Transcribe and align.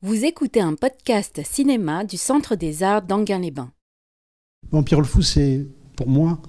Vous 0.00 0.24
écoutez 0.24 0.60
un 0.60 0.76
podcast 0.76 1.40
cinéma 1.44 2.04
du 2.04 2.16
Centre 2.16 2.54
des 2.54 2.84
Arts 2.84 3.02
d'Anguin-les-Bains. 3.02 3.72
Vampire 4.70 5.00
le 5.00 5.04
Fou, 5.04 5.22
c'est 5.22 5.66
pour 5.96 6.08
moi, 6.08 6.40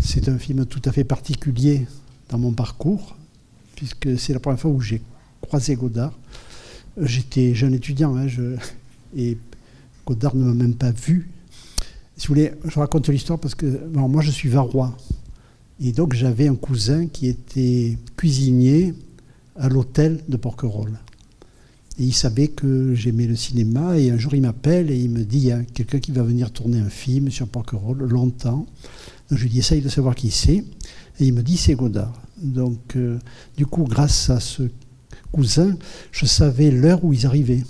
c'est 0.00 0.28
un 0.28 0.38
film 0.38 0.66
tout 0.66 0.82
à 0.84 0.90
fait 0.90 1.04
particulier 1.04 1.86
dans 2.30 2.38
mon 2.38 2.50
parcours, 2.50 3.16
puisque 3.76 4.18
c'est 4.18 4.32
la 4.32 4.40
première 4.40 4.58
fois 4.58 4.72
où 4.72 4.80
j'ai 4.80 5.02
croisé 5.40 5.76
Godard. 5.76 6.18
J'étais 7.00 7.54
jeune 7.54 7.74
étudiant 7.74 8.16
hein, 8.16 8.26
je, 8.26 8.56
et 9.16 9.38
Godard 10.04 10.34
ne 10.34 10.46
m'a 10.46 10.54
même 10.54 10.74
pas 10.74 10.90
vu. 10.90 11.30
Si 12.16 12.26
vous 12.26 12.34
voulez, 12.34 12.50
je 12.64 12.76
raconte 12.76 13.08
l'histoire 13.08 13.38
parce 13.38 13.54
que 13.54 13.86
moi 13.92 14.20
je 14.20 14.32
suis 14.32 14.48
varois. 14.48 14.96
Et 15.80 15.92
donc 15.92 16.14
j'avais 16.14 16.48
un 16.48 16.56
cousin 16.56 17.06
qui 17.06 17.28
était 17.28 17.96
cuisinier 18.16 18.94
à 19.54 19.68
l'hôtel 19.68 20.24
de 20.26 20.36
Porquerolles. 20.36 20.98
Et 22.00 22.04
il 22.04 22.14
savait 22.14 22.48
que 22.48 22.94
j'aimais 22.94 23.26
le 23.26 23.36
cinéma. 23.36 23.98
Et 23.98 24.10
un 24.10 24.16
jour, 24.16 24.34
il 24.34 24.40
m'appelle 24.40 24.90
et 24.90 24.98
il 24.98 25.10
me 25.10 25.22
dit 25.22 25.36
il 25.36 25.44
y 25.44 25.52
a 25.52 25.62
quelqu'un 25.62 25.98
qui 26.00 26.12
va 26.12 26.22
venir 26.22 26.50
tourner 26.50 26.78
un 26.78 26.88
film 26.88 27.30
sur 27.30 27.46
Porquerolles, 27.46 28.08
longtemps. 28.08 28.66
Je 29.30 29.42
lui 29.42 29.50
dis 29.50 29.58
essaye 29.58 29.82
de 29.82 29.90
savoir 29.90 30.14
qui 30.14 30.30
c'est. 30.30 30.64
Et 31.20 31.26
il 31.26 31.34
me 31.34 31.42
dit 31.42 31.58
c'est 31.58 31.74
Godard. 31.74 32.20
Donc, 32.38 32.96
euh, 32.96 33.18
du 33.58 33.66
coup, 33.66 33.84
grâce 33.84 34.30
à 34.30 34.40
ce 34.40 34.62
cousin, 35.30 35.76
je 36.10 36.24
savais 36.24 36.70
l'heure 36.70 37.04
où 37.04 37.12
ils 37.12 37.26
arrivaient. 37.26 37.64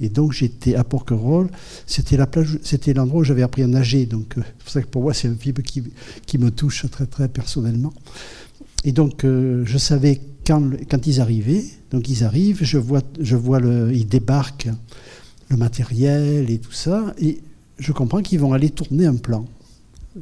Et 0.00 0.08
donc 0.08 0.32
j'étais 0.32 0.76
à 0.76 0.84
Porquerolles, 0.84 1.48
c'était 1.86 2.16
la 2.16 2.26
plage, 2.26 2.58
c'était 2.62 2.94
l'endroit 2.94 3.22
où 3.22 3.24
j'avais 3.24 3.42
appris 3.42 3.62
à 3.62 3.66
nager. 3.66 4.06
Donc 4.06 4.38
euh, 4.38 4.42
c'est 4.66 4.86
pour 4.86 5.02
moi 5.02 5.12
c'est 5.12 5.26
un 5.26 5.34
film 5.34 5.56
qui, 5.56 5.82
qui, 6.24 6.38
me 6.38 6.50
touche 6.50 6.88
très 6.90 7.06
très 7.06 7.28
personnellement. 7.28 7.92
Et 8.84 8.92
donc 8.92 9.24
euh, 9.24 9.64
je 9.66 9.76
savais 9.76 10.20
quand, 10.48 11.06
ils 11.06 11.20
arrivaient, 11.20 11.64
donc 11.90 12.08
ils 12.08 12.24
arrivent, 12.24 12.60
je 12.62 12.78
vois, 12.78 13.02
je 13.20 13.36
vois 13.36 13.60
le, 13.60 13.92
ils 13.92 14.06
débarquent 14.06 14.70
le 15.50 15.56
matériel 15.56 16.50
et 16.50 16.58
tout 16.58 16.72
ça, 16.72 17.14
et 17.18 17.42
je 17.78 17.92
comprends 17.92 18.22
qu'ils 18.22 18.40
vont 18.40 18.54
aller 18.54 18.70
tourner 18.70 19.04
un 19.04 19.16
plan. 19.16 19.44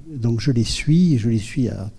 Donc 0.08 0.40
je 0.40 0.50
les 0.50 0.64
suis, 0.64 1.16
je 1.18 1.28
les 1.28 1.38
suis 1.38 1.68
à, 1.68 1.90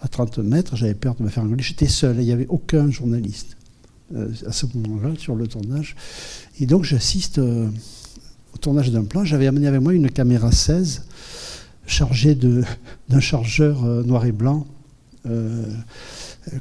à 0.00 0.08
30 0.08 0.38
mètres, 0.38 0.76
j'avais 0.76 0.94
peur 0.94 1.16
de 1.16 1.24
me 1.24 1.28
faire 1.28 1.42
engueuler, 1.42 1.62
j'étais 1.62 1.88
seul, 1.88 2.16
il 2.20 2.24
n'y 2.24 2.32
avait 2.32 2.46
aucun 2.48 2.88
journaliste 2.88 3.56
euh, 4.14 4.28
à 4.46 4.52
ce 4.52 4.66
moment-là 4.74 5.14
sur 5.18 5.34
le 5.34 5.48
tournage. 5.48 5.96
Et 6.60 6.66
donc 6.66 6.84
j'assiste 6.84 7.38
euh, 7.38 7.68
au 8.54 8.58
tournage 8.58 8.92
d'un 8.92 9.04
plan, 9.04 9.24
j'avais 9.24 9.48
amené 9.48 9.66
avec 9.66 9.80
moi 9.80 9.92
une 9.92 10.08
caméra 10.08 10.52
16 10.52 11.02
chargée 11.86 12.36
d'un 12.36 13.20
chargeur 13.20 13.84
euh, 13.84 14.04
noir 14.04 14.24
et 14.24 14.32
blanc, 14.32 14.66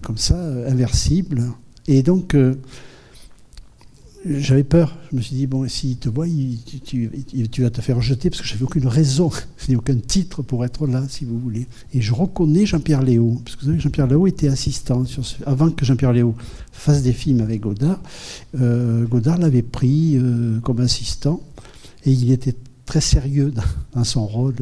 comme 0.01 0.17
ça, 0.17 0.35
inversible. 0.67 1.43
Et 1.87 2.03
donc, 2.03 2.35
euh, 2.35 2.55
j'avais 4.25 4.63
peur. 4.63 4.97
Je 5.09 5.17
me 5.17 5.21
suis 5.21 5.35
dit, 5.35 5.47
bon, 5.47 5.67
s'il 5.67 5.97
te 5.97 6.09
voit, 6.09 6.27
tu, 6.85 7.09
vas 7.59 7.69
te 7.69 7.81
faire 7.81 8.01
jeter, 8.01 8.29
parce 8.29 8.41
que 8.41 8.47
je 8.47 8.53
n'avais 8.53 8.65
aucune 8.65 8.87
raison, 8.87 9.31
je 9.57 9.75
aucun 9.75 9.97
titre 9.97 10.41
pour 10.41 10.63
être 10.63 10.87
là, 10.87 11.03
si 11.09 11.25
vous 11.25 11.39
voulez. 11.39 11.67
Et 11.93 12.01
je 12.01 12.13
reconnais 12.13 12.65
Jean-Pierre 12.65 13.01
Léo, 13.01 13.41
parce 13.43 13.55
que 13.55 13.61
vous 13.61 13.67
savez, 13.67 13.79
Jean-Pierre 13.79 14.07
Léo 14.07 14.27
était 14.27 14.47
assistant. 14.47 15.03
Avant 15.45 15.71
que 15.71 15.85
Jean-Pierre 15.85 16.13
Léo 16.13 16.35
fasse 16.71 17.01
des 17.01 17.13
films 17.13 17.41
avec 17.41 17.61
Godard, 17.61 18.01
euh, 18.59 19.05
Godard 19.05 19.37
l'avait 19.37 19.63
pris 19.63 20.17
euh, 20.17 20.59
comme 20.59 20.79
assistant, 20.81 21.41
et 22.05 22.11
il 22.11 22.31
était 22.31 22.55
très 22.85 23.01
sérieux 23.01 23.53
dans 23.95 24.03
son 24.03 24.25
rôle 24.25 24.55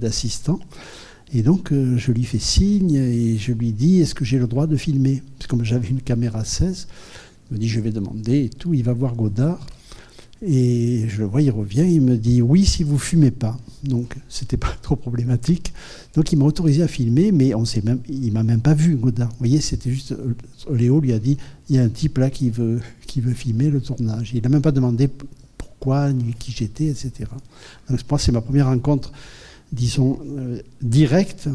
d'assistant. 0.00 0.58
Et 1.34 1.42
donc, 1.42 1.72
euh, 1.72 1.98
je 1.98 2.12
lui 2.12 2.22
fais 2.22 2.38
signe 2.38 2.94
et 2.94 3.36
je 3.38 3.52
lui 3.52 3.72
dis 3.72 4.00
Est-ce 4.00 4.14
que 4.14 4.24
j'ai 4.24 4.38
le 4.38 4.46
droit 4.46 4.68
de 4.68 4.76
filmer? 4.76 5.20
Parce 5.36 5.48
que 5.48 5.64
j'avais 5.64 5.88
une 5.88 6.00
caméra 6.00 6.44
16, 6.44 6.86
il 7.50 7.54
me 7.54 7.58
dit 7.58 7.68
Je 7.68 7.80
vais 7.80 7.90
demander 7.90 8.44
et 8.44 8.48
tout. 8.48 8.72
Il 8.72 8.84
va 8.84 8.92
voir 8.92 9.16
Godard. 9.16 9.66
Et 10.46 11.06
je 11.08 11.20
le 11.20 11.24
vois, 11.24 11.42
il 11.42 11.50
revient, 11.50 11.86
il 11.88 12.02
me 12.02 12.16
dit 12.16 12.40
Oui, 12.40 12.64
si 12.64 12.84
vous 12.84 12.98
fumez 12.98 13.32
pas. 13.32 13.58
Donc, 13.82 14.14
c'était 14.28 14.56
pas 14.56 14.76
trop 14.82 14.94
problématique. 14.94 15.72
Donc, 16.14 16.30
il 16.30 16.38
m'a 16.38 16.44
autorisé 16.44 16.84
à 16.84 16.88
filmer, 16.88 17.32
mais 17.32 17.52
on 17.54 17.64
sait 17.64 17.82
même, 17.82 17.98
il 18.08 18.32
m'a 18.32 18.44
même 18.44 18.60
pas 18.60 18.74
vu, 18.74 18.94
Godard. 18.94 19.30
Vous 19.30 19.38
voyez, 19.40 19.60
c'était 19.60 19.90
juste. 19.90 20.12
Euh, 20.12 20.34
Léo 20.72 21.00
lui 21.00 21.12
a 21.12 21.18
dit 21.18 21.36
Il 21.68 21.74
y 21.74 21.80
a 21.80 21.82
un 21.82 21.88
type 21.88 22.18
là 22.18 22.30
qui 22.30 22.50
veut, 22.50 22.80
qui 23.08 23.20
veut 23.20 23.34
filmer 23.34 23.70
le 23.70 23.80
tournage. 23.80 24.30
Il 24.34 24.42
n'a 24.42 24.48
même 24.48 24.62
pas 24.62 24.72
demandé 24.72 25.08
pourquoi, 25.58 26.12
ni 26.12 26.32
qui 26.34 26.52
j'étais, 26.52 26.86
etc. 26.86 27.10
Donc, 27.90 27.98
moi, 28.08 28.20
c'est 28.20 28.30
ma 28.30 28.40
première 28.40 28.66
rencontre 28.66 29.10
disons, 29.74 30.18
euh, 30.24 30.60
direct 30.80 31.48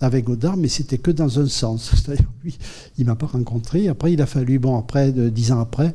avec 0.00 0.24
Godard, 0.24 0.56
mais 0.56 0.68
c'était 0.68 0.98
que 0.98 1.10
dans 1.10 1.40
un 1.40 1.46
sens. 1.46 1.90
C'est-à-dire, 1.94 2.30
lui, 2.42 2.56
il 2.98 3.06
m'a 3.06 3.16
pas 3.16 3.26
rencontré. 3.26 3.88
Après, 3.88 4.12
il 4.12 4.20
a 4.22 4.26
fallu, 4.26 4.58
bon, 4.58 4.78
après, 4.78 5.12
dix 5.12 5.52
ans 5.52 5.60
après, 5.60 5.94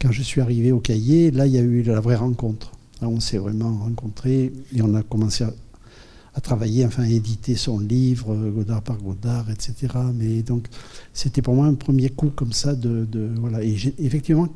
quand 0.00 0.12
je 0.12 0.22
suis 0.22 0.40
arrivé 0.40 0.72
au 0.72 0.80
cahier, 0.80 1.30
là, 1.30 1.46
il 1.46 1.54
y 1.54 1.58
a 1.58 1.62
eu 1.62 1.82
la 1.82 2.00
vraie 2.00 2.16
rencontre. 2.16 2.72
Là, 3.00 3.08
on 3.08 3.20
s'est 3.20 3.38
vraiment 3.38 3.76
rencontrés 3.76 4.52
et 4.74 4.82
on 4.82 4.94
a 4.94 5.02
commencé 5.02 5.44
à, 5.44 6.40
travailler, 6.40 6.84
enfin, 6.84 7.04
à 7.04 7.08
éditer 7.08 7.54
son 7.54 7.78
livre, 7.78 8.34
Godard 8.50 8.82
par 8.82 8.98
Godard, 8.98 9.50
etc. 9.50 9.94
Mais 10.14 10.42
donc, 10.42 10.66
c'était 11.14 11.40
pour 11.40 11.54
moi 11.54 11.66
un 11.66 11.74
premier 11.74 12.10
coup 12.10 12.28
comme 12.28 12.52
ça 12.52 12.74
de, 12.74 13.06
voilà. 13.38 13.62
Et 13.62 13.74
effectivement, 13.98 14.48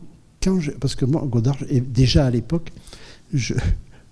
quand 0.42 0.60
je, 0.60 0.72
parce 0.72 0.94
que 0.94 1.06
moi, 1.06 1.26
Godard, 1.26 1.56
déjà 1.70 2.26
à 2.26 2.30
l'époque, 2.30 2.72
je, 3.32 3.54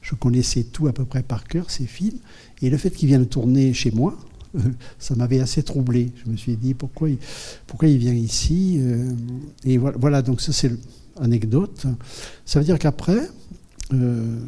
je 0.08 0.14
connaissais 0.14 0.62
tout 0.64 0.86
à 0.86 0.92
peu 0.92 1.04
près 1.04 1.22
par 1.22 1.44
cœur, 1.44 1.70
ces 1.70 1.84
films. 1.84 2.18
Et 2.62 2.70
le 2.70 2.78
fait 2.78 2.90
qu'il 2.90 3.08
vienne 3.08 3.26
tourner 3.26 3.74
chez 3.74 3.90
moi, 3.90 4.16
euh, 4.56 4.60
ça 4.98 5.14
m'avait 5.14 5.40
assez 5.40 5.62
troublé. 5.62 6.12
Je 6.24 6.30
me 6.30 6.36
suis 6.36 6.56
dit, 6.56 6.72
pourquoi 6.72 7.10
il, 7.10 7.18
pourquoi 7.66 7.88
il 7.88 7.98
vient 7.98 8.14
ici 8.14 8.78
euh, 8.80 9.10
Et 9.64 9.76
voilà, 9.76 10.22
donc 10.22 10.40
ça 10.40 10.52
c'est 10.52 10.72
l'anecdote. 11.20 11.86
Ça 12.46 12.58
veut 12.58 12.64
dire 12.64 12.78
qu'après, 12.78 13.20
euh, 13.92 14.40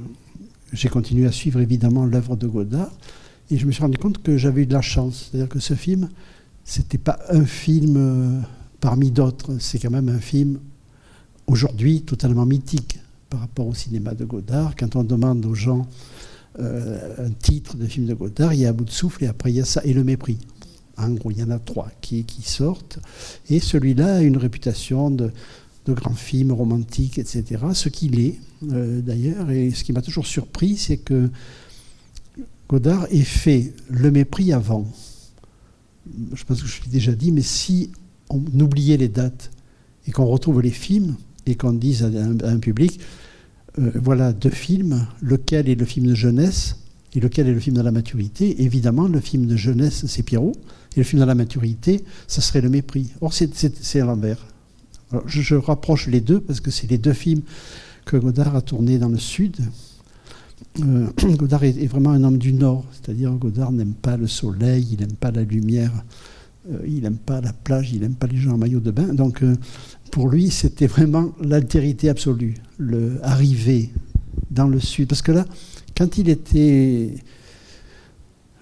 j'ai 0.72 0.88
continué 0.88 1.26
à 1.26 1.32
suivre 1.32 1.60
évidemment 1.60 2.06
l'œuvre 2.06 2.36
de 2.36 2.46
Godard. 2.46 2.92
Et 3.50 3.58
je 3.58 3.66
me 3.66 3.72
suis 3.72 3.82
rendu 3.82 3.98
compte 3.98 4.22
que 4.22 4.38
j'avais 4.38 4.62
eu 4.62 4.66
de 4.66 4.72
la 4.72 4.80
chance. 4.80 5.28
C'est-à-dire 5.30 5.48
que 5.48 5.58
ce 5.58 5.74
film, 5.74 6.08
c'était 6.64 6.98
pas 6.98 7.18
un 7.28 7.44
film 7.44 8.44
parmi 8.80 9.10
d'autres. 9.10 9.58
C'est 9.58 9.78
quand 9.78 9.90
même 9.90 10.08
un 10.08 10.20
film 10.20 10.60
aujourd'hui 11.48 12.02
totalement 12.02 12.46
mythique 12.46 13.00
par 13.30 13.40
rapport 13.40 13.66
au 13.66 13.74
cinéma 13.74 14.14
de 14.14 14.24
Godard. 14.24 14.74
Quand 14.76 14.96
on 14.96 15.04
demande 15.04 15.46
aux 15.46 15.54
gens 15.54 15.86
euh, 16.58 17.26
un 17.26 17.30
titre 17.30 17.76
de 17.76 17.86
film 17.86 18.06
de 18.06 18.14
Godard, 18.14 18.52
il 18.52 18.60
y 18.60 18.66
a 18.66 18.70
à 18.70 18.72
bout 18.72 18.84
de 18.84 18.90
souffle 18.90 19.24
et 19.24 19.28
après 19.28 19.52
il 19.52 19.56
y 19.56 19.60
a 19.60 19.64
ça 19.64 19.80
et 19.84 19.94
le 19.94 20.04
mépris. 20.04 20.38
En 20.98 21.10
gros, 21.10 21.30
il 21.30 21.38
y 21.38 21.42
en 21.42 21.50
a 21.50 21.58
trois 21.58 21.90
qui, 22.02 22.26
sortent. 22.42 22.98
Et 23.48 23.58
celui-là 23.58 24.16
a 24.16 24.20
une 24.20 24.36
réputation 24.36 25.10
de, 25.10 25.30
de 25.86 25.92
grand 25.94 26.14
film 26.14 26.52
romantique, 26.52 27.18
etc. 27.18 27.62
Ce 27.72 27.88
qu'il 27.88 28.20
est, 28.20 28.38
euh, 28.70 29.00
d'ailleurs. 29.00 29.50
Et 29.50 29.70
ce 29.70 29.82
qui 29.82 29.92
m'a 29.92 30.02
toujours 30.02 30.26
surpris, 30.26 30.76
c'est 30.76 30.98
que 30.98 31.30
Godard 32.68 33.06
ait 33.10 33.22
fait 33.22 33.72
le 33.88 34.10
mépris 34.10 34.52
avant. 34.52 34.86
Je 36.34 36.44
pense 36.44 36.60
que 36.60 36.68
je 36.68 36.82
l'ai 36.82 36.90
déjà 36.90 37.12
dit, 37.12 37.32
mais 37.32 37.42
si 37.42 37.90
on 38.28 38.42
oubliait 38.60 38.98
les 38.98 39.08
dates 39.08 39.50
et 40.06 40.10
qu'on 40.10 40.26
retrouve 40.26 40.60
les 40.60 40.70
films 40.70 41.16
et 41.46 41.54
qu'on 41.54 41.72
dise 41.72 42.04
à 42.04 42.48
un 42.48 42.58
public, 42.58 43.00
euh, 43.78 43.90
voilà 43.94 44.32
deux 44.32 44.50
films, 44.50 45.06
lequel 45.22 45.68
est 45.68 45.74
le 45.74 45.84
film 45.84 46.06
de 46.06 46.14
jeunesse 46.14 46.76
et 47.14 47.20
lequel 47.20 47.48
est 47.48 47.52
le 47.52 47.60
film 47.60 47.76
de 47.76 47.82
la 47.82 47.92
maturité. 47.92 48.62
Évidemment, 48.62 49.08
le 49.08 49.20
film 49.20 49.46
de 49.46 49.56
jeunesse, 49.56 50.06
c'est 50.06 50.22
Pierrot, 50.22 50.52
et 50.96 51.00
le 51.00 51.04
film 51.04 51.20
de 51.20 51.26
la 51.26 51.34
maturité, 51.34 52.04
ça 52.26 52.40
serait 52.40 52.60
le 52.60 52.68
mépris. 52.68 53.10
Or, 53.20 53.32
c'est 53.32 54.00
à 54.00 54.04
l'envers. 54.04 54.38
Je, 55.26 55.56
rapproche 55.56 56.06
les 56.06 56.20
deux 56.20 56.40
parce 56.40 56.60
que 56.60 56.70
c'est 56.70 56.88
les 56.88 56.98
deux 56.98 57.12
films 57.12 57.42
que 58.04 58.16
Godard 58.16 58.54
a 58.54 58.62
tournés 58.62 58.98
dans 58.98 59.08
le 59.08 59.18
Sud. 59.18 59.56
Euh, 60.80 61.08
Godard 61.36 61.64
est, 61.64 61.86
vraiment 61.86 62.10
un 62.10 62.22
homme 62.22 62.38
du 62.38 62.52
Nord, 62.52 62.84
c'est-à-dire 62.92 63.32
Godard 63.32 63.72
n'aime 63.72 63.94
pas 63.94 64.16
le 64.16 64.28
soleil, 64.28 64.86
il 64.92 65.00
n'aime 65.00 65.16
pas 65.16 65.32
la 65.32 65.42
lumière, 65.42 65.92
euh, 66.70 66.78
il 66.86 67.02
n'aime 67.02 67.18
pas 67.18 67.40
la 67.40 67.52
plage, 67.52 67.92
il 67.92 68.02
n'aime 68.02 68.14
pas 68.14 68.28
les 68.28 68.36
gens 68.36 68.52
en 68.52 68.58
maillot 68.58 68.78
de 68.78 68.92
bain. 68.92 69.12
Donc, 69.14 69.42
pour 70.10 70.28
lui, 70.28 70.50
c'était 70.50 70.86
vraiment 70.86 71.32
l'altérité 71.40 72.08
absolue, 72.08 72.54
le 72.78 73.18
arriver 73.22 73.90
dans 74.50 74.66
le 74.66 74.80
sud. 74.80 75.08
Parce 75.08 75.22
que 75.22 75.32
là, 75.32 75.44
quand 75.96 76.18
il 76.18 76.28
était 76.28 77.14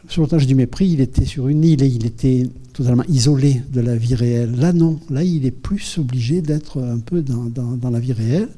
sur 0.08 0.26
le 0.26 0.46
du 0.46 0.54
mépris, 0.54 0.88
il 0.88 1.00
était 1.00 1.24
sur 1.24 1.48
une 1.48 1.64
île 1.64 1.82
et 1.82 1.86
il 1.86 2.06
était 2.06 2.48
totalement 2.72 3.04
isolé 3.08 3.62
de 3.72 3.80
la 3.80 3.96
vie 3.96 4.14
réelle. 4.14 4.56
Là, 4.56 4.72
non. 4.72 5.00
Là, 5.10 5.22
il 5.22 5.44
est 5.44 5.50
plus 5.50 5.98
obligé 5.98 6.40
d'être 6.40 6.82
un 6.82 6.98
peu 6.98 7.22
dans, 7.22 7.90
la 7.90 8.00
vie 8.00 8.12
réelle. 8.12 8.48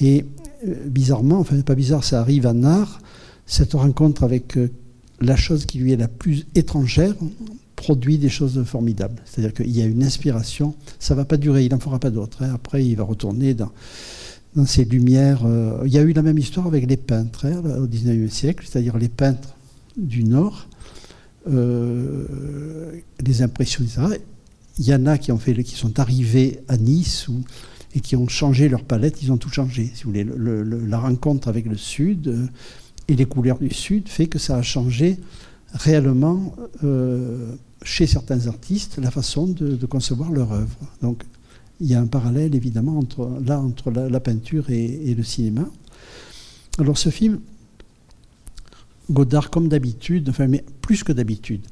Et 0.00 0.24
euh, 0.66 0.74
bizarrement, 0.86 1.38
enfin, 1.38 1.60
pas 1.60 1.74
bizarre, 1.74 2.04
ça 2.04 2.20
arrive 2.20 2.46
à 2.46 2.52
Nard, 2.52 3.00
cette 3.46 3.72
rencontre 3.74 4.22
avec 4.22 4.56
euh, 4.56 4.70
la 5.20 5.36
chose 5.36 5.66
qui 5.66 5.78
lui 5.78 5.92
est 5.92 5.96
la 5.96 6.08
plus 6.08 6.46
étrangère, 6.54 7.14
produit 7.82 8.16
des 8.16 8.28
choses 8.28 8.62
formidables. 8.64 9.20
C'est-à-dire 9.24 9.52
qu'il 9.52 9.76
y 9.76 9.82
a 9.82 9.86
une 9.86 10.04
inspiration, 10.04 10.76
ça 11.00 11.14
ne 11.14 11.18
va 11.18 11.24
pas 11.24 11.36
durer, 11.36 11.64
il 11.64 11.72
n'en 11.72 11.80
fera 11.80 11.98
pas 11.98 12.10
d'autres. 12.10 12.44
Hein. 12.44 12.52
Après, 12.54 12.86
il 12.86 12.94
va 12.94 13.02
retourner 13.02 13.54
dans, 13.54 13.72
dans 14.54 14.66
ses 14.66 14.84
lumières. 14.84 15.42
Euh, 15.44 15.82
il 15.84 15.92
y 15.92 15.98
a 15.98 16.02
eu 16.02 16.12
la 16.12 16.22
même 16.22 16.38
histoire 16.38 16.68
avec 16.68 16.88
les 16.88 16.96
peintres 16.96 17.46
hein, 17.46 17.60
au 17.80 17.88
XIXe 17.88 18.32
siècle, 18.32 18.64
c'est-à-dire 18.68 18.96
les 18.98 19.08
peintres 19.08 19.56
du 19.96 20.22
Nord, 20.22 20.68
euh, 21.50 23.00
les 23.20 23.42
impressionnistes. 23.42 23.98
Il 24.78 24.86
y 24.86 24.94
en 24.94 25.06
a 25.06 25.18
qui, 25.18 25.32
ont 25.32 25.38
fait, 25.38 25.60
qui 25.64 25.74
sont 25.74 25.98
arrivés 25.98 26.60
à 26.68 26.76
Nice 26.76 27.26
et 27.96 28.00
qui 28.00 28.14
ont 28.14 28.28
changé 28.28 28.68
leur 28.68 28.84
palette, 28.84 29.24
ils 29.24 29.32
ont 29.32 29.38
tout 29.38 29.50
changé. 29.50 29.92
La 30.06 30.98
rencontre 31.00 31.48
avec 31.48 31.66
le 31.66 31.76
Sud 31.76 32.28
euh, 32.28 32.46
et 33.08 33.16
les 33.16 33.26
couleurs 33.26 33.58
du 33.58 33.74
Sud 33.74 34.08
fait 34.08 34.28
que 34.28 34.38
ça 34.38 34.56
a 34.56 34.62
changé 34.62 35.18
réellement 35.74 36.54
chez 37.84 38.06
certains 38.06 38.46
artistes 38.46 38.98
la 38.98 39.10
façon 39.10 39.46
de, 39.46 39.86
concevoir 39.86 40.30
leur 40.30 40.52
œuvre. 40.52 40.76
Donc 41.00 41.24
il 41.80 41.88
y 41.88 41.94
a 41.94 42.00
un 42.00 42.06
parallèle 42.06 42.54
évidemment 42.54 42.98
entre, 42.98 43.30
là 43.44 43.58
entre 43.60 43.90
la, 43.90 44.20
peinture 44.20 44.70
et, 44.70 45.14
le 45.14 45.22
cinéma. 45.22 45.68
Alors 46.78 46.98
ce 46.98 47.10
film, 47.10 47.40
Godard, 49.10 49.50
comme 49.50 49.68
d'habitude, 49.68 50.28
enfin 50.28 50.46
mais 50.46 50.64
plus 50.80 51.02
que 51.04 51.12
d'habitude, 51.12 51.62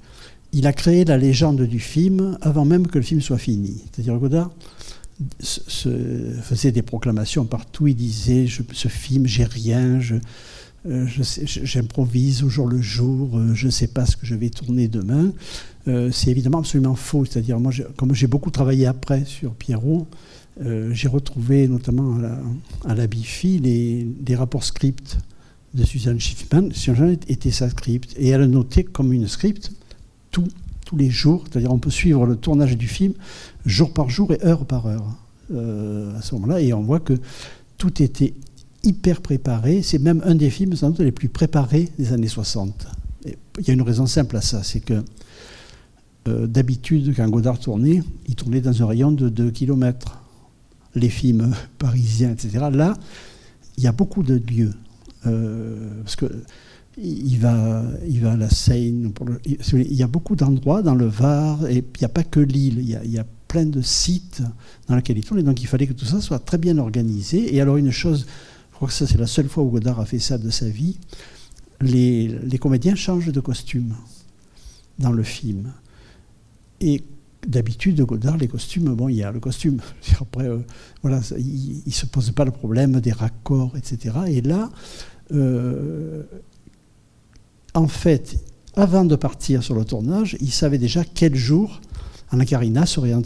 il 0.52 0.66
a 0.66 0.72
créé 0.72 1.04
la 1.04 1.16
légende 1.16 1.62
du 1.62 1.78
film 1.78 2.36
avant 2.40 2.64
même 2.64 2.88
que 2.88 2.98
le 2.98 3.04
film 3.04 3.20
soit 3.20 3.38
fini. 3.38 3.82
C'est-à-dire 3.92 4.18
Godard 4.18 4.50
faisait 5.40 6.72
des 6.72 6.82
proclamations 6.82 7.44
partout. 7.44 7.86
Il 7.86 7.94
disait 7.94 8.46
Ce 8.48 8.88
film, 8.88 9.26
j'ai 9.26 9.44
rien, 9.44 10.00
euh, 10.86 11.06
j'improvise 11.06 12.42
au 12.42 12.48
jour 12.48 12.66
le 12.66 12.80
jour, 12.80 13.36
euh, 13.36 13.52
je 13.54 13.66
ne 13.66 13.70
sais 13.70 13.86
pas 13.86 14.06
ce 14.06 14.16
que 14.16 14.24
je 14.24 14.34
vais 14.34 14.48
tourner 14.48 14.88
demain. 14.88 15.32
Euh, 15.88 16.10
c'est 16.10 16.30
évidemment 16.30 16.60
absolument 16.60 16.94
faux. 16.94 17.26
C'est-à-dire, 17.26 17.60
moi, 17.60 17.70
comme 17.96 18.14
j'ai 18.14 18.26
beaucoup 18.26 18.50
travaillé 18.50 18.86
après 18.86 19.24
sur 19.24 19.54
Pierrot, 19.54 20.06
j'ai 20.90 21.08
retrouvé 21.08 21.68
notamment 21.68 22.18
à 22.84 22.94
la, 22.94 23.06
BIFI 23.06 23.58
les, 23.60 24.36
rapports 24.36 24.64
script 24.64 25.16
de 25.72 25.84
Suzanne 25.84 26.20
Schiffman. 26.20 26.70
Suzanne 26.72 27.16
était 27.28 27.50
sa 27.50 27.70
script 27.70 28.14
et 28.18 28.28
elle 28.28 28.42
a 28.42 28.46
noté 28.46 28.84
comme 28.84 29.14
une 29.14 29.26
script 29.26 29.72
tous 30.30 30.50
les 30.94 31.08
jours. 31.08 31.44
C'est-à-dire, 31.44 31.72
on 31.72 31.78
peut 31.78 31.90
suivre 31.90 32.26
le 32.26 32.36
tournage 32.36 32.76
du 32.76 32.88
film 32.88 33.14
jour 33.64 33.94
par 33.94 34.10
jour 34.10 34.34
et 34.34 34.44
heure 34.44 34.66
par 34.66 34.86
heure 34.86 35.16
à 35.50 36.20
ce 36.20 36.34
moment-là. 36.34 36.60
Et 36.60 36.74
on 36.74 36.82
voit 36.82 37.00
que 37.00 37.14
tout 37.78 38.02
était 38.02 38.34
hyper 38.82 39.20
préparé. 39.20 39.82
C'est 39.82 39.98
même 39.98 40.22
un 40.24 40.34
des 40.34 40.50
films 40.50 40.74
les 40.98 41.12
plus 41.12 41.28
préparés 41.28 41.88
des 41.98 42.12
années 42.12 42.28
60. 42.28 42.86
il 43.24 43.66
y 43.66 43.70
a 43.70 43.74
une 43.74 43.82
raison 43.82 44.06
simple 44.06 44.36
à 44.36 44.40
ça, 44.40 44.62
c'est 44.62 44.80
que 44.80 45.02
euh, 46.28 46.46
d'habitude, 46.46 47.14
quand 47.16 47.28
Godard 47.28 47.58
tournait, 47.58 48.02
il 48.26 48.34
tournait 48.34 48.60
dans 48.60 48.82
un 48.82 48.86
rayon 48.86 49.12
de 49.12 49.28
2 49.28 49.50
km. 49.50 50.18
Les 50.94 51.08
films 51.08 51.54
parisiens, 51.78 52.32
etc. 52.32 52.66
Là, 52.72 52.94
il 53.76 53.84
y 53.84 53.86
a 53.86 53.92
beaucoup 53.92 54.22
de 54.22 54.34
lieux. 54.34 54.74
Euh, 55.26 56.02
parce 56.02 56.16
que 56.16 56.26
il 57.02 57.38
va, 57.38 57.82
à 58.24 58.36
la 58.36 58.50
Seine. 58.50 59.12
il 59.46 59.94
y 59.94 60.02
a 60.02 60.06
beaucoup 60.06 60.36
d'endroits 60.36 60.82
dans 60.82 60.94
le 60.94 61.06
Var, 61.06 61.66
et 61.66 61.78
il 61.78 62.00
n'y 62.00 62.04
a 62.04 62.08
pas 62.08 62.24
que 62.24 62.40
l'île. 62.40 62.78
Il, 62.78 63.10
y 63.10 63.18
a, 63.18 63.24
plein 63.48 63.66
de 63.66 63.82
sites 63.82 64.42
dans 64.86 64.94
lesquels 64.94 65.18
il 65.18 65.24
tourne, 65.24 65.42
donc 65.42 65.60
il 65.60 65.66
fallait 65.66 65.88
que 65.88 65.92
tout 65.92 66.04
ça 66.04 66.20
soit 66.20 66.38
très 66.38 66.56
bien 66.56 66.78
organisé. 66.78 67.52
Et 67.52 67.60
alors 67.60 67.78
une 67.78 67.90
chose, 67.90 68.26
crois 68.80 68.88
que 68.88 68.94
ça 68.94 69.06
c'est 69.06 69.18
la 69.18 69.26
seule 69.26 69.46
fois 69.46 69.62
où 69.62 69.68
Godard 69.68 70.00
a 70.00 70.06
fait 70.06 70.18
ça 70.18 70.38
de 70.38 70.48
sa 70.48 70.66
vie, 70.66 70.96
les, 71.82 72.58
comédiens 72.58 72.94
changent 72.94 73.30
de 73.30 73.40
costume 73.40 73.94
dans 74.98 75.12
le 75.12 75.22
film. 75.22 75.74
Et 76.80 77.04
d'habitude, 77.46 78.00
Godard, 78.00 78.38
les 78.38 78.48
costumes, 78.48 78.94
bon, 78.94 79.10
il 79.10 79.16
y 79.16 79.22
a 79.22 79.32
le 79.32 79.38
costume. 79.38 79.82
Après, 80.20 80.48
euh, 80.48 80.60
voilà, 81.02 81.20
il 81.36 81.82
ne 81.84 81.92
se 81.92 82.06
pose 82.06 82.30
pas 82.30 82.46
le 82.46 82.52
problème 82.52 83.02
des 83.02 83.12
raccords, 83.12 83.76
etc. 83.76 84.14
Et 84.28 84.40
là, 84.40 84.70
euh, 85.32 86.22
en 87.74 87.86
fait, 87.86 88.42
avant 88.76 89.04
de 89.04 89.14
partir 89.14 89.62
sur 89.62 89.74
le 89.74 89.84
tournage, 89.84 90.38
il 90.40 90.50
savait 90.50 90.78
déjà 90.78 91.04
quel 91.04 91.34
jour 91.34 91.82
Anna 92.30 92.46
Karina 92.46 92.86
serait 92.86 93.12
en 93.12 93.22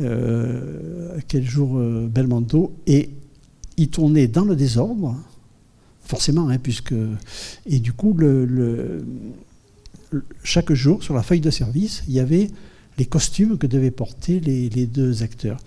euh, 0.00 1.18
quel 1.28 1.44
jour 1.44 1.76
euh, 1.78 2.08
Belmondo, 2.08 2.72
et 2.88 3.10
il 3.78 3.88
tournait 3.88 4.28
dans 4.28 4.44
le 4.44 4.56
désordre, 4.56 5.16
forcément, 6.02 6.48
hein, 6.48 6.58
puisque. 6.58 6.94
Et 7.66 7.78
du 7.78 7.92
coup, 7.92 8.12
le, 8.14 9.04
chaque 10.42 10.72
jour, 10.72 11.02
sur 11.02 11.14
la 11.14 11.22
feuille 11.22 11.40
de 11.40 11.50
service, 11.50 12.02
il 12.08 12.14
y 12.14 12.20
avait 12.20 12.48
les 12.98 13.06
costumes 13.06 13.58
que 13.58 13.66
devaient 13.66 13.90
porter 13.90 14.40
les, 14.40 14.86
deux 14.86 15.22
acteurs. 15.22 15.58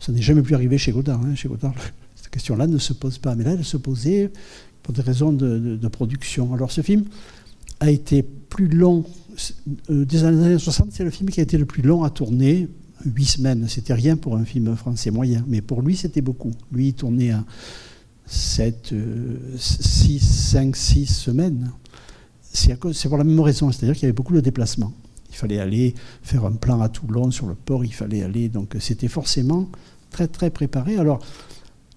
Ça 0.00 0.12
n'est 0.12 0.22
jamais 0.22 0.42
plus 0.42 0.54
arrivé 0.54 0.78
chez 0.78 0.92
Godard. 0.92 1.20
Hein. 1.24 1.34
Chez 1.34 1.48
Godard, 1.48 1.74
cette 2.16 2.30
question-là 2.30 2.66
ne 2.66 2.78
se 2.78 2.92
pose 2.92 3.18
pas. 3.18 3.34
Mais 3.34 3.44
là, 3.44 3.52
elle 3.52 3.64
se 3.64 3.76
posait 3.76 4.30
pour 4.82 4.94
des 4.94 5.02
raisons 5.02 5.32
de 5.32 5.88
production. 5.88 6.52
Alors, 6.54 6.70
ce 6.72 6.80
film 6.80 7.04
a 7.80 7.90
été 7.90 8.22
plus 8.22 8.68
long 8.68 9.04
euh, 9.90 10.04
des 10.04 10.24
années 10.24 10.58
60, 10.58 10.88
c'est 10.92 11.04
le 11.04 11.10
film 11.10 11.30
qui 11.30 11.40
a 11.40 11.42
été 11.42 11.56
le 11.58 11.64
plus 11.64 11.82
long 11.82 12.04
à 12.04 12.10
tourner. 12.10 12.68
Huit 13.04 13.26
semaines, 13.26 13.66
c'était 13.68 13.94
rien 13.94 14.16
pour 14.16 14.36
un 14.36 14.44
film 14.44 14.76
français 14.76 15.10
moyen, 15.10 15.44
mais 15.48 15.60
pour 15.60 15.82
lui, 15.82 15.96
c'était 15.96 16.20
beaucoup. 16.20 16.52
Lui, 16.72 16.88
il 16.88 16.94
tournait 16.94 17.30
à 17.30 17.44
7, 18.26 18.94
6, 19.56 20.20
5, 20.20 20.76
6 20.76 21.06
semaines. 21.06 21.72
C'est 22.42 22.76
pour 22.78 23.18
la 23.18 23.24
même 23.24 23.40
raison, 23.40 23.70
c'est-à-dire 23.72 23.94
qu'il 23.94 24.02
y 24.02 24.06
avait 24.06 24.12
beaucoup 24.12 24.34
de 24.34 24.40
déplacements. 24.40 24.92
Il 25.30 25.36
fallait 25.36 25.60
aller 25.60 25.94
faire 26.22 26.44
un 26.44 26.52
plan 26.52 26.80
à 26.80 26.88
Toulon 26.88 27.30
sur 27.30 27.46
le 27.46 27.54
port, 27.54 27.84
il 27.84 27.94
fallait 27.94 28.22
aller. 28.22 28.48
Donc 28.48 28.76
c'était 28.80 29.08
forcément 29.08 29.68
très 30.10 30.28
très 30.28 30.50
préparé. 30.50 30.96
Alors, 30.96 31.20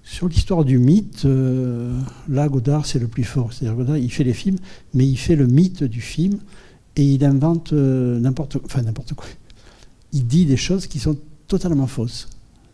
sur 0.03 0.27
l'histoire 0.27 0.65
du 0.65 0.77
mythe, 0.77 1.25
euh, 1.25 1.97
là, 2.29 2.47
Godard, 2.50 2.85
c'est 2.85 3.00
le 3.00 3.07
plus 3.07 3.23
fort. 3.23 3.53
C'est-à-dire 3.53 3.75
Godard, 3.77 3.97
il 3.97 4.11
fait 4.11 4.23
les 4.23 4.33
films, 4.33 4.57
mais 4.94 5.07
il 5.07 5.17
fait 5.17 5.35
le 5.35 5.47
mythe 5.47 5.83
du 5.83 6.01
film 6.01 6.39
et 6.95 7.03
il 7.03 7.25
invente 7.25 7.73
euh, 7.73 8.19
n'importe 8.19 8.59
quoi. 9.15 9.25
Il 10.13 10.27
dit 10.27 10.45
des 10.45 10.57
choses 10.57 10.88
qui 10.88 11.00
sont 11.00 11.18
totalement 11.48 11.88
fausses, 11.88 12.30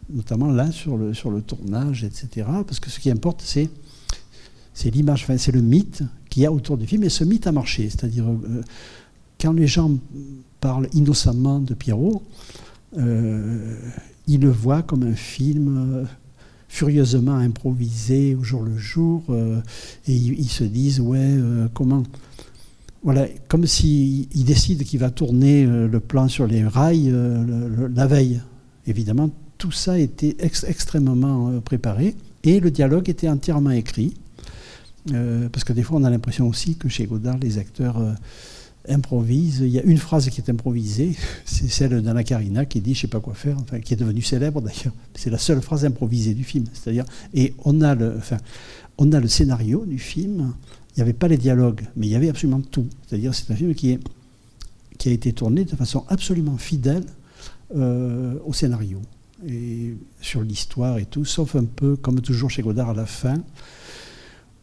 notamment 0.09 0.51
là 0.51 0.71
sur 0.71 0.97
le, 0.97 1.13
sur 1.13 1.31
le 1.31 1.41
tournage, 1.41 2.03
etc. 2.03 2.47
Parce 2.67 2.79
que 2.79 2.89
ce 2.89 2.99
qui 2.99 3.09
importe, 3.09 3.41
c'est 3.43 3.69
c'est 4.73 4.91
l'image, 4.91 5.23
enfin, 5.23 5.37
c'est 5.37 5.51
le 5.51 5.61
mythe 5.61 6.03
qu'il 6.29 6.43
y 6.43 6.45
a 6.45 6.51
autour 6.53 6.77
du 6.77 6.87
film, 6.87 7.03
et 7.03 7.09
ce 7.09 7.25
mythe 7.25 7.47
a 7.47 7.51
marché. 7.51 7.89
C'est-à-dire, 7.89 8.25
euh, 8.29 8.61
quand 9.41 9.51
les 9.51 9.67
gens 9.67 9.91
parlent 10.61 10.87
innocemment 10.93 11.59
de 11.59 11.73
Pierrot, 11.73 12.23
euh, 12.97 13.75
ils 14.27 14.39
le 14.39 14.49
voient 14.49 14.81
comme 14.81 15.03
un 15.03 15.15
film 15.15 16.07
furieusement 16.69 17.35
improvisé 17.35 18.35
au 18.35 18.43
jour 18.43 18.61
le 18.61 18.77
jour, 18.77 19.23
et 20.07 20.15
ils, 20.15 20.49
se 20.49 20.63
disent, 20.63 21.01
ouais, 21.01 21.35
comment 21.73 22.03
voilà, 23.01 23.27
comme 23.47 23.65
s'il 23.65 24.27
décide 24.45 24.83
qu'il 24.83 24.99
va 24.99 25.09
tourner 25.09 25.63
euh, 25.63 25.87
le 25.87 25.99
plan 25.99 26.27
sur 26.27 26.47
les 26.47 26.65
rails 26.65 27.09
euh, 27.11 27.87
la 27.93 28.07
veille. 28.07 28.41
Évidemment, 28.87 29.29
tout 29.57 29.71
ça 29.71 29.97
était 29.99 30.35
extrêmement 30.39 31.49
euh, 31.49 31.59
préparé 31.61 32.15
et 32.43 32.59
le 32.59 32.71
dialogue 32.71 33.09
était 33.09 33.29
entièrement 33.29 33.71
écrit. 33.71 34.13
parce 35.51 35.63
que 35.63 35.73
des 35.73 35.83
fois, 35.83 35.99
on 35.99 36.03
a 36.03 36.09
l'impression 36.09 36.47
aussi 36.47 36.75
que 36.75 36.89
chez 36.89 37.05
Godard, 37.05 37.37
les 37.37 37.57
acteurs 37.57 37.97
improvisent. 38.87 39.59
Il 39.59 39.69
y 39.69 39.79
a 39.79 39.83
une 39.83 39.97
phrase 39.97 40.29
qui 40.29 40.39
est 40.39 40.49
improvisée, 40.49 41.15
c'est 41.45 41.69
celle 41.69 42.01
d'Anna 42.01 42.23
Karina 42.23 42.65
qui 42.65 42.81
dit 42.81 42.93
Je 42.93 42.99
ne 42.99 43.01
sais 43.01 43.07
pas 43.07 43.19
quoi 43.19 43.33
faire, 43.33 43.57
enfin, 43.61 43.79
qui 43.79 43.93
est 43.93 43.97
devenue 43.97 44.21
célèbre 44.21 44.61
d'ailleurs. 44.61 44.93
C'est 45.15 45.29
la 45.29 45.37
seule 45.37 45.61
phrase 45.61 45.85
improvisée 45.85 46.33
du 46.33 46.43
film. 46.43 46.65
C'est-à-dire, 46.73 47.05
et 47.33 47.53
on 47.65 47.81
a 47.81 47.95
le, 47.95 48.15
enfin, 48.17 48.37
on 48.97 49.11
a 49.11 49.19
le 49.19 49.27
scénario 49.27 49.85
du 49.85 49.99
film 49.99 50.53
il 50.88 50.88
n'y 50.99 51.09
avait 51.09 51.13
pas 51.13 51.27
les 51.27 51.37
dialogues, 51.37 51.81
mais 51.95 52.07
il 52.07 52.09
y 52.11 52.15
avait 52.15 52.29
absolument 52.29 52.61
tout. 52.61 52.87
C'est-à-dire 53.07 53.33
c'est 53.33 53.51
un 53.51 53.55
film 53.55 53.73
qui, 53.73 53.97
a 55.05 55.09
été 55.09 55.33
tourné 55.33 55.65
de 55.65 55.75
façon 55.75 56.05
absolument 56.09 56.57
fidèle 56.57 57.05
euh, 57.75 58.35
au 58.45 58.53
scénario 58.53 59.01
et 59.47 59.95
sur 60.21 60.41
l'histoire 60.41 60.97
et 60.97 61.05
tout, 61.05 61.25
sauf 61.25 61.55
un 61.55 61.65
peu, 61.65 61.95
comme 61.95 62.21
toujours 62.21 62.49
chez 62.49 62.61
Godard 62.61 62.89
à 62.89 62.93
la 62.93 63.05
fin, 63.05 63.41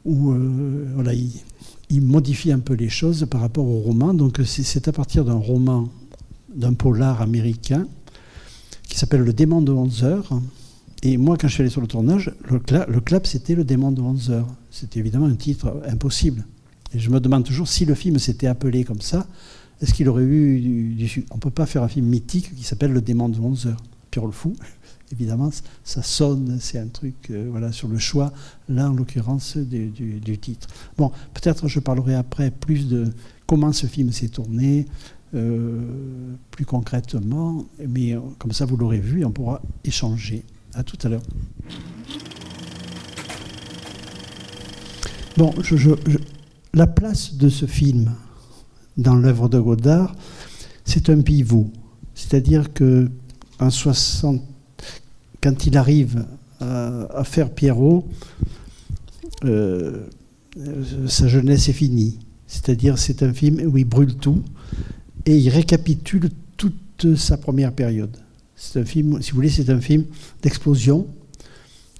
où 0.05 0.33
euh, 0.33 0.87
voilà, 0.95 1.13
il, 1.15 2.03
modifie 2.03 2.53
un 2.53 2.59
peu 2.59 2.75
les 2.75 2.89
choses 2.89 3.27
par 3.31 3.41
rapport 3.41 3.67
au 3.67 3.81
roman. 3.81 4.13
Donc 4.13 4.41
c'est 4.45 4.89
à 4.89 4.93
partir 4.93 5.25
d'un 5.25 5.35
roman, 5.35 5.89
d'un 6.55 6.75
polar 6.75 7.23
américain, 7.23 7.87
qui 8.83 8.99
s'appelle 8.99 9.23
Le 9.23 9.33
démon 9.33 9.63
de 9.63 9.73
11 9.73 10.05
heures, 10.05 10.41
et 11.09 11.19
moi, 11.19 11.37
quand 11.37 11.47
je 11.47 11.53
suis 11.53 11.61
allé 11.61 11.71
sur 11.71 11.81
le 11.81 11.87
tournage, 11.87 12.33
le, 12.51 12.59
clap, 12.59 13.29
c'était 13.29 13.55
le 13.55 13.63
démon 13.63 13.93
de 13.93 14.03
11 14.03 14.31
heures. 14.33 14.49
C'était 14.73 14.99
évidemment 14.99 15.27
un 15.27 15.37
titre 15.37 15.81
impossible. 15.87 16.45
Et 16.93 16.99
je 16.99 17.11
me 17.11 17.21
demande 17.21 17.45
toujours 17.45 17.69
si 17.69 17.85
le 17.85 17.95
film 17.95 18.19
s'était 18.19 18.49
appelé 18.49 18.83
comme 18.83 19.01
ça, 19.01 19.25
est-ce 19.81 19.95
qu'il 19.95 20.09
aurait 20.09 20.25
eu 20.25 20.59
du, 20.97 21.25
On 21.31 21.37
ne 21.37 21.41
peut 21.41 21.51
pas 21.51 21.65
faire 21.65 21.85
un 21.85 21.89
film 21.89 22.07
mythique 22.07 22.53
qui 22.57 22.65
s'appelle 22.65 22.91
Le 22.91 23.01
démon 23.01 23.29
de 23.29 23.39
11 23.39 23.69
heures. 23.69 23.83
Pierre 24.11 24.27
le 24.27 24.33
fou, 24.33 24.57
évidemment, 25.13 25.51
ça 25.85 26.03
sonne, 26.03 26.59
c'est 26.61 26.81
un 26.81 26.89
truc 26.89 27.15
euh, 27.31 27.47
voilà, 27.53 27.71
sur 27.71 27.87
le 27.87 27.99
choix, 27.99 28.33
là 28.69 28.91
en 28.91 28.93
l'occurrence, 28.93 29.57
du, 29.57 30.39
titre. 30.39 30.67
Bon, 30.99 31.13
peut-être 31.35 31.69
je 31.69 31.79
parlerai 31.79 32.17
après 32.17 32.51
plus 32.51 32.89
de 32.89 33.13
comment 33.47 33.73
ce 33.73 33.87
film 33.87 34.11
s'est 34.11 34.29
tourné, 34.29 34.87
euh, 35.35 36.35
plus 36.51 36.65
concrètement, 36.65 37.65
mais 37.87 38.17
euh, 38.17 38.21
comme 38.41 38.51
ça 38.51 38.65
vous 38.65 38.77
l'aurez 38.77 38.99
vu, 38.99 39.25
on 39.25 39.31
pourra 39.31 39.63
échanger. 39.85 40.43
À 40.77 40.83
tout 40.83 40.99
à 41.05 41.09
l'heure. 41.09 41.23
Bon, 45.39 45.55
la 46.75 46.87
place 46.87 47.35
de 47.35 47.49
ce 47.49 47.65
film 47.65 48.13
dans 48.99 49.15
l'œuvre 49.15 49.49
de 49.49 49.59
Godard, 49.59 50.15
c'est 50.85 51.09
un 51.09 51.23
pivot. 51.23 51.71
C'est-à-dire 52.15 52.75
que 52.75 53.11
en 53.59 53.71
60, 53.71 54.43
quand 55.43 55.67
il 55.67 55.79
arrive 55.79 56.27
à, 56.61 57.25
faire 57.25 57.51
Pierrot, 57.51 58.07
euh, 59.45 60.07
sa 61.07 61.27
jeunesse 61.27 61.71
est 61.71 61.75
finie. 61.75 62.19
C'est-à-dire, 62.47 62.99
c'est 62.99 63.23
un 63.23 63.33
film 63.33 63.61
où 63.67 63.79
il 63.79 63.87
brûle 63.87 64.15
tout 64.17 64.43
et 65.25 65.39
il 65.39 65.49
récapitule 65.49 66.29
toute 66.59 67.17
sa 67.17 67.39
première 67.39 67.73
période. 67.73 68.17
C'est 68.57 68.81
un 68.81 68.85
film, 68.85 69.21
si 69.21 69.31
vous 69.31 69.37
voulez, 69.37 69.51
c'est 69.51 69.71
un 69.71 69.81
film 69.81 70.05
d'explosion. 70.43 71.07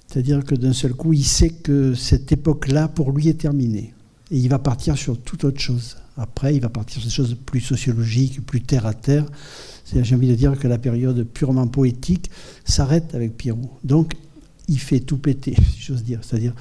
C'est-à-dire 0.07 0.43
que 0.43 0.55
d'un 0.55 0.73
seul 0.73 0.93
coup, 0.93 1.13
il 1.13 1.23
sait 1.23 1.49
que 1.49 1.93
cette 1.93 2.31
époque-là, 2.31 2.87
pour 2.87 3.11
lui, 3.11 3.27
est 3.27 3.35
terminée. 3.35 3.93
Et 4.31 4.37
il 4.37 4.49
va 4.49 4.57
partir 4.59 4.97
sur 4.97 5.19
toute 5.21 5.43
autre 5.43 5.59
chose. 5.59 5.97
Après, 6.17 6.55
il 6.55 6.61
va 6.61 6.69
partir 6.69 6.99
sur 6.99 7.07
des 7.07 7.13
choses 7.13 7.37
plus 7.45 7.61
sociologiques, 7.61 8.43
plus 8.45 8.61
terre 8.61 8.87
à 8.87 8.93
terre. 8.93 9.25
J'ai 9.93 10.15
envie 10.15 10.27
de 10.27 10.35
dire 10.35 10.57
que 10.57 10.67
la 10.67 10.79
période 10.79 11.23
purement 11.23 11.67
poétique 11.67 12.31
s'arrête 12.65 13.13
avec 13.13 13.37
Pierrot. 13.37 13.77
Donc, 13.83 14.13
il 14.67 14.79
fait 14.79 14.99
tout 14.99 15.17
péter, 15.17 15.55
si 15.73 15.81
j'ose 15.81 16.03
dire. 16.03 16.21
C'est-à-dire, 16.23 16.53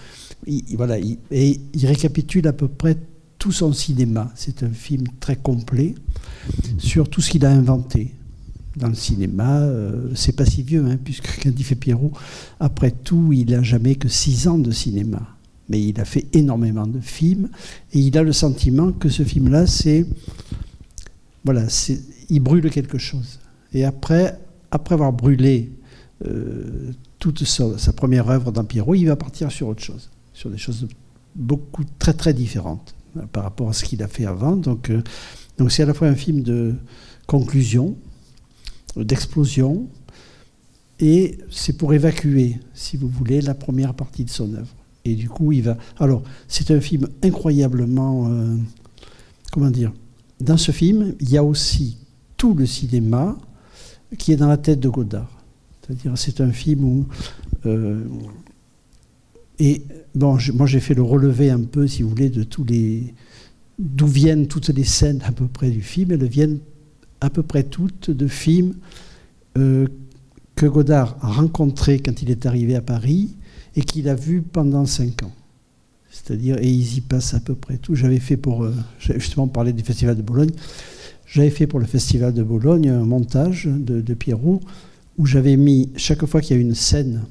voilà, 0.75 0.99
et 0.99 1.61
il 1.73 1.87
récapitule 1.87 2.47
à 2.47 2.53
peu 2.53 2.69
près 2.69 2.99
tout 3.39 3.53
son 3.53 3.73
cinéma. 3.73 4.31
C'est 4.35 4.63
un 4.63 4.71
film 4.71 5.07
très 5.21 5.37
complet 5.37 5.95
sur 6.79 7.09
tout 7.09 7.21
ce 7.21 7.31
qu'il 7.31 7.45
a 7.47 7.51
inventé 7.51 8.16
dans 8.77 8.89
le 8.89 8.95
cinéma. 8.95 9.61
Euh, 9.61 10.11
c'est 10.15 10.37
pas 10.37 10.45
si 10.45 10.63
vieux, 10.63 10.85
hein, 10.85 10.99
puisque 11.03 11.43
quand 11.43 11.51
il 11.57 11.65
fait 11.65 11.75
Pierrot, 11.75 12.13
après 12.61 12.91
tout, 12.91 13.33
il 13.33 13.51
n'a 13.51 13.63
jamais 13.63 13.97
que 13.97 14.09
six 14.09 14.47
ans 14.47 14.59
de 14.59 14.71
cinéma. 14.71 15.23
Mais 15.69 15.83
il 15.83 16.01
a 16.01 16.05
fait 16.05 16.27
énormément 16.33 16.87
de 16.87 17.01
films 17.01 17.49
et 17.93 17.99
il 17.99 18.17
a 18.17 18.23
le 18.23 18.33
sentiment 18.33 18.93
que 18.93 19.09
ce 19.09 19.25
film-là, 19.25 19.67
c'est. 19.67 20.07
Voilà, 21.45 21.65
il 22.29 22.41
brûle 22.41 22.71
quelque 22.71 22.99
chose. 22.99 23.41
Et 23.73 23.85
après, 23.85 24.39
après 24.71 24.95
avoir 24.95 25.13
brûlé 25.13 25.73
euh, 26.27 26.93
toute 27.19 27.45
sa, 27.45 27.93
première 27.93 28.29
œuvre 28.29 28.53
dans 28.53 28.65
Pierrot, 28.65 28.95
il 28.95 29.07
va 29.07 29.17
partir 29.17 29.51
sur 29.51 29.69
autre 29.69 29.83
chose, 29.83 30.11
sur 30.33 30.51
des 30.51 30.59
choses 30.59 30.87
beaucoup 31.35 31.85
très 31.99 32.13
très 32.13 32.33
différentes 32.33 32.95
euh, 33.17 33.23
par 33.33 33.43
rapport 33.43 33.69
à 33.69 33.73
ce 33.73 33.85
qu'il 33.85 34.03
a 34.03 34.09
fait 34.09 34.27
avant. 34.27 34.57
Donc, 34.57 34.93
donc 35.59 35.73
c'est 35.73 35.83
à 35.83 35.87
la 35.87 35.95
fois 35.95 36.09
un 36.09 36.15
film 36.15 36.43
de 36.43 36.75
conclusion, 37.27 37.97
d'explosion, 39.05 39.89
et 40.99 41.39
c'est 41.51 41.75
pour 41.75 41.93
évacuer, 41.93 42.59
si 42.75 42.97
vous 42.97 43.09
voulez, 43.09 43.41
la 43.41 43.55
première 43.55 43.95
partie 43.95 44.25
de 44.25 44.31
son 44.31 44.55
œuvre. 44.55 44.75
Et 45.05 45.15
du 45.15 45.29
coup, 45.29 45.53
il 45.53 45.63
va. 45.63 45.77
Alors, 45.99 46.23
c'est 46.49 46.71
un 46.71 46.81
film 46.81 47.09
incroyablement. 47.23 48.29
Euh, 48.29 48.57
comment 49.53 49.71
dire 49.71 49.93
Dans 50.41 50.57
ce 50.57 50.73
film, 50.73 51.15
il 51.21 51.31
y 51.31 51.37
a 51.37 51.45
aussi 51.45 51.99
tout 52.37 52.55
le 52.55 52.67
cinéma 52.67 53.37
qui 54.19 54.33
est 54.33 54.37
dans 54.37 54.49
la 54.49 54.57
tête 54.57 54.81
de 54.81 54.89
Godard. 54.89 55.31
C'est-à-dire, 55.83 56.13
c'est 56.17 56.41
un 56.41 56.51
film 56.51 56.85
où. 56.85 57.07
Euh, 57.67 58.05
et 59.59 59.83
bon, 60.15 60.39
moi, 60.55 60.67
j'ai 60.67 60.81
fait 60.81 60.95
le 60.95 61.03
relevé 61.03 61.51
un 61.51 61.63
peu, 61.63 61.87
si 61.87 62.03
vous 62.03 62.09
voulez, 62.09 62.31
de 62.31 62.43
tous 62.43 62.65
les. 62.65 63.15
D'où 63.79 64.07
viennent 64.07 64.49
toutes 64.49 64.71
les 64.71 64.85
scènes 64.85 65.21
à 65.27 65.33
peu 65.33 65.47
près 65.47 65.71
du 65.71 65.83
film. 65.83 66.11
Elles 66.13 66.27
viennent 66.27 66.59
à 67.21 67.31
peu 67.31 67.43
près 67.43 67.63
toutes 67.63 68.11
de 68.11 68.27
films 68.27 68.75
euh, 69.57 69.87
que 70.55 70.67
Godard 70.67 71.17
a 71.21 71.29
rencontrés 71.29 71.99
quand 71.99 72.23
il 72.23 72.31
est 72.31 72.47
arrivé 72.47 72.75
à 72.77 72.81
Paris 72.81 73.37
et 73.75 73.83
qu'il 73.83 74.09
a 74.09 74.15
vus 74.15 74.43
pendant 74.43 74.87
cinq 74.87 75.23
ans. 75.23 75.33
C'est-à-dire, 76.11 76.57
et 76.59 76.69
ils 76.69 76.97
y 76.97 77.01
passent 77.03 77.35
à 77.35 77.41
peu 77.41 77.55
près 77.55 77.77
tout. 77.77 77.95
J'avais 77.95 78.21
fait 78.21 78.37
pour, 78.37 78.65
euh, 78.65 78.75
justement 78.99 79.49
parler 79.49 79.73
du 79.73 79.83
Festival 79.83 80.17
de 80.17 80.23
Bologne, 80.23 80.51
j'avais 81.27 81.51
fait 81.51 81.67
pour 81.67 81.81
le 81.81 81.87
Festival 81.87 82.33
de 82.33 82.43
Bologne 82.43 82.89
un 82.89 83.05
montage 83.05 83.67
de, 83.67 84.15
Pierrot 84.15 84.61
où 85.19 85.27
j'avais 85.27 85.57
mis, 85.57 85.91
chaque 85.97 86.25
fois 86.25 86.41
qu'il 86.41 86.57
y 86.57 86.59
a 86.59 86.63
une 86.63 86.75
scène 86.75 87.23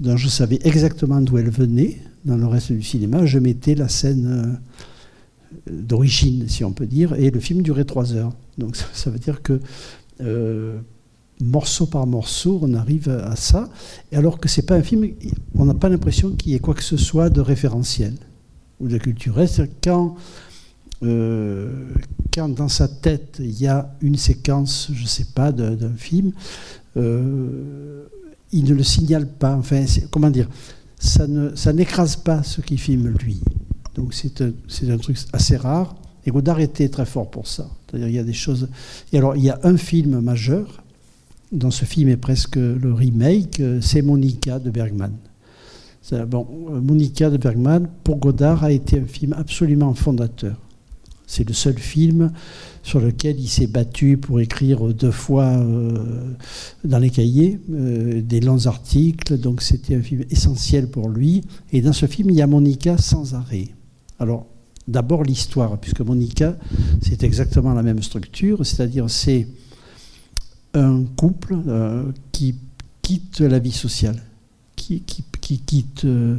dont 0.00 0.16
je 0.16 0.28
savais 0.28 0.58
exactement 0.64 1.20
d'où 1.20 1.38
elle 1.38 1.50
venait, 1.50 1.98
dans 2.24 2.36
le 2.36 2.46
reste 2.46 2.72
du 2.72 2.82
cinéma, 2.82 3.24
je 3.26 3.38
mettais 3.38 3.74
la 3.74 3.88
scène 3.88 4.26
euh, 4.26 4.80
d'origine, 5.70 6.48
si 6.48 6.64
on 6.64 6.72
peut 6.72 6.86
dire, 6.86 7.14
et 7.14 7.30
le 7.30 7.40
film 7.40 7.62
durait 7.62 7.84
trois 7.84 8.14
heures. 8.14 8.32
Donc 8.58 8.76
ça, 8.76 9.10
veut 9.10 9.18
dire 9.18 9.42
que 9.42 9.60
euh, 10.20 10.78
morceau 11.40 11.86
par 11.86 12.06
morceau, 12.06 12.60
on 12.62 12.74
arrive 12.74 13.08
à 13.08 13.36
ça, 13.36 13.68
et 14.12 14.16
alors 14.16 14.38
que 14.38 14.48
c'est 14.48 14.66
pas 14.66 14.76
un 14.76 14.82
film, 14.82 15.08
on 15.54 15.64
n'a 15.64 15.74
pas 15.74 15.88
l'impression 15.88 16.30
qu'il 16.30 16.52
y 16.52 16.54
ait 16.54 16.60
quoi 16.60 16.74
que 16.74 16.82
ce 16.82 16.96
soit 16.96 17.30
de 17.30 17.40
référentiel 17.40 18.14
ou 18.80 18.88
de 18.88 18.98
culturel. 18.98 19.48
Quand, 19.82 20.16
euh, 21.02 21.88
quand 22.32 22.48
dans 22.48 22.68
sa 22.68 22.88
tête 22.88 23.36
il 23.40 23.60
y 23.60 23.66
a 23.66 23.94
une 24.00 24.16
séquence, 24.16 24.90
je 24.92 25.06
sais 25.06 25.26
pas, 25.34 25.52
d'un 25.52 25.94
film, 25.96 26.32
euh, 26.96 28.06
il 28.52 28.64
ne 28.64 28.74
le 28.74 28.82
signale 28.82 29.26
pas. 29.26 29.54
Enfin, 29.54 29.84
comment 30.10 30.30
dire 30.30 30.48
Ça 30.98 31.26
n'écrase 31.72 32.16
ça 32.16 32.22
pas 32.22 32.42
ce 32.42 32.60
qu'il 32.60 32.78
filme 32.78 33.08
lui. 33.08 33.40
Donc 33.94 34.14
c'est 34.14 34.42
un, 34.42 34.98
truc 34.98 35.18
assez 35.32 35.56
rare. 35.56 35.96
Et 36.26 36.30
Godard 36.30 36.60
était 36.60 36.88
très 36.88 37.06
fort 37.06 37.30
pour 37.30 37.46
ça. 37.46 37.68
C'est-à-dire 37.86 38.08
il 38.08 38.14
y 38.14 38.18
a 38.18 38.24
des 38.24 38.32
choses. 38.32 38.68
Et 39.12 39.18
alors 39.18 39.36
il 39.36 39.44
y 39.44 39.50
a 39.50 39.58
un 39.62 39.76
film 39.76 40.20
majeur. 40.20 40.82
Dans 41.52 41.70
ce 41.70 41.84
film 41.84 42.08
est 42.08 42.16
presque 42.16 42.56
le 42.56 42.92
remake. 42.92 43.60
C'est 43.80 44.02
Monica 44.02 44.58
de 44.58 44.70
Bergman. 44.70 45.12
Bon, 46.28 46.46
Monica 46.82 47.30
de 47.30 47.36
Bergman 47.36 47.88
pour 48.04 48.16
Godard 48.16 48.64
a 48.64 48.72
été 48.72 48.98
un 48.98 49.04
film 49.04 49.32
absolument 49.32 49.94
fondateur. 49.94 50.56
C'est 51.26 51.46
le 51.46 51.54
seul 51.54 51.78
film 51.78 52.32
sur 52.82 52.98
lequel 52.98 53.38
il 53.38 53.48
s'est 53.48 53.68
battu 53.68 54.16
pour 54.16 54.40
écrire 54.40 54.82
deux 54.92 55.12
fois 55.12 55.44
euh, 55.44 56.34
dans 56.82 56.98
les 56.98 57.10
cahiers 57.10 57.60
euh, 57.70 58.20
des 58.20 58.40
longs 58.40 58.66
articles. 58.66 59.38
Donc 59.38 59.62
c'était 59.62 59.94
un 59.94 60.02
film 60.02 60.24
essentiel 60.30 60.88
pour 60.88 61.08
lui. 61.08 61.42
Et 61.72 61.82
dans 61.82 61.92
ce 61.92 62.06
film, 62.06 62.30
il 62.30 62.36
y 62.36 62.42
a 62.42 62.48
Monica 62.48 62.98
sans 62.98 63.34
arrêt. 63.34 63.68
Alors, 64.20 64.46
d'abord 64.86 65.24
l'histoire, 65.24 65.78
puisque 65.78 66.00
Monica, 66.00 66.56
c'est 67.00 67.22
exactement 67.22 67.72
la 67.72 67.82
même 67.82 68.02
structure, 68.02 68.64
c'est-à-dire 68.66 69.08
c'est 69.08 69.48
un 70.74 71.04
couple 71.16 71.56
euh, 71.66 72.12
qui 72.30 72.54
quitte 73.00 73.40
la 73.40 73.58
vie 73.58 73.72
sociale, 73.72 74.22
qui, 74.76 75.02
quitte, 75.02 76.04
euh, 76.04 76.36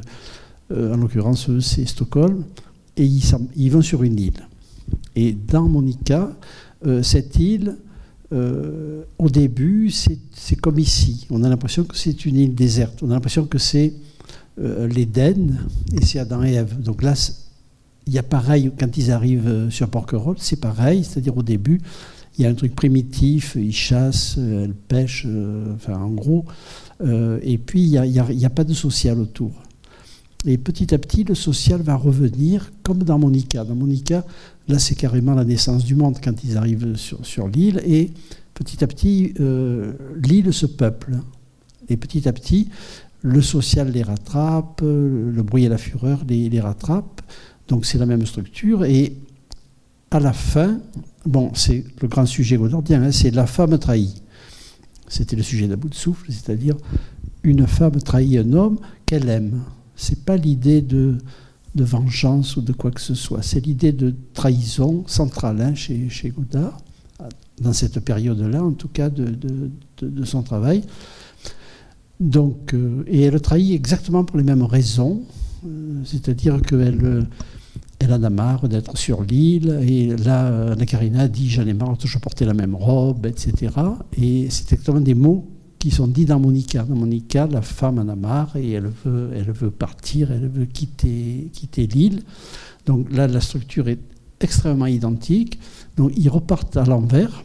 euh, 0.72 0.94
en 0.94 0.98
l'occurrence, 0.98 1.50
c'est 1.60 1.86
Stockholm, 1.86 2.44
et 2.98 3.06
ils, 3.06 3.72
vont 3.72 3.82
sur 3.82 4.04
une 4.04 4.20
île. 4.20 4.48
Et 5.16 5.34
dans 5.34 5.68
Monica, 5.68 6.32
cette 7.02 7.38
île, 7.38 7.78
au 8.32 9.30
début, 9.30 9.90
c'est 9.92 10.56
comme 10.58 10.78
ici. 10.78 11.26
On 11.30 11.44
a 11.44 11.50
l'impression 11.50 11.84
que 11.84 11.96
c'est 11.96 12.26
une 12.26 12.36
île 12.38 12.54
déserte. 12.54 13.02
On 13.02 13.10
a 13.12 13.14
l'impression 13.14 13.46
que 13.46 13.58
c'est 13.58 13.94
l'Éden 14.58 15.58
et 15.94 16.06
c'est 16.06 16.20
Adam 16.20 16.44
et 16.44 16.54
Ève. 16.54 16.82
Donc 16.82 17.02
là, 17.02 17.16
il 18.08 18.14
y 18.14 18.18
a 18.18 18.24
pareil, 18.24 18.72
quand 18.78 18.98
ils 18.98 19.12
arrivent 19.12 19.48
euh, 19.48 19.70
sur 19.70 19.90
Porquerolles, 19.90 20.38
c'est 20.40 20.60
pareil, 20.60 21.04
c'est-à-dire 21.04 21.38
au 21.38 21.44
début, 21.44 21.82
il 22.38 22.44
y 22.44 22.48
a 22.48 22.50
un 22.50 22.54
truc 22.54 22.76
primitif, 22.76 23.56
ils 23.60 23.74
chassent, 23.74 24.36
euh, 24.38 24.66
elles 24.66 24.74
pêchent, 24.74 25.26
euh, 25.28 25.76
enfin 25.76 25.96
en 25.96 26.10
gros, 26.10 26.46
et 27.04 27.58
puis 27.58 27.82
il 27.82 28.02
n'y 28.02 28.46
a, 28.46 28.50
pas 28.52 28.64
de 28.64 28.76
social 28.76 29.20
autour. 29.20 29.52
Et 30.46 30.60
petit 30.60 30.94
à 30.94 31.00
petit, 31.00 31.24
le 31.24 31.34
social 31.34 31.82
va 31.82 31.96
revenir, 31.96 32.72
comme 32.84 33.02
dans 33.02 33.18
Monica. 33.18 33.64
Dans 33.64 33.74
Monica, 33.74 34.24
là, 34.68 34.78
c'est 34.78 34.94
carrément 34.94 35.34
la 35.34 35.44
naissance 35.44 35.84
du 35.84 35.96
monde 35.96 36.20
quand 36.24 36.44
ils 36.44 36.58
arrivent 36.58 36.96
sur, 36.96 37.48
l'île, 37.48 37.82
et 37.88 38.12
petit 38.54 38.84
à 38.84 38.88
petit, 38.88 39.34
l'île 40.16 40.54
se 40.54 40.68
peuple. 40.68 41.18
Et 41.90 41.98
petit 41.98 42.30
à 42.30 42.34
petit, 42.34 42.70
le 43.24 43.42
social 43.42 43.92
les 43.92 44.04
rattrape, 44.04 44.82
le 44.82 45.42
bruit 45.42 45.64
et 45.64 45.70
la 45.70 45.80
fureur 45.80 46.20
les, 46.28 46.50
les 46.50 46.60
rattrapent. 46.60 47.22
Donc 47.72 47.86
c'est 47.86 47.98
la 47.98 48.06
même 48.06 48.26
structure. 48.26 48.84
Et 48.84 49.16
à 50.12 50.20
la 50.20 50.34
fin, 50.34 50.82
bon, 51.26 51.52
c'est 51.56 51.86
le 52.02 52.10
grand 52.10 52.26
sujet 52.26 52.58
godardien, 52.58 53.02
hein, 53.02 53.12
c'est 53.14 53.32
la 53.32 53.48
femme 53.48 53.80
trahie. 53.80 54.22
C'était 55.08 55.38
le 55.38 55.42
sujet 55.42 55.70
d'About 55.70 55.88
de 55.88 55.96
souffle, 55.96 56.30
c'est-à-dire 56.30 56.76
une 57.44 57.66
femme 57.66 57.96
trahit 58.02 58.38
un 58.40 58.52
homme 58.52 58.78
qu'elle 59.06 59.30
aime. 59.30 59.62
C'est 59.96 60.26
pas 60.26 60.36
l'idée 60.36 60.82
de, 60.82 61.18
vengeance 61.76 62.58
ou 62.58 62.62
de 62.62 62.74
quoi 62.74 62.92
que 62.92 63.00
ce 63.00 63.16
soit. 63.16 63.42
C'est 63.42 63.66
l'idée 63.66 63.94
de 63.94 64.14
trahison 64.34 65.06
centrale 65.08 65.62
hein, 65.62 65.74
chez, 65.74 66.10
chez, 66.10 66.30
Godard, 66.30 66.78
dans 67.62 67.72
cette 67.72 68.02
période-là, 68.02 68.62
en 68.62 68.74
tout 68.74 68.90
cas, 68.90 69.10
de, 69.10 69.34
de, 70.02 70.26
son 70.26 70.44
travail. 70.44 70.84
Donc, 72.20 72.74
euh, 72.74 73.06
et 73.08 73.22
elle 73.22 73.40
trahit 73.40 73.74
exactement 73.74 74.26
pour 74.26 74.38
les 74.38 74.44
mêmes 74.44 74.64
raisons, 74.64 75.22
euh, 75.66 76.02
c'est-à-dire 76.04 76.62
qu'elle 76.62 77.28
elle 78.02 78.14
en 78.14 78.24
a 78.24 78.30
marre 78.30 78.68
d'être 78.68 78.98
sur 78.98 79.22
l'île. 79.22 79.80
Et 79.88 80.08
là, 80.18 80.72
Anna 80.72 80.86
Karina 80.86 81.28
dit 81.28 81.50
J'en 81.50 81.66
ai 81.68 81.74
marre 81.74 81.94
de 81.94 81.98
toujours 81.98 82.22
porter 82.22 82.46
la 82.46 82.54
même 82.54 82.76
robe, 82.76 83.26
etc. 83.26 83.74
Et 84.18 84.48
c'est 84.50 84.74
exactement 84.74 85.02
des 85.02 85.14
mots 85.14 85.48
qui 85.78 85.92
sont 85.92 86.08
dits 86.08 86.26
dans 86.26 86.40
Monica. 86.40 86.84
Dans 86.84 86.96
Monica, 86.96 87.48
la 87.48 87.62
femme 87.62 88.00
en 88.00 88.08
a 88.08 88.16
marre 88.16 88.56
et 88.56 88.72
elle 88.72 88.92
veut, 89.06 89.32
elle 89.36 89.52
veut 89.52 89.72
partir, 89.72 90.32
elle 90.32 90.48
veut 90.48 90.66
quitter, 90.66 91.50
quitter 91.54 91.88
l'île. 91.88 92.24
Donc 92.86 93.12
là, 93.12 93.28
la 93.28 93.42
structure 93.42 93.88
est 93.88 94.00
extrêmement 94.40 94.88
identique. 94.88 95.60
Donc 95.98 96.12
ils 96.18 96.30
repartent 96.30 96.78
à 96.78 96.86
l'envers. 96.86 97.44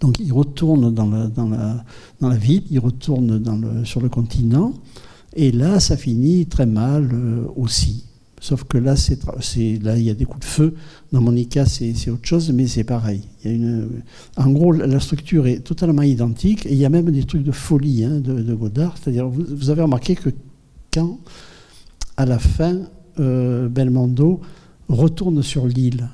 Donc 0.00 0.18
ils 0.20 0.32
retournent 0.32 0.92
dans 0.92 1.08
la, 1.08 1.26
dans 1.28 1.48
la, 1.48 1.84
dans 2.20 2.28
la 2.28 2.36
ville, 2.36 2.64
ils 2.70 2.80
retournent 2.80 3.84
sur 3.84 4.00
le 4.00 4.08
continent. 4.08 4.74
Et 5.34 5.52
là, 5.52 5.80
ça 5.80 5.96
finit 5.96 6.46
très 6.46 6.66
mal 6.66 7.10
aussi. 7.56 8.04
Sauf 8.44 8.64
que 8.64 8.76
là, 8.76 8.94
c'est, 8.94 9.16
là, 9.82 9.96
il 9.96 10.02
y 10.02 10.10
a 10.10 10.14
des 10.14 10.26
coups 10.26 10.40
de 10.40 10.44
feu. 10.44 10.74
Dans 11.12 11.22
Monica, 11.22 11.64
c'est, 11.64 12.10
autre 12.10 12.26
chose, 12.26 12.52
mais 12.52 12.66
c'est 12.66 12.84
pareil. 12.84 13.22
En 14.36 14.50
gros, 14.50 14.70
la 14.70 15.00
structure 15.00 15.46
est 15.46 15.60
totalement 15.60 16.02
identique. 16.02 16.66
Il 16.70 16.76
y 16.76 16.84
a 16.84 16.90
même 16.90 17.10
des 17.10 17.24
trucs 17.24 17.42
de 17.42 17.52
folie 17.52 18.04
hein, 18.04 18.20
de, 18.20 18.54
Godard. 18.54 18.96
C'est-à-dire, 18.98 19.26
vous, 19.26 19.70
avez 19.70 19.80
remarqué 19.80 20.14
que 20.14 20.28
quand, 20.92 21.20
à 22.18 22.26
la 22.26 22.38
fin, 22.38 22.80
euh, 23.18 23.70
Belmondo 23.70 24.42
retourne 24.90 25.42
sur 25.42 25.66
l'île, 25.66 26.10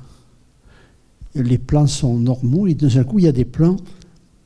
les 1.34 1.58
plans 1.58 1.88
sont 1.88 2.16
normaux, 2.16 2.68
et 2.68 2.74
d'un 2.74 2.90
seul 2.90 3.06
coup, 3.06 3.18
il 3.18 3.24
y 3.24 3.28
a 3.28 3.32
des 3.32 3.44
plans 3.44 3.76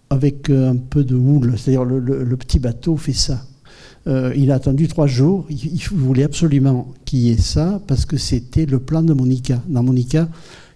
avec 0.09 0.49
euh, 0.49 0.71
un 0.71 0.77
peu 0.77 1.05
de 1.05 1.17
houle. 1.17 1.59
C'est-à-dire, 1.59 1.85
le 1.85 2.37
petit 2.39 2.59
bateau 2.61 2.97
fait 2.97 3.13
ça. 3.13 3.45
Euh, 4.07 4.35
il 4.37 4.51
a 4.51 4.57
attendu 4.57 4.89
trois 4.89 5.07
jours. 5.07 5.47
Il, 5.49 5.81
voulait 5.93 6.25
absolument 6.25 6.93
qu'il 7.05 7.21
y 7.21 7.31
ait 7.31 7.39
ça 7.39 7.81
parce 7.87 8.05
que 8.05 8.17
c'était 8.17 8.67
le 8.67 8.79
plan 8.79 9.03
de 9.03 9.15
Monica. 9.15 9.63
Dans 9.69 9.83
Monica, 9.83 10.29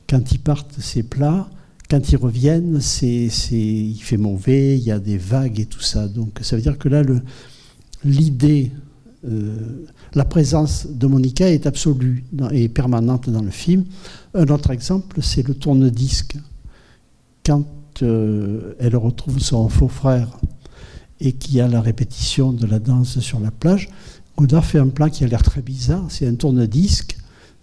quand 0.09 0.33
ils 0.33 0.39
partent, 0.39 0.75
c'est 0.79 1.03
plat. 1.03 1.49
Quand 1.91 2.11
ils 2.11 2.17
reviennent, 2.17 2.81
c'est, 2.81 3.29
il 3.51 4.01
fait 4.01 4.17
mauvais, 4.17 4.77
il 4.77 4.85
y 4.85 4.91
a 4.91 4.99
des 4.99 5.19
vagues 5.19 5.61
et 5.61 5.67
tout 5.67 5.81
ça. 5.81 6.07
Donc 6.09 6.39
ça 6.43 6.57
veut 6.57 6.63
dire 6.63 6.79
que 6.79 6.89
là, 6.89 7.03
l'idée, 8.05 8.73
euh, 9.27 9.87
la 10.15 10.25
présence 10.25 10.87
de 10.87 11.07
Monica 11.07 11.51
est 11.51 11.67
absolue 11.67 12.25
et 12.53 12.69
permanente 12.69 13.31
dans 13.31 13.43
le 13.43 13.51
film. 13.51 13.85
Un 14.35 14.47
autre 14.49 14.71
exemple, 14.71 15.21
c'est 15.23 15.47
le 15.47 15.55
tourne-disque. 15.55 16.37
Quand 17.45 17.65
euh, 18.03 18.75
elle 18.79 18.97
retrouve 18.97 19.39
son 19.39 19.69
faux 19.69 19.89
frère 19.89 20.39
et 21.21 21.33
qui 21.33 21.61
a 21.61 21.69
la 21.69 21.81
répétition 21.81 22.53
de 22.53 22.67
la 22.67 22.79
danse 22.79 23.19
sur 23.21 23.41
la 23.41 23.51
plage, 23.51 23.89
Godard 24.37 24.65
fait 24.65 24.79
un 24.79 24.89
plan 24.89 25.09
qui 25.09 25.25
a 25.25 25.27
l'air 25.27 25.43
très 25.43 25.63
bizarre. 25.63 26.07
C'est 26.11 26.27
un 26.27 26.35
tourne-disque, 26.35 27.17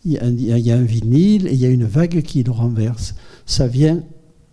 il, 0.04 0.14
y 0.14 0.72
a 0.72 0.76
un 0.76 0.84
vinyle 0.84 1.48
et 1.48 1.54
il 1.54 1.60
y 1.60 1.66
a 1.66 1.70
une 1.70 1.86
vague 1.86 2.22
qui 2.22 2.44
le 2.44 2.52
renverse. 2.52 3.16
Ça 3.46 3.68
vient 3.68 4.04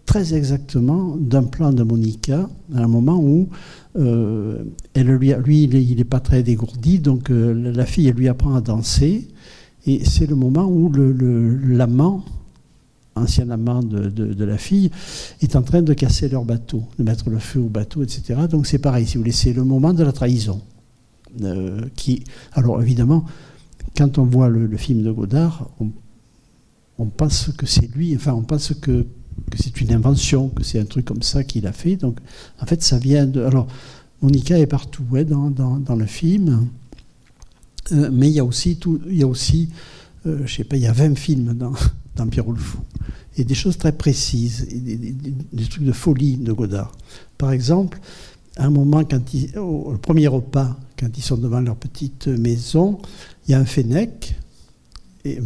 très 0.06 0.35
exactement 0.35 1.16
d'un 1.16 1.42
plan 1.42 1.73
de 1.73 1.82
Monica, 1.82 2.49
à 2.75 2.82
un 2.82 2.88
moment 2.88 3.18
où 3.18 3.49
euh, 3.97 4.64
lui, 4.97 5.64
il 5.64 5.97
n'est 5.97 6.04
pas 6.04 6.21
très 6.21 6.42
dégourdi, 6.42 6.99
donc 6.99 7.30
euh, 7.30 7.73
la 7.73 7.87
fille 7.87 8.09
elle 8.09 8.16
lui 8.16 8.28
apprend 8.28 8.54
à 8.54 8.61
danser. 8.61 9.28
Et 9.87 10.04
c'est 10.04 10.26
le 10.26 10.37
moment 10.37 10.66
où 10.66 10.92
l'amant 10.92 12.25
ancien 13.14 13.50
amant 13.50 13.83
de, 13.83 14.45
la 14.45 14.59
fille, 14.59 14.90
est 15.40 15.57
en 15.57 15.62
train 15.62 15.83
de 15.83 15.92
casser 15.95 16.28
leur 16.28 16.45
bateau, 16.45 16.85
de 16.99 17.04
mettre 17.04 17.31
le 17.31 17.38
feu 17.38 17.61
au 17.61 17.69
bateau, 17.69 18.02
etc. 18.02 18.40
Donc 18.50 18.66
c'est 18.66 18.78
pareil, 18.78 19.07
si 19.07 19.14
vous 19.14 19.21
voulez, 19.21 19.33
c'est 19.33 19.52
le 19.52 19.64
moment 19.64 19.92
de 19.92 20.02
la 20.02 20.12
trahison. 20.12 20.62
Euh, 21.42 21.81
qui, 21.97 22.25
alors 22.52 22.83
évidemment, 22.83 23.25
quand 23.97 24.19
on 24.19 24.25
voit 24.25 24.49
le, 24.49 24.76
film 24.76 25.02
de 25.02 25.11
Godard, 25.11 25.71
on, 26.99 27.07
pense 27.07 27.50
que 27.57 27.66
c'est 27.66 27.92
lui, 27.95 28.14
enfin 28.14 28.33
on 28.33 28.42
pense 28.42 28.75
que, 28.75 29.07
c'est 29.57 29.81
une 29.81 29.92
invention, 29.92 30.49
que 30.50 30.62
c'est 30.62 30.78
un 30.78 30.85
truc 30.85 31.04
comme 31.04 31.23
ça 31.23 31.42
qu'il 31.42 31.66
a 31.66 31.73
fait. 31.73 31.97
Donc 31.97 32.19
en 32.61 32.66
fait, 32.66 32.83
ça 32.83 32.99
vient 32.99 33.26
de... 33.26 33.42
Alors, 33.42 33.66
Monica 34.21 34.59
est 34.59 34.66
partout 34.66 35.04
dans, 35.26 35.50
dans, 35.50 35.97
le 35.97 36.07
film, 36.07 36.69
euh, 37.90 38.09
mais 38.12 38.28
il 38.28 38.35
y 38.35 38.38
a 38.38 38.45
aussi, 38.45 38.76
tout, 38.76 39.00
il 39.09 39.16
y 39.16 39.23
a 39.25 39.26
aussi 39.26 39.69
euh, 40.26 40.47
je 40.47 40.54
sais 40.54 40.64
pas, 40.64 40.76
il 40.76 40.83
y 40.83 40.87
a 40.87 40.92
20 40.92 41.16
films 41.16 41.54
dans, 41.54 41.73
dans 42.16 42.26
Pierrot 42.26 42.52
le 42.52 42.59
Fou. 42.59 42.78
Et 43.37 43.45
des 43.45 43.54
choses 43.54 43.78
très 43.78 43.92
précises, 43.92 44.69
des, 44.71 45.64
trucs 45.64 45.85
de 45.85 45.92
folie 45.92 46.37
de 46.37 46.52
Godard. 46.52 46.92
Par 47.38 47.52
exemple, 47.52 47.99
à 48.57 48.66
un 48.66 48.71
moment, 48.71 49.04
quand 49.04 49.33
ils, 49.33 49.59
au, 49.59 49.97
premier 50.00 50.28
repas, 50.28 50.76
quand 50.99 51.09
ils 51.16 51.23
sont 51.23 51.38
devant 51.38 51.61
leur 51.61 51.76
petite 51.76 52.28
maison, 52.28 52.99
il 53.47 53.52
y 53.52 53.54
a 53.54 53.59
un 53.59 53.64
fennec. 53.64 54.35
Et, 55.25 55.38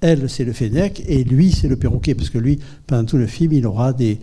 elle, 0.00 0.28
c'est 0.28 0.44
le 0.44 0.52
fennec, 0.52 1.02
et 1.06 1.24
lui, 1.24 1.52
c'est 1.52 1.68
le 1.68 1.76
perroquet, 1.76 2.14
parce 2.14 2.30
que 2.30 2.38
lui, 2.38 2.58
pendant 2.86 3.04
tout 3.04 3.16
le 3.16 3.26
film, 3.26 3.52
il 3.52 3.66
aura 3.66 3.92
des, 3.92 4.18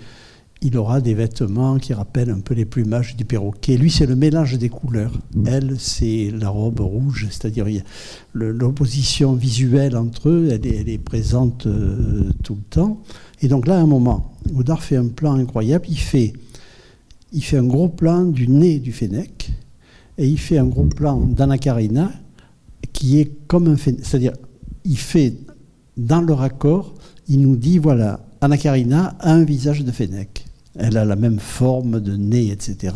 il 0.64 0.78
aura 0.78 1.02
des 1.02 1.16
vêtements 1.16 1.80
qui 1.80 1.94
rappellent 1.94 2.30
un 2.30 2.40
peu 2.40 2.54
les 2.54 2.66
plumages 2.66 3.16
du 3.16 3.26
perroquet. 3.26 3.78
Lui, 3.78 3.90
c'est 3.90 4.06
le 4.06 4.16
mélange 4.16 4.58
des 4.60 4.70
couleurs. 4.70 5.14
Elle, 5.46 5.80
c'est 5.80 6.32
la 6.32 6.50
robe 6.50 6.82
rouge, 6.82 7.28
c'est-à-dire 7.32 7.66
l'opposition 8.34 9.34
visuelle 9.34 9.98
entre 9.98 10.30
eux, 10.30 10.50
elle 10.52 10.68
est, 10.68 10.98
présente 11.00 11.66
euh, 11.66 12.30
tout 12.44 12.56
le 12.56 12.62
temps. 12.70 13.02
Et 13.42 13.48
donc 13.48 13.66
là, 13.66 13.78
à 13.78 13.82
un 13.82 13.88
moment, 13.88 14.34
Godard 14.52 14.84
fait 14.84 14.98
un 14.98 15.08
plan 15.08 15.34
incroyable. 15.34 15.86
Il 15.90 15.98
fait, 15.98 16.34
il 17.34 17.44
fait 17.44 17.58
un 17.58 17.66
gros 17.66 17.90
plan 17.90 18.26
du 18.26 18.48
nez 18.48 18.78
du 18.78 18.92
Fennec 18.92 19.52
et 20.20 20.28
il 20.28 20.38
fait 20.38 20.60
un 20.60 20.68
gros 20.68 20.86
plan 20.86 21.18
d'Anna 21.18 21.58
Karina 21.58 22.12
qui 22.94 23.20
est 23.20 23.32
comme 23.48 23.68
un 23.68 23.78
Fennec. 23.78 24.06
C'est-à-dire, 24.06 24.34
il 24.86 24.98
fait 24.98 25.34
dans 25.98 26.22
le 26.22 26.34
raccord, 26.34 26.94
il 27.28 27.42
nous 27.42 27.56
dit 27.56 27.80
voilà, 27.80 28.20
Anna 28.42 28.58
Karina 28.58 29.16
a 29.20 29.34
un 29.34 29.44
visage 29.44 29.84
de 29.84 29.92
Fennec. 29.92 30.41
Elle 30.78 30.98
a 30.98 31.06
la 31.06 31.16
même 31.16 31.40
forme 31.40 32.00
de 32.00 32.16
nez, 32.16 32.50
etc. 32.52 32.96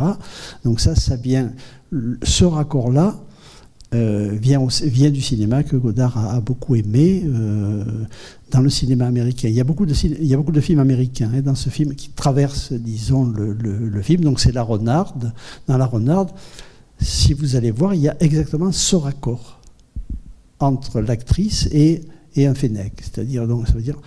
Donc 0.63 0.79
ça, 0.79 0.95
ça 0.95 1.15
vient. 1.15 1.51
Ce 2.23 2.45
raccord-là 2.45 3.15
euh, 3.95 4.35
vient, 4.41 5.09
du 5.09 5.21
cinéma 5.21 5.63
que 5.63 5.75
Godard 5.77 6.17
a, 6.17 6.41
beaucoup 6.41 6.75
aimé 6.75 7.23
euh, 7.25 7.83
dans 8.51 8.59
le 8.59 8.69
cinéma 8.69 9.05
américain. 9.05 9.47
Il 9.47 9.53
y 9.53 9.61
a 9.61 9.63
beaucoup 9.63 9.85
de, 9.85 9.93
films 9.93 10.79
américains 10.79 11.31
hein, 11.33 11.41
dans 11.41 11.55
ce 11.55 11.69
film 11.69 11.95
qui 11.95 12.09
traversent, 12.09 12.73
disons, 12.73 13.25
le, 13.25 14.01
film. 14.01 14.23
Donc 14.23 14.39
c'est 14.39 14.51
La 14.51 14.63
Renarde. 14.63 15.31
Dans 15.67 15.77
La 15.77 15.85
Renarde, 15.85 16.31
si 16.99 17.33
vous 17.33 17.55
allez 17.55 17.71
voir, 17.71 17.93
il 17.93 18.01
y 18.01 18.09
a 18.09 18.17
exactement 18.19 18.71
ce 18.71 18.95
raccord 18.95 19.61
entre 20.59 20.99
l'actrice 20.99 21.69
et, 21.71 22.01
et 22.35 22.47
un 22.47 22.55
Fennec. 22.55 22.93
C'est-à-dire, 22.97 23.47
donc, 23.47 23.67
ça 23.67 23.73
veut 23.73 23.81
dire 23.81 23.99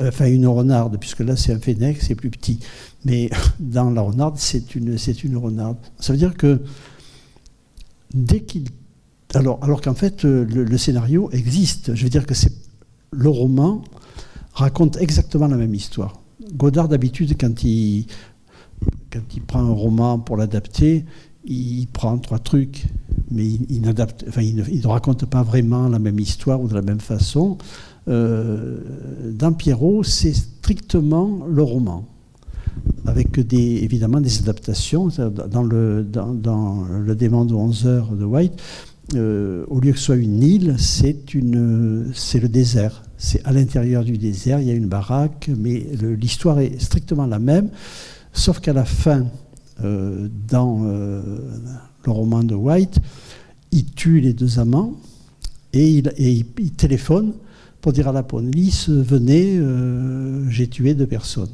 enfin 0.00 0.26
une 0.26 0.46
renarde, 0.46 0.98
puisque 0.98 1.20
là 1.20 1.36
c'est 1.36 1.52
un 1.52 1.58
fennec, 1.58 2.00
c'est 2.00 2.14
plus 2.14 2.30
petit. 2.30 2.60
Mais 3.04 3.30
dans 3.60 3.90
la 3.90 4.02
renarde, 4.02 4.36
c'est 4.38 4.74
une, 4.74 4.96
une 5.24 5.36
renarde. 5.36 5.78
Ça 5.98 6.12
veut 6.12 6.18
dire 6.18 6.36
que 6.36 6.60
dès 8.14 8.40
qu'il. 8.40 8.64
Alors, 9.34 9.60
alors 9.62 9.80
qu'en 9.80 9.94
fait, 9.94 10.24
euh, 10.24 10.44
le, 10.44 10.76
scénario 10.76 11.30
existe. 11.30 11.94
Je 11.94 12.02
veux 12.02 12.10
dire 12.10 12.26
que 12.26 12.34
c'est 12.34 12.52
le 13.12 13.28
roman 13.28 13.82
raconte 14.52 14.96
exactement 14.96 15.46
la 15.46 15.56
même 15.56 15.74
histoire. 15.74 16.20
Godard, 16.54 16.88
d'habitude, 16.88 17.36
quand 17.40 17.62
il, 17.62 18.06
quand 19.12 19.20
il 19.34 19.42
prend 19.42 19.60
un 19.60 19.72
roman 19.72 20.18
pour 20.18 20.36
l'adapter, 20.36 21.04
il 21.44 21.86
prend 21.86 22.18
trois 22.18 22.38
trucs, 22.38 22.86
mais 23.30 23.46
il, 23.46 23.82
enfin, 24.28 24.42
il, 24.42 24.56
ne, 24.56 24.86
raconte 24.86 25.26
pas 25.26 25.42
vraiment 25.42 25.88
la 25.88 25.98
même 25.98 26.18
histoire 26.18 26.60
ou 26.60 26.68
de 26.68 26.74
la 26.74 26.82
même 26.82 27.00
façon. 27.00 27.56
Euh, 28.10 28.78
dans 29.30 29.52
Pierrot, 29.52 30.02
c'est 30.02 30.32
strictement 30.32 31.46
le 31.48 31.62
roman 31.62 32.06
avec 33.06 33.38
évidemment 33.38 34.20
des 34.20 34.38
adaptations. 34.38 35.08
Dans 35.08 35.62
le, 35.62 36.04
dans, 36.04 36.86
démon 37.14 37.44
de 37.44 37.54
11 37.54 37.86
heures 37.86 38.12
de 38.12 38.24
White, 38.24 38.52
euh, 39.14 39.64
au 39.68 39.80
lieu 39.80 39.92
que 39.92 39.98
ce 39.98 40.04
soit 40.06 40.16
une 40.16 40.42
île, 40.42 40.76
c'est, 40.78 41.16
le 41.32 42.48
désert. 42.48 43.02
C'est 43.16 43.44
à 43.44 43.52
l'intérieur 43.52 44.04
du 44.04 44.18
désert, 44.18 44.60
il 44.60 44.68
y 44.68 44.70
a 44.70 44.74
une 44.74 44.86
baraque, 44.86 45.50
mais 45.56 45.84
l'histoire 46.20 46.60
est 46.60 46.80
strictement 46.80 47.26
la 47.26 47.38
même, 47.38 47.70
sauf 48.32 48.60
qu'à 48.60 48.72
la 48.72 48.84
fin, 48.84 49.26
euh, 49.82 50.28
dans 50.48 50.82
le 50.82 52.10
roman 52.10 52.44
de 52.44 52.54
White, 52.54 52.98
il 53.72 53.86
tue 53.86 54.20
les 54.20 54.32
deux 54.32 54.58
amants 54.58 54.94
et 55.72 55.90
il, 55.90 56.12
et 56.16 56.32
il 56.32 56.72
téléphone 56.72 57.32
pour 57.80 57.92
dire 57.92 58.08
à 58.08 58.12
la 58.12 58.22
police, 58.22 58.88
venez, 58.88 59.60
j'ai 60.48 60.68
tué 60.68 60.94
deux 60.94 61.06
personnes. 61.06 61.50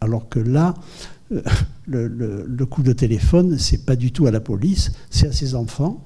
Alors 0.00 0.28
que 0.28 0.38
là, 0.38 0.74
euh, 1.32 1.42
le, 1.86 2.66
coup 2.66 2.82
de 2.82 2.92
téléphone, 2.92 3.58
c'est 3.58 3.84
pas 3.84 3.96
du 3.96 4.12
tout 4.12 4.26
à 4.26 4.30
la 4.30 4.40
police, 4.40 4.92
c'est 5.10 5.28
à 5.28 5.32
ses 5.32 5.54
enfants. 5.54 6.02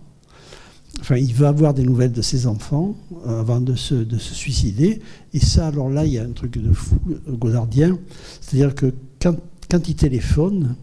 Enfin, 1.00 1.16
il 1.16 1.32
veut 1.32 1.46
avoir 1.46 1.72
des 1.72 1.84
nouvelles 1.84 2.12
de 2.12 2.20
ses 2.20 2.46
enfants 2.46 2.96
euh, 3.26 3.40
avant 3.40 3.60
de 3.60 3.74
se, 3.74 4.04
suicider. 4.18 5.00
Et 5.32 5.40
ça, 5.40 5.68
alors 5.68 5.88
là, 5.88 6.04
il 6.04 6.12
y 6.12 6.18
a 6.18 6.24
un 6.24 6.32
truc 6.32 6.58
de 6.58 6.72
fou, 6.72 6.98
euh, 7.10 7.36
godardien. 7.36 7.98
C'est-à-dire 8.40 8.74
que 8.74 8.92
quand, 9.20 9.88
il 9.88 9.94
téléphone, 9.94 10.74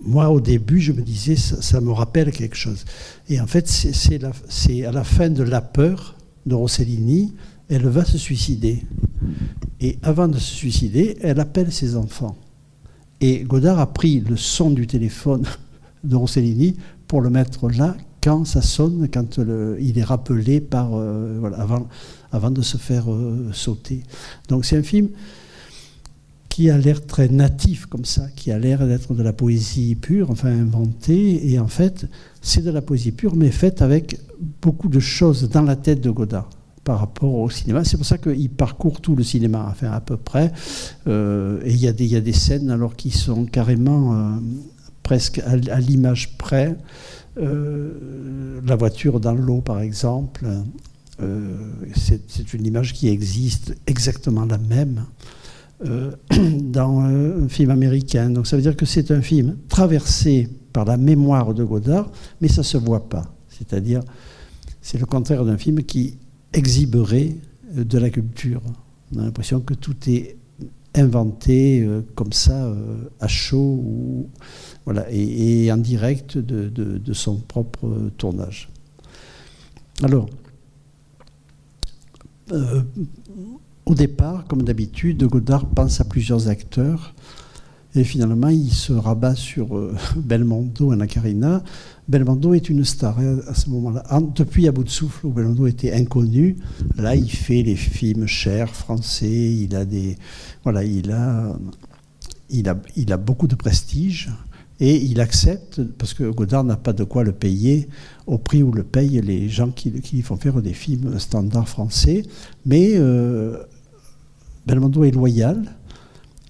moi, 0.00 0.30
au 0.30 0.40
début, 0.40 0.80
je 0.80 0.92
me 0.92 1.02
disais, 1.02 1.36
ça, 1.36 1.80
me 1.80 1.92
rappelle 1.92 2.32
quelque 2.32 2.56
chose. 2.56 2.84
Et 3.28 3.40
en 3.40 3.46
fait, 3.46 3.68
c'est 3.68 4.84
à 4.84 4.92
la 4.92 5.04
fin 5.04 5.30
de 5.30 5.42
La 5.42 5.60
peur 5.60 6.16
de 6.46 6.54
Rossellini, 6.54 7.34
elle 7.68 7.86
va 7.86 8.04
se 8.04 8.18
suicider. 8.18 8.84
Et 9.80 9.98
avant 10.02 10.28
de 10.28 10.38
se 10.38 10.54
suicider, 10.54 11.16
elle 11.22 11.40
appelle 11.40 11.72
ses 11.72 11.96
enfants. 11.96 12.36
Et 13.20 13.44
Godard 13.44 13.78
a 13.78 13.92
pris 13.92 14.20
le 14.20 14.36
son 14.36 14.70
du 14.70 14.86
téléphone 14.86 15.44
de 16.04 16.16
Rossellini 16.16 16.76
pour 17.06 17.20
le 17.20 17.30
mettre 17.30 17.68
là 17.70 17.96
quand 18.20 18.44
ça 18.44 18.62
sonne, 18.62 19.08
quand 19.12 19.38
il 19.80 19.98
est 19.98 20.04
rappelé 20.04 20.60
par, 20.60 20.90
euh, 20.94 21.50
avant, 21.56 21.88
avant 22.30 22.50
de 22.50 22.62
se 22.62 22.76
faire 22.76 23.10
euh, 23.12 23.50
sauter. 23.52 24.02
Donc 24.48 24.64
c'est 24.64 24.76
un 24.76 24.82
film 24.82 25.08
qui 26.52 26.68
a 26.68 26.76
l'air 26.76 27.06
très 27.06 27.28
natif 27.28 27.86
comme 27.86 28.04
ça, 28.04 28.26
qui 28.36 28.52
a 28.52 28.58
l'air 28.58 28.86
d'être 28.86 29.14
de 29.14 29.22
la 29.22 29.32
poésie 29.32 29.94
pure, 29.94 30.30
enfin 30.30 30.50
inventée, 30.50 31.50
et 31.50 31.58
en 31.58 31.66
fait, 31.66 32.06
c'est 32.42 32.62
de 32.62 32.70
la 32.70 32.82
poésie 32.82 33.12
pure, 33.12 33.36
mais 33.36 33.50
faite 33.50 33.80
avec 33.80 34.20
beaucoup 34.60 34.88
de 34.88 35.00
choses 35.00 35.48
dans 35.48 35.62
la 35.62 35.76
tête 35.76 36.02
de 36.02 36.10
Godard 36.10 36.50
par 36.84 36.98
rapport 36.98 37.36
au 37.36 37.48
cinéma. 37.48 37.84
C'est 37.84 37.96
pour 37.96 38.04
ça 38.04 38.18
qu'il 38.18 38.50
parcourt 38.50 39.00
tout 39.00 39.16
le 39.16 39.24
cinéma, 39.24 39.66
enfin 39.70 39.92
à 39.92 40.02
peu 40.02 40.18
près. 40.18 40.52
Euh, 41.06 41.58
et 41.64 41.70
il 41.70 41.80
y, 41.80 41.86
a 41.86 42.20
des, 42.20 42.32
scènes 42.34 42.68
alors 42.68 42.96
qui 42.96 43.10
sont 43.10 43.46
carrément 43.46 44.12
euh, 44.12 44.36
presque 45.02 45.38
à, 45.38 45.56
l'image 45.56 46.36
près. 46.36 46.76
Euh, 47.38 48.60
la 48.66 48.76
voiture 48.76 49.20
dans 49.20 49.32
l'eau, 49.32 49.62
par 49.62 49.80
exemple, 49.80 50.46
c'est 51.94 52.52
une 52.52 52.66
image 52.66 52.92
qui 52.92 53.08
existe 53.08 53.74
exactement 53.86 54.44
la 54.44 54.58
même 54.58 55.06
dans 56.60 57.00
un 57.00 57.48
film 57.48 57.70
américain. 57.70 58.30
Donc 58.30 58.46
ça 58.46 58.56
veut 58.56 58.62
dire 58.62 58.76
que 58.76 58.86
c'est 58.86 59.10
un 59.10 59.22
film 59.22 59.56
traversé 59.68 60.48
par 60.72 60.84
la 60.84 60.96
mémoire 60.96 61.54
de 61.54 61.64
Godard, 61.64 62.10
mais 62.40 62.48
ça 62.48 62.62
ne 62.62 62.66
se 62.66 62.78
voit 62.78 63.08
pas. 63.08 63.34
C'est-à-dire, 63.48 64.00
c'est 64.80 64.98
le 64.98 65.06
contraire 65.06 65.44
d'un 65.44 65.58
film 65.58 65.82
qui 65.84 66.18
exhiberait 66.52 67.36
euh, 67.76 67.84
de 67.84 67.98
la 67.98 68.10
culture. 68.10 68.62
On 69.14 69.20
a 69.20 69.24
l'impression 69.24 69.60
que 69.60 69.74
tout 69.74 69.96
est 70.08 70.36
inventé 70.94 71.80
euh, 71.80 72.02
comme 72.14 72.32
ça, 72.32 72.64
euh, 72.64 73.08
à 73.20 73.28
chaud, 73.28 73.80
ou, 73.84 74.28
voilà, 74.84 75.06
et, 75.10 75.70
en 75.72 75.76
direct 75.76 76.38
de, 76.38 77.12
son 77.12 77.36
propre 77.36 78.10
tournage. 78.18 78.68
Alors, 80.02 80.28
au 83.86 83.94
départ, 83.94 84.44
comme 84.46 84.62
d'habitude, 84.62 85.24
Godard 85.24 85.66
pense 85.66 86.00
à 86.00 86.04
plusieurs 86.04 86.48
acteurs 86.48 87.14
et 87.94 88.04
finalement, 88.04 88.48
il 88.48 88.72
se 88.72 88.92
rabat 88.92 89.34
sur 89.34 89.76
euh, 89.76 89.94
Belmondo, 90.16 90.92
Anna 90.92 91.06
Karina. 91.06 91.62
Belmondo 92.08 92.54
est 92.54 92.70
une 92.70 92.84
star 92.84 93.18
hein, 93.18 93.40
à 93.46 93.54
ce 93.54 93.68
moment-là. 93.70 94.02
Depuis 94.34 94.66
À 94.66 94.72
bout 94.72 94.84
de 94.84 94.88
souffle, 94.88 95.26
où 95.26 95.30
Belmondo 95.30 95.66
était 95.66 95.92
inconnu, 95.92 96.56
là, 96.96 97.14
il 97.14 97.30
fait 97.30 97.62
les 97.62 97.76
films 97.76 98.26
chers, 98.26 98.74
français. 98.74 99.28
Il 99.30 99.76
a 99.76 99.84
des, 99.84 100.16
voilà, 100.64 100.84
il 100.84 101.12
a, 101.12 101.54
il 102.48 102.68
a, 102.68 102.80
il 102.96 103.12
a 103.12 103.18
beaucoup 103.18 103.46
de 103.46 103.56
prestige. 103.56 104.30
Et 104.80 104.96
il 104.96 105.20
accepte, 105.20 105.82
parce 105.98 106.12
que 106.12 106.24
Godard 106.24 106.64
n'a 106.64 106.76
pas 106.76 106.92
de 106.92 107.04
quoi 107.04 107.22
le 107.22 107.30
payer 107.32 107.88
au 108.26 108.38
prix 108.38 108.62
où 108.64 108.72
le 108.72 108.82
payent 108.82 109.20
les 109.20 109.48
gens 109.48 109.70
qui, 109.70 109.92
qui 110.00 110.22
font 110.22 110.36
faire 110.36 110.60
des 110.60 110.72
films 110.72 111.20
standards 111.20 111.68
français. 111.68 112.24
Mais 112.64 112.94
euh, 112.94 113.58
Belmondo 114.66 115.04
est 115.04 115.10
loyal. 115.10 115.76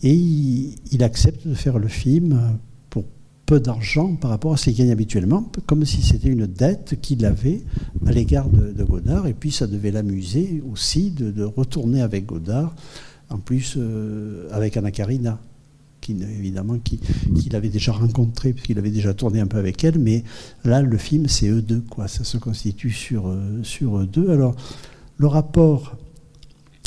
Et 0.03 0.15
il, 0.15 1.05
accepte 1.05 1.47
de 1.47 1.55
faire 1.55 1.79
le 1.79 1.87
film 1.87 2.59
pour 2.91 3.05
peu 3.47 3.61
d'argent 3.61 4.17
par 4.17 4.31
rapport 4.31 4.53
à 4.53 4.57
ce 4.57 4.65
qu'il 4.65 4.75
gagne 4.75 4.91
habituellement, 4.91 5.49
comme 5.67 5.85
si 5.85 6.03
c'était 6.03 6.29
une 6.29 6.47
dette 6.47 7.01
qu'il 7.01 7.25
avait 7.25 7.63
à 8.05 8.11
l'égard 8.11 8.49
de, 8.49 8.83
Godard. 8.83 9.29
Et 9.29 9.33
puis 9.33 9.53
ça 9.53 9.69
devait 9.69 9.93
l'amuser 9.93 10.61
aussi 10.73 11.13
de, 11.13 11.45
retourner 11.45 12.03
avec 12.03 12.27
Godard, 12.27 12.75
en 13.31 13.39
plus 13.39 13.75
euh, 13.77 14.49
avec 14.51 14.77
Anna 14.77 14.91
Karina. 14.91 15.39
Qui, 16.01 16.21
évidemment, 16.21 16.81
qu'il 16.81 17.55
avait 17.55 17.69
déjà 17.69 17.93
rencontré, 17.93 18.53
puisqu'il 18.53 18.77
avait 18.77 18.91
déjà 18.91 19.15
tourné 19.15 19.39
un 19.39 19.47
peu 19.47 19.59
avec 19.59 19.85
elle, 19.85 20.01
mais 20.01 20.25
là, 20.65 20.83
le 20.83 20.99
film, 20.99 21.29
c'est 21.29 21.47
eux 21.47 21.63
deux, 21.63 21.85
quoi. 21.89 22.09
Ça 22.09 22.25
se 22.25 22.39
constitue 22.39 22.91
sur, 22.91 23.29
euh, 23.29 23.63
sur 23.63 23.99
eux 23.99 24.07
deux. 24.07 24.29
Alors, 24.31 24.57
le 25.19 25.29
rapport 25.29 25.97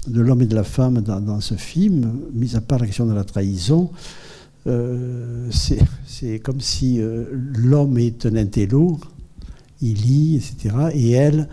de 0.08 0.22
l'homme 0.22 0.42
et 0.42 0.46
de 0.46 0.56
la 0.56 0.64
femme 0.64 1.02
dans, 1.02 1.42
ce 1.42 1.56
film, 1.56 2.20
mis 2.34 2.56
à 2.56 2.62
part 2.62 2.80
la 2.80 2.86
question 2.86 3.06
de 3.06 3.14
la 3.14 3.24
trahison, 3.24 3.92
euh, 4.68 5.50
c'est 6.06 6.40
comme 6.40 6.62
si 6.62 7.00
euh, 7.00 7.26
l'homme 7.32 7.98
est 7.98 8.26
un 8.26 8.36
intello, 8.36 9.00
il 9.82 10.02
lit, 10.02 10.36
etc. 10.38 10.76
Et 10.94 11.12
elle, 11.12 11.48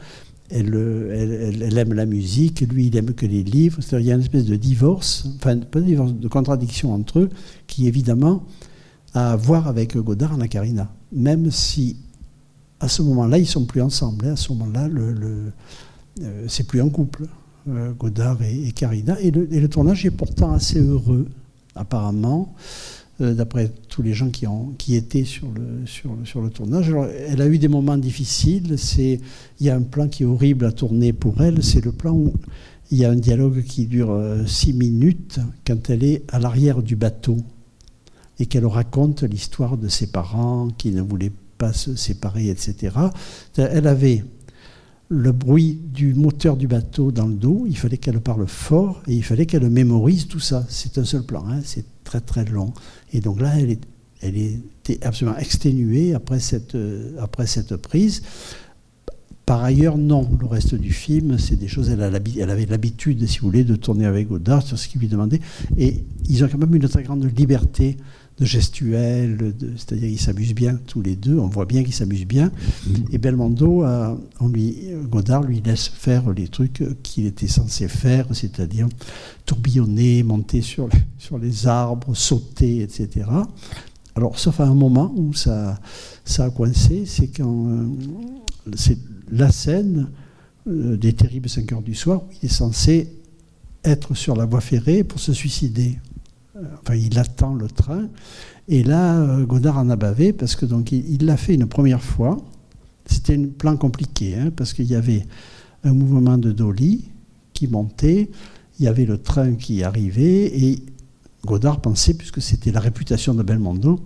elle, 0.51 1.79
aime 1.79 1.95
la 1.95 2.07
musique, 2.07 2.61
lui, 2.61 2.87
il 2.87 2.97
aime 2.97 3.13
que 3.13 3.27
les 3.27 3.43
livres. 3.43 3.83
C'est-à-dire 3.83 4.07
il 4.07 4.09
y 4.09 4.13
a 4.13 4.15
une 4.15 4.21
espèce 4.21 4.45
de 4.45 4.57
divorce, 4.57 5.27
enfin, 5.37 5.59
pas 5.59 5.81
de 5.81 5.87
divorce, 5.87 6.13
de 6.15 6.29
contradiction 6.29 6.95
entre 6.95 7.21
eux, 7.21 7.31
qui 7.67 7.87
évidemment 7.87 8.45
a 9.15 9.33
à 9.33 9.37
voir 9.37 9.69
avec 9.69 9.97
Godard 9.97 10.43
et 10.43 10.49
Karina. 10.49 10.91
Même 11.13 11.51
si, 11.51 11.97
à 12.81 12.89
ce 12.89 13.03
moment-là, 13.03 13.39
ils 13.39 13.47
sont 13.47 13.65
plus 13.65 13.83
ensemble. 13.83 14.27
Hein. 14.27 14.33
à 14.33 14.37
ce 14.37 14.53
moment-là, 14.53 14.89
le, 14.89 15.53
euh, 16.23 16.45
c'est 16.49 16.67
plus 16.67 16.81
un 16.81 16.89
couple. 16.89 17.27
Euh, 17.69 17.93
Godard 17.93 18.43
et, 18.43 18.73
Carina. 18.73 19.21
Et 19.21 19.31
le, 19.31 19.69
tournage 19.69 20.05
est 20.05 20.11
pourtant 20.11 20.53
assez 20.53 20.81
heureux, 20.81 21.29
apparemment, 21.77 22.55
euh, 23.21 23.35
d'après 23.35 23.71
tous 23.89 24.03
les 24.03 24.15
gens 24.15 24.31
qui, 24.31 24.49
ont, 24.49 24.73
qui 24.79 24.97
étaient 24.97 25.25
sur 25.25 25.47
le, 25.55 25.87
sur 26.25 26.41
le 26.41 26.51
tournage. 26.51 26.93
elle 27.29 27.41
a 27.41 27.47
eu 27.47 27.59
des 27.59 27.69
moments 27.69 27.99
difficiles. 27.99 28.77
Il 28.99 29.21
y 29.61 29.71
a 29.71 29.77
un 29.77 29.83
plan 29.83 30.09
qui 30.09 30.25
est 30.25 30.27
horrible 30.27 30.65
à 30.65 30.73
tourner 30.73 31.13
pour 31.13 31.41
elle. 31.41 31.63
C'est 31.63 31.85
le 31.85 31.93
plan 31.93 32.13
où 32.13 32.33
il 32.91 32.99
y 32.99 33.05
a 33.05 33.11
un 33.11 33.17
dialogue 33.17 33.63
qui 33.63 33.87
dure 33.87 34.11
euh, 34.11 34.45
six 34.47 34.73
minutes 34.73 35.39
quand 35.65 35.89
elle 35.89 36.03
est 36.03 36.25
à 36.33 36.41
l'arrière 36.41 36.83
du 36.83 36.97
bateau 36.97 37.37
et 38.41 38.47
qu'elle 38.47 38.67
raconte 38.67 39.23
l'histoire 39.23 39.77
de 39.77 39.87
ses 39.87 40.09
parents 40.09 40.69
qui 40.77 40.91
ne 40.91 41.01
voulaient 41.01 41.33
pas 41.59 41.73
se 41.73 41.95
séparer, 41.95 42.49
etc. 42.49 42.97
Elle 43.57 43.87
avait 43.87 44.25
le 45.13 45.31
bruit 45.31 45.79
du 45.93 46.15
moteur 46.15 46.57
du 46.57 46.67
bateau 46.67 47.13
dans 47.13 47.27
le 47.27 47.35
dos, 47.35 47.67
il 47.69 47.77
fallait 47.77 47.99
qu'elle 47.99 48.21
parle 48.21 48.47
fort 48.47 49.03
et 49.07 49.15
il 49.15 49.23
fallait 49.23 49.45
qu'elle 49.45 49.69
mémorise 49.69 50.27
tout 50.27 50.41
ça. 50.41 50.65
C'est 50.71 50.97
un 50.97 51.05
seul 51.05 51.23
plan, 51.23 51.45
hein, 51.47 51.61
c'est 51.63 51.85
très 52.03 52.21
très 52.21 52.47
long. 52.47 52.73
Et 53.13 53.21
donc 53.21 53.39
là, 53.39 53.53
elle, 53.59 53.77
elle 54.23 54.37
était 54.37 55.05
absolument 55.07 55.37
exténuée 55.37 56.15
après 56.15 56.41
cette, 56.41 56.77
euh, 56.77 57.15
après 57.21 57.47
cette 57.47 57.77
prise. 57.77 58.23
Par 59.45 59.63
ailleurs, 59.63 59.99
non, 59.99 60.31
le 60.41 60.47
reste 60.47 60.77
du 60.77 60.93
film, 60.93 61.37
c'est 61.39 61.57
des 61.57 61.69
choses, 61.69 61.91
elle, 61.91 62.01
elle 62.01 62.51
avait 62.51 62.65
l'habitude, 62.65 63.27
si 63.27 63.41
vous 63.41 63.49
voulez, 63.49 63.65
de 63.65 63.77
tourner 63.77 64.07
avec 64.07 64.29
Godard 64.29 64.63
sur 64.63 64.79
ce 64.79 64.89
qu'il 64.89 65.01
lui 65.01 65.09
demandait. 65.09 65.41
Et 65.77 66.05
ils 66.31 66.43
ont 66.43 66.49
quand 66.49 66.59
même 66.59 66.75
une 66.75 66.89
très 66.89 67.03
grande 67.03 67.25
liberté 67.37 67.99
de 68.39 68.45
gestuelle, 68.45 69.55
c'est-à-dire 69.77 70.09
qu'ils 70.09 70.21
s'amusent 70.21 70.55
bien 70.55 70.79
tous 70.87 71.03
les 71.03 71.17
deux, 71.17 71.39
on 71.39 71.49
voit 71.49 71.67
bien 71.67 71.85
qu'ils 71.85 71.95
s'amusent 71.95 72.27
bien. 72.27 72.51
Et 73.13 73.19
Belmondo, 73.19 73.85
on 74.41 74.49
lui, 74.49 74.79
Godard 75.11 75.43
lui 75.43 75.61
laisse 75.61 75.89
faire 75.89 76.31
les 76.33 76.49
trucs 76.49 76.83
qu'il 77.03 77.27
était 77.27 77.47
censé 77.47 77.89
faire, 77.89 78.27
c'est-à-dire 78.33 78.89
tourbillonner, 79.45 80.23
monter 80.23 80.63
sur, 80.63 80.89
sur 81.19 81.39
les 81.39 81.67
arbres, 81.67 82.15
sauter, 82.15 82.81
etc. 82.81 83.27
Alors, 84.15 84.39
sauf 84.39 84.61
à 84.61 84.67
un 84.67 84.75
moment 84.75 85.13
où 85.17 85.33
ça, 85.33 85.79
ça 86.25 86.45
a 86.45 86.51
coincé, 86.51 87.05
c'est 87.07 87.29
quand 87.29 87.69
euh, 87.69 87.89
c'est 88.77 88.99
la 89.31 89.51
scène 89.51 90.11
euh, 90.69 90.97
des 90.97 91.15
terribles 91.15 91.49
5 91.49 91.73
heures 91.73 91.83
du 91.83 91.95
soir 91.95 92.23
où 92.23 92.27
il 92.43 92.47
est 92.47 92.53
censé 92.53 93.09
être 93.85 94.15
sur 94.15 94.37
la 94.37 94.45
voie 94.45 94.61
ferrée 94.61 95.03
pour 95.03 95.19
se 95.19 95.33
suicider 95.33 95.99
enfin, 96.55 96.95
il 96.95 97.19
attend 97.19 97.55
le 97.55 97.69
train. 97.69 98.09
Et 98.69 98.83
là, 98.83 99.21
euh, 99.21 99.45
Godard 99.45 99.79
en 99.79 99.91
a 99.91 99.97
bavé 99.97 100.33
parce 100.33 100.57
que 100.57 100.67
donc 100.67 100.93
il 100.93 101.25
l'a 101.25 101.37
fait 101.37 101.55
une 101.55 101.67
première 101.67 102.03
fois. 102.03 102.39
C'était 103.07 103.37
un 103.37 103.47
plan 103.47 103.77
compliqué 103.77 104.37
hein, 104.37 104.51
parce 104.55 104.73
qu'il 104.73 104.87
y 104.87 104.95
avait 104.95 105.27
un 105.85 105.93
mouvement 105.93 106.39
de 106.39 106.53
dolly 106.53 107.09
qui 107.53 107.67
montait, 107.67 108.31
il 108.79 108.85
y 108.85 108.89
avait 108.89 109.05
le 109.05 109.19
train 109.19 109.55
qui 109.55 109.83
arrivait 109.83 110.47
et 110.47 110.83
Godard 111.45 111.81
pensait, 111.81 112.15
puisque 112.15 112.41
c'était 112.41 112.71
la 112.71 112.81
réputation 112.81 113.35
de 113.35 113.43
Belmondo, 113.43 114.01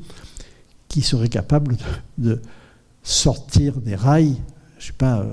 qu'il 0.89 1.05
serait 1.05 1.29
capable 1.29 1.77
de, 2.19 2.41
sortir 3.03 3.81
des 3.81 3.95
rails, 3.95 4.37
je 4.79 4.85
ne 4.85 4.87
sais 4.87 4.93
pas, 4.97 5.25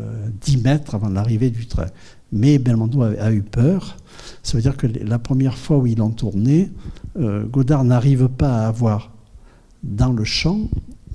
10 0.41 0.57
euh, 0.57 0.61
mètres 0.61 0.93
avant 0.93 1.09
l'arrivée 1.09 1.49
du 1.49 1.65
train. 1.65 1.87
Mais 2.33 2.57
Belmondo 2.57 3.03
a, 3.03 3.31
eu 3.31 3.43
peur. 3.43 3.95
Ça 4.41 4.57
veut 4.57 4.61
dire 4.61 4.75
que 4.75 4.87
la 4.87 5.19
première 5.19 5.55
fois 5.55 5.77
où 5.77 5.85
ils 5.85 5.97
l'ont 5.97 6.09
tourné, 6.09 6.71
euh, 7.17 7.45
Godard 7.45 7.83
n'arrive 7.83 8.27
pas 8.27 8.63
à 8.63 8.67
avoir 8.67 9.11
dans 9.83 10.11
le 10.11 10.23
champ 10.23 10.67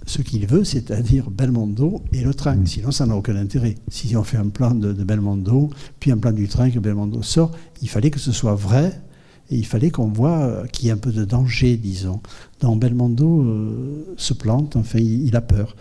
ce 0.06 0.22
qu'il 0.22 0.46
veut, 0.46 0.64
c'est-à-dire 0.64 1.28
Belmondo 1.30 2.02
et 2.12 2.22
le 2.22 2.32
train. 2.32 2.64
Sinon, 2.64 2.92
ça 2.92 3.04
n'a 3.04 3.16
aucun 3.16 3.36
intérêt. 3.36 3.74
Si 3.88 4.16
on 4.16 4.22
fait 4.22 4.36
un 4.38 4.48
plan 4.48 4.74
de, 4.74 4.92
Belmondo, 4.92 5.70
puis 5.98 6.12
un 6.12 6.18
plan 6.18 6.32
du 6.32 6.46
train 6.46 6.70
que 6.70 6.78
Belmondo 6.78 7.22
sort, 7.22 7.50
il 7.82 7.88
fallait 7.88 8.10
que 8.10 8.20
ce 8.20 8.32
soit 8.32 8.54
vrai 8.54 9.02
et 9.50 9.56
il 9.56 9.66
fallait 9.66 9.90
qu'on 9.90 10.08
voit 10.08 10.38
euh, 10.38 10.66
qu'il 10.66 10.86
y 10.86 10.88
ait 10.88 10.92
un 10.92 10.98
peu 10.98 11.12
de 11.12 11.24
danger, 11.24 11.76
disons. 11.76 12.20
Dans 12.60 12.76
Belmondo 12.76 13.42
euh, 13.42 14.14
se 14.16 14.34
plante, 14.34 14.76
enfin, 14.76 15.00
il, 15.00 15.34
a 15.34 15.40
peur. 15.40 15.74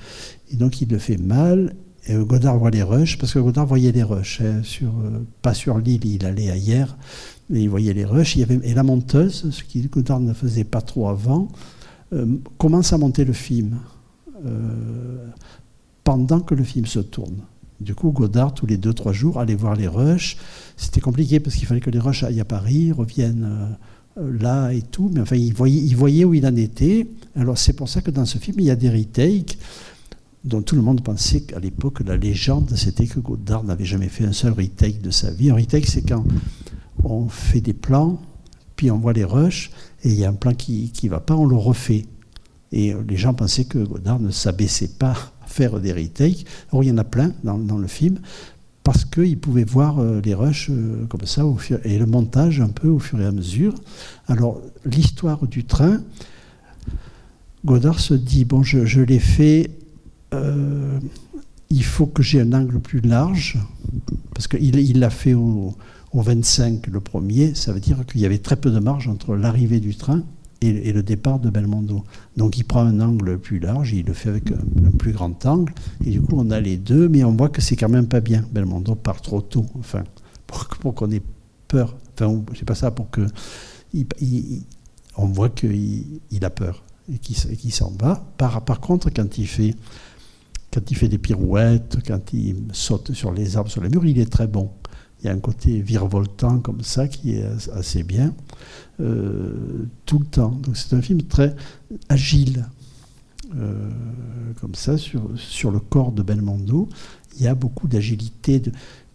Et 0.52 0.56
donc, 0.56 0.82
il 0.82 0.90
le 0.90 0.98
fait 0.98 1.18
mal. 1.18 1.76
Et 2.08 2.16
Godard 2.16 2.58
voit 2.58 2.72
les 2.72 2.84
rushs, 2.84 3.18
parce 3.18 3.34
que 3.34 3.40
Godard 3.40 3.66
voyait 3.66 3.92
les 3.92 4.04
rushs. 4.04 4.42
Hein, 4.42 4.62
sur, 4.64 4.92
pas 5.42 5.54
sur 5.54 5.78
l'île, 5.78 6.06
il 6.06 6.26
allait 6.26 6.50
ailleurs 6.50 6.98
et 7.54 7.62
il 7.62 7.70
voyait 7.70 7.94
les 7.94 8.06
rushs. 8.06 8.36
Il 8.36 8.40
y 8.40 8.44
avait, 8.44 8.60
et 8.64 8.74
la 8.74 8.84
monteuse, 8.84 9.50
ce 9.52 9.64
qui 9.64 9.82
Godard 9.82 10.20
ne 10.20 10.34
faisait 10.34 10.64
pas 10.64 10.82
trop 10.82 11.10
avant, 11.10 11.50
euh, 12.14 12.26
commence 12.58 12.94
à 12.94 12.98
monter 12.98 13.26
le 13.26 13.34
film 13.34 13.78
euh, 14.46 15.28
pendant 16.04 16.40
que 16.40 16.56
le 16.56 16.64
film 16.64 16.86
se 16.86 17.00
tourne. 17.00 17.42
Du 17.80 17.94
coup, 17.94 18.12
Godard, 18.12 18.54
tous 18.54 18.66
les 18.66 18.78
deux, 18.78 18.94
trois 18.94 19.14
jours, 19.14 19.40
allait 19.40 19.56
voir 19.56 19.76
les 19.76 19.88
rushs. 19.88 20.38
C'était 20.78 21.02
compliqué 21.02 21.40
parce 21.40 21.56
qu'il 21.56 21.68
fallait 21.68 21.82
que 21.82 21.90
les 21.90 22.00
rushs 22.00 22.24
aillent 22.24 22.40
à 22.40 22.46
Paris, 22.46 22.92
reviennent 22.92 23.78
là 24.20 24.72
et 24.72 24.82
tout, 24.82 25.12
mais 25.14 25.22
enfin, 25.22 25.36
il 25.36 25.54
voyait, 25.54 25.80
il 25.80 25.96
voyait 25.96 26.26
où 26.26 26.34
il 26.34 26.46
en 26.48 26.56
était. 26.56 27.08
Alors 27.36 27.58
c'est 27.58 27.74
pour 27.74 27.88
ça 27.88 28.02
que 28.02 28.10
dans 28.10 28.26
ce 28.26 28.40
film, 28.40 28.58
il 28.60 28.66
y 28.66 28.72
a 28.72 28.76
des 28.76 28.90
retakes 28.90 29.60
dont 30.48 30.62
tout 30.62 30.76
le 30.76 30.82
monde 30.82 31.04
pensait 31.04 31.42
qu'à 31.42 31.60
l'époque, 31.60 32.00
la 32.06 32.18
légende, 32.18 32.72
c'était 32.76 33.06
que 33.06 33.20
Godard 33.20 33.64
n'avait 33.64 33.86
jamais 33.86 34.08
fait 34.08 34.24
un 34.24 34.32
seul 34.32 34.54
retake 34.54 35.02
de 35.02 35.12
sa 35.12 35.30
vie. 35.30 35.52
Un 35.52 35.56
retake, 35.56 35.86
c'est 35.86 36.08
quand 36.08 36.26
on 37.04 37.28
fait 37.28 37.62
des 37.62 37.74
plans, 37.74 38.20
puis 38.76 38.90
on 38.90 38.98
voit 38.98 39.14
les 39.14 39.26
rushs, 39.26 39.72
et 40.04 40.10
il 40.10 40.16
y 40.16 40.26
a 40.26 40.30
un 40.30 40.34
plan 40.34 40.54
qui 40.54 40.92
ne 41.04 41.10
va 41.10 41.20
pas, 41.20 41.36
on 41.36 41.46
le 41.46 41.56
refait. 41.56 42.06
Et 42.72 42.94
les 43.08 43.18
gens 43.18 43.34
pensaient 43.34 43.66
que 43.66 43.80
Godard 43.80 44.20
ne 44.20 44.32
s'abaissait 44.32 44.92
pas 45.00 45.16
à 45.44 45.48
faire 45.48 45.80
des 45.80 45.92
retakes. 45.92 46.46
Or, 46.72 46.84
il 46.84 46.88
y 46.88 46.92
en 46.92 46.98
a 46.98 47.04
plein 47.04 47.34
dans, 47.44 47.78
le 47.78 47.88
film, 47.88 48.20
parce 48.84 49.04
qu'il 49.04 49.38
pouvait 49.40 49.66
voir 49.66 50.00
euh, 50.00 50.22
les 50.24 50.34
rushs 50.34 50.70
euh, 50.70 51.06
comme 51.08 51.26
ça, 51.26 51.46
au 51.46 51.58
fur, 51.58 51.80
et 51.84 51.98
le 51.98 52.06
montage 52.06 52.62
un 52.62 52.70
peu 52.70 52.88
au 52.88 53.00
fur 53.00 53.20
et 53.20 53.26
à 53.26 53.32
mesure. 53.32 53.76
Alors, 54.28 54.62
l'histoire 54.86 55.46
du 55.46 55.66
train, 55.66 56.02
Godard 57.66 58.00
se 58.00 58.14
dit, 58.14 58.46
bon, 58.46 58.64
je 58.64 59.02
l'ai 59.02 59.20
fait 59.20 59.72
euh, 60.34 61.00
il 61.70 61.84
faut 61.84 62.06
que 62.06 62.24
j'ai 62.24 62.42
un 62.42 62.54
angle 62.54 62.80
plus 62.80 63.02
large, 63.02 63.58
parce 64.34 64.48
qu'il 64.48 65.00
l'a 65.00 65.10
fait 65.10 65.34
au, 65.34 65.76
25 66.14 66.88
le 66.88 67.00
premier, 67.00 67.54
ça 67.54 67.72
veut 67.72 67.80
dire 67.80 68.04
qu'il 68.08 68.22
y 68.22 68.26
avait 68.26 68.40
très 68.40 68.56
peu 68.56 68.72
de 68.72 68.80
marge 68.80 69.08
entre 69.08 69.36
l'arrivée 69.36 69.80
du 69.80 69.96
train 69.96 70.24
et, 70.62 70.92
le 70.92 71.04
départ 71.04 71.40
de 71.40 71.52
Belmondo. 71.52 72.04
Donc 72.38 72.58
il 72.58 72.64
prend 72.64 72.82
un 72.82 73.00
angle 73.02 73.38
plus 73.38 73.60
large, 73.60 73.94
il 73.94 74.06
le 74.06 74.14
fait 74.14 74.30
avec 74.30 74.52
un, 74.52 74.92
plus 74.98 75.12
grand 75.12 75.46
angle, 75.46 75.74
et 76.04 76.10
du 76.10 76.22
coup 76.22 76.36
on 76.38 76.50
a 76.50 76.60
les 76.60 76.78
deux, 76.78 77.08
mais 77.08 77.24
on 77.24 77.34
voit 77.34 77.50
que 77.50 77.62
c'est 77.62 77.76
quand 77.76 77.90
même 77.90 78.08
pas 78.08 78.22
bien. 78.22 78.44
Belmondo 78.52 78.96
part 78.96 79.22
trop 79.22 79.42
tôt, 79.42 79.68
enfin, 79.78 80.04
pour, 80.48 80.96
qu'on 80.96 81.12
ait 81.12 81.22
peur. 81.68 81.96
Enfin, 82.20 82.44
c'est 82.56 82.66
pas 82.66 82.76
ça, 82.76 82.90
pour 82.90 83.12
que. 83.12 83.22
on 85.18 85.26
voit 85.28 85.50
qu'il 85.50 86.22
il 86.32 86.46
a 86.46 86.50
peur 86.50 86.84
et 87.14 87.20
qu'il 87.20 87.72
s'en 87.72 87.92
va. 88.00 88.26
Par 88.38 88.80
contre, 88.80 89.12
quand 89.12 89.38
il 89.38 89.48
fait 89.48 89.76
quand 90.78 90.92
il 90.92 90.96
fait 90.96 91.08
des 91.08 91.18
pirouettes, 91.18 91.98
quand 92.06 92.34
il 92.34 92.66
saute 92.72 93.12
sur 93.14 93.32
les 93.32 93.58
arbres, 93.58 93.72
sur 93.72 93.82
les 93.82 93.90
murs, 93.90 94.06
il 94.06 94.20
est 94.20 94.32
très 94.32 94.46
bon. 94.46 94.70
Il 95.20 95.26
y 95.26 95.30
a 95.30 95.34
un 95.34 95.40
côté 95.40 95.82
virevoltant 95.82 96.60
comme 96.60 96.84
ça 96.84 97.08
qui 97.08 97.32
est 97.32 97.46
assez 97.74 98.04
bien 98.04 98.36
euh, 99.00 99.88
tout 100.06 100.20
le 100.20 100.26
temps. 100.26 100.52
Donc 100.52 100.78
c'est 100.78 100.96
un 100.96 101.02
film 101.02 101.24
très 101.24 101.56
agile, 102.10 102.68
euh, 103.56 103.90
comme 104.62 104.76
ça, 104.76 105.00
sur, 105.00 105.32
sur 105.36 105.72
le 105.72 105.80
corps 105.80 106.12
de 106.12 106.22
Belmondo. 106.22 106.88
Il 107.40 107.44
y 107.44 107.48
a 107.48 107.56
beaucoup 107.56 107.88
d'agilité. 107.88 108.62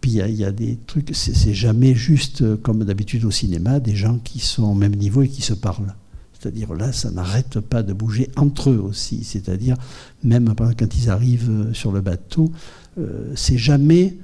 Puis 0.01 0.11
il 0.11 0.29
y, 0.31 0.33
y, 0.39 0.43
a, 0.43 0.51
des 0.51 0.77
trucs, 0.85 1.11
c'est 1.13 1.53
jamais 1.53 1.95
juste 1.95 2.57
comme 2.57 2.83
d'habitude 2.83 3.23
au 3.23 3.31
cinéma, 3.31 3.79
des 3.79 3.95
gens 3.95 4.19
qui 4.19 4.39
sont 4.39 4.63
au 4.63 4.73
même 4.73 4.95
niveau 4.95 5.21
et 5.21 5.29
qui 5.29 5.41
se 5.41 5.53
parlent. 5.53 5.95
C'est-à-dire 6.43 6.73
là, 6.73 6.91
ça 6.91 7.09
n'arrête 7.09 7.61
pas 7.61 7.83
de 7.83 7.93
bouger 7.93 8.29
entre 8.35 8.69
eux 8.69 8.77
aussi. 8.77 9.23
C'est-à-dire, 9.23 9.77
même 10.25 10.53
quand 10.57 10.93
ils 10.97 11.09
arrivent 11.09 11.49
euh, 11.49 11.73
sur 11.73 11.93
le 11.93 12.01
bateau, 12.01 12.51
euh, 12.97 13.31
c'est 13.33 13.57
jamais 13.57 14.17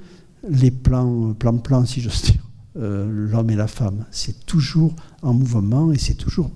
les 0.46 0.70
plans, 0.70 1.32
plan 1.32 1.56
plan, 1.56 1.86
si 1.86 2.02
j'ose 2.02 2.20
dire, 2.20 2.46
euh, 2.76 3.10
l'homme 3.10 3.48
et 3.48 3.56
la 3.56 3.68
femme. 3.68 4.04
C'est 4.10 4.44
toujours 4.44 4.94
en 5.22 5.32
mouvement 5.32 5.92
et 5.94 5.98
c'est 5.98 6.14
toujours 6.14 6.50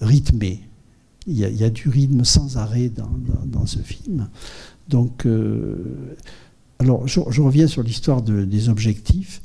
rythmé. 0.00 0.64
Il 1.28 1.36
y, 1.36 1.62
a, 1.62 1.70
du 1.70 1.88
rythme 1.88 2.24
sans 2.24 2.56
arrêt 2.56 2.90
dans, 2.90 3.66
ce 3.66 3.78
film. 3.78 4.28
Donc, 4.88 5.28
alors, 6.80 7.06
je, 7.06 7.40
reviens 7.40 7.68
sur 7.68 7.84
l'histoire 7.84 8.22
des 8.22 8.68
objectifs. 8.68 9.42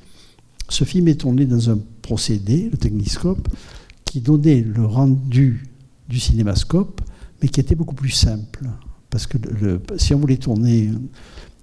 Ce 0.70 0.84
film 0.84 1.10
est 1.10 1.22
tourné 1.22 1.46
dans 1.46 1.70
un 1.70 1.78
procédé, 2.02 2.70
le 2.72 2.78
techniscope, 2.78 3.48
qui 4.16 4.22
donnait 4.22 4.62
le 4.62 4.86
rendu 4.86 5.66
du 6.08 6.22
cinémascope, 6.22 7.02
mais 7.42 7.50
qui 7.50 7.60
était 7.60 7.76
beaucoup 7.76 7.96
plus 7.96 8.12
simple. 8.12 8.64
Parce 9.10 9.28
que 9.28 9.38
si 9.98 10.14
on 10.14 10.20
voulait 10.20 10.38
tourner 10.38 10.90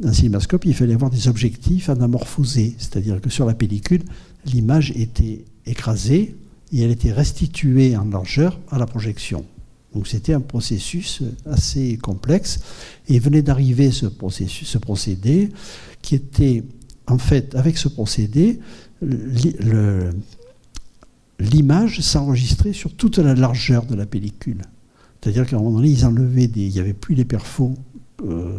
un 0.04 0.12
cinémascope, 0.12 0.66
il 0.66 0.74
fallait 0.74 0.92
avoir 0.92 1.10
des 1.10 1.28
objectifs 1.28 1.88
anamorphosés, 1.88 2.74
c'est-à-dire 2.76 3.22
que 3.22 3.30
sur 3.30 3.46
la 3.46 3.54
pellicule, 3.54 4.02
l'image 4.44 4.90
était 4.96 5.46
écrasée 5.64 6.36
et 6.74 6.82
elle 6.82 6.90
était 6.90 7.10
restituée 7.10 7.96
en 7.96 8.04
largeur 8.04 8.60
à 8.70 8.76
la 8.76 8.84
projection. 8.84 9.46
Donc 9.94 10.06
c'était 10.06 10.34
un 10.34 10.42
processus 10.42 11.22
assez 11.46 11.96
complexe 11.96 12.60
et 13.08 13.18
venait 13.18 13.40
d'arriver 13.40 13.90
ce, 13.92 14.04
processus, 14.04 14.68
ce 14.68 14.76
procédé 14.76 15.48
qui 16.02 16.16
était 16.16 16.64
en 17.06 17.16
fait 17.16 17.54
avec 17.54 17.78
ce 17.78 17.88
procédé 17.88 18.60
le, 19.00 20.10
l'image 21.42 22.00
s'enregistrait 22.00 22.72
sur 22.72 22.94
toute 22.94 23.18
la 23.18 23.34
largeur 23.34 23.84
de 23.86 23.94
la 23.94 24.06
pellicule. 24.06 24.62
C'est-à-dire 25.20 25.46
qu'à 25.46 25.56
un 25.56 25.60
moment 25.60 25.76
donné, 25.76 25.90
ils 25.90 26.04
enlevaient 26.04 26.48
des. 26.48 26.62
Il 26.62 26.72
n'y 26.72 26.80
avait 26.80 26.94
plus 26.94 27.14
les 27.14 27.24
perfos 27.24 27.74
euh, 28.24 28.58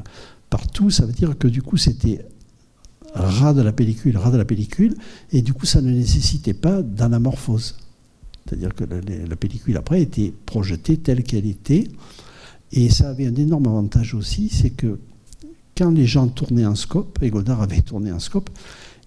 partout. 0.50 0.90
Ça 0.90 1.06
veut 1.06 1.14
dire 1.14 1.38
que 1.38 1.48
du 1.48 1.62
coup, 1.62 1.78
c'était 1.78 2.26
ras 3.14 3.54
de 3.54 3.62
la 3.62 3.72
pellicule, 3.72 4.18
ras 4.18 4.32
de 4.32 4.38
la 4.38 4.46
pellicule, 4.46 4.96
et 5.32 5.42
du 5.42 5.54
coup, 5.54 5.66
ça 5.66 5.82
ne 5.82 5.92
nécessitait 5.92 6.54
pas 6.54 6.82
d'anamorphose. 6.82 7.76
C'est-à-dire 8.46 8.74
que 8.74 8.84
la, 8.84 9.36
pellicule, 9.36 9.78
après, 9.78 10.02
était 10.02 10.34
projetée 10.46 10.98
telle 10.98 11.24
qu'elle 11.24 11.46
était. 11.46 11.88
Et 12.72 12.90
ça 12.90 13.10
avait 13.10 13.28
un 13.28 13.36
énorme 13.36 13.68
avantage 13.68 14.16
aussi, 14.16 14.50
c'est 14.50 14.72
que 14.72 15.00
quand 15.78 15.92
les 15.92 16.06
gens 16.06 16.28
tournaient 16.28 16.64
un 16.64 16.76
scope, 16.76 17.20
et 17.22 17.30
Godard 17.30 17.62
avait 17.62 17.82
tourné 17.82 18.10
un 18.10 18.20
scope, 18.20 18.50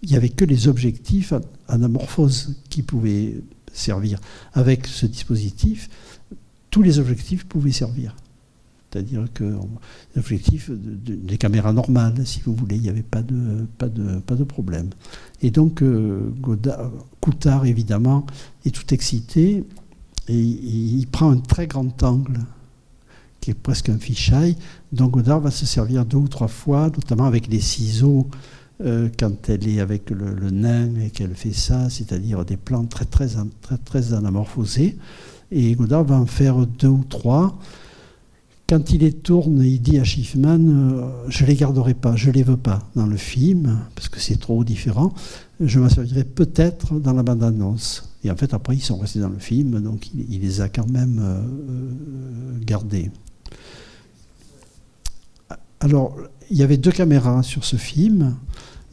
il 0.02 0.10
n'y 0.10 0.16
avait 0.16 0.28
que 0.28 0.44
les 0.44 0.68
objectifs 0.68 1.32
anamorphoses 1.68 2.54
qui 2.70 2.82
pouvaient 2.82 3.34
servir. 3.78 4.20
Avec 4.54 4.86
ce 4.86 5.06
dispositif, 5.06 5.88
tous 6.70 6.82
les 6.82 6.98
objectifs 6.98 7.44
pouvaient 7.44 7.72
servir. 7.72 8.14
C'est-à-dire 8.90 9.26
que 9.34 9.44
les 9.44 10.20
objectifs 10.20 10.70
des 10.70 11.36
caméras 11.36 11.72
normales, 11.72 12.26
si 12.26 12.40
vous 12.40 12.54
voulez, 12.54 12.76
il 12.76 12.82
n'y 12.82 12.88
avait 12.88 13.02
pas 13.02 13.22
de, 13.22 13.66
pas, 13.78 13.88
de, 13.88 14.20
pas 14.20 14.36
de 14.36 14.44
problème. 14.44 14.90
Et 15.42 15.50
donc, 15.50 15.82
euh, 15.82 16.32
Godard, 16.40 16.90
Coutard, 17.20 17.66
évidemment, 17.66 18.24
est 18.64 18.74
tout 18.74 18.94
excité 18.94 19.64
et, 20.28 20.40
il 20.40 21.06
prend 21.06 21.30
un 21.30 21.38
très 21.38 21.66
grand 21.66 22.02
angle 22.02 22.40
qui 23.40 23.50
est 23.50 23.54
presque 23.54 23.88
un 23.88 23.98
fisheye. 23.98 24.56
Donc 24.92 25.12
Godard 25.12 25.40
va 25.40 25.50
se 25.50 25.66
servir 25.66 26.04
deux 26.04 26.16
ou 26.16 26.28
trois 26.28 26.48
fois, 26.48 26.86
notamment 26.86 27.26
avec 27.26 27.48
les 27.48 27.60
ciseaux 27.60 28.28
euh, 28.84 29.08
quand 29.18 29.48
elle 29.48 29.66
est 29.68 29.80
avec 29.80 30.10
le, 30.10 30.50
nain 30.50 30.94
et 30.96 31.10
qu'elle 31.10 31.34
fait 31.34 31.54
ça, 31.54 31.88
c'est-à-dire 31.88 32.44
des 32.44 32.56
plans 32.56 32.84
très, 32.84 33.06
très, 33.06 33.28
très, 33.62 33.78
très 33.78 34.12
anamorphosés. 34.12 34.96
Et 35.50 35.74
Godard 35.74 36.04
va 36.04 36.16
en 36.16 36.26
faire 36.26 36.66
deux 36.66 36.88
ou 36.88 37.04
trois. 37.08 37.58
Quand 38.68 38.90
il 38.90 39.02
les 39.02 39.12
tourne, 39.12 39.62
il 39.62 39.80
dit 39.80 39.98
à 39.98 40.04
Schiffman 40.04 40.58
euh, 40.58 41.08
Je 41.28 41.46
les 41.46 41.54
garderai 41.54 41.94
pas, 41.94 42.16
je 42.16 42.30
les 42.30 42.42
veux 42.42 42.56
pas 42.56 42.82
dans 42.96 43.06
le 43.06 43.16
film, 43.16 43.78
parce 43.94 44.08
que 44.08 44.18
c'est 44.18 44.40
trop 44.40 44.64
différent. 44.64 45.14
Je 45.60 45.78
m'en 45.78 45.88
servirai 45.88 46.24
peut-être 46.24 46.98
dans 46.98 47.12
la 47.12 47.22
bande-annonce. 47.22 48.12
Et 48.24 48.30
en 48.30 48.36
fait, 48.36 48.52
après, 48.52 48.74
ils 48.74 48.82
sont 48.82 48.98
restés 48.98 49.20
dans 49.20 49.28
le 49.28 49.38
film, 49.38 49.80
donc 49.80 50.08
il, 50.12 50.40
les 50.40 50.60
a 50.60 50.68
quand 50.68 50.90
même 50.90 51.20
euh, 51.22 52.58
gardés. 52.60 53.10
Alors, 55.78 56.16
il 56.50 56.56
y 56.56 56.62
avait 56.62 56.76
deux 56.76 56.90
caméras 56.90 57.42
sur 57.42 57.64
ce 57.64 57.76
film. 57.76 58.36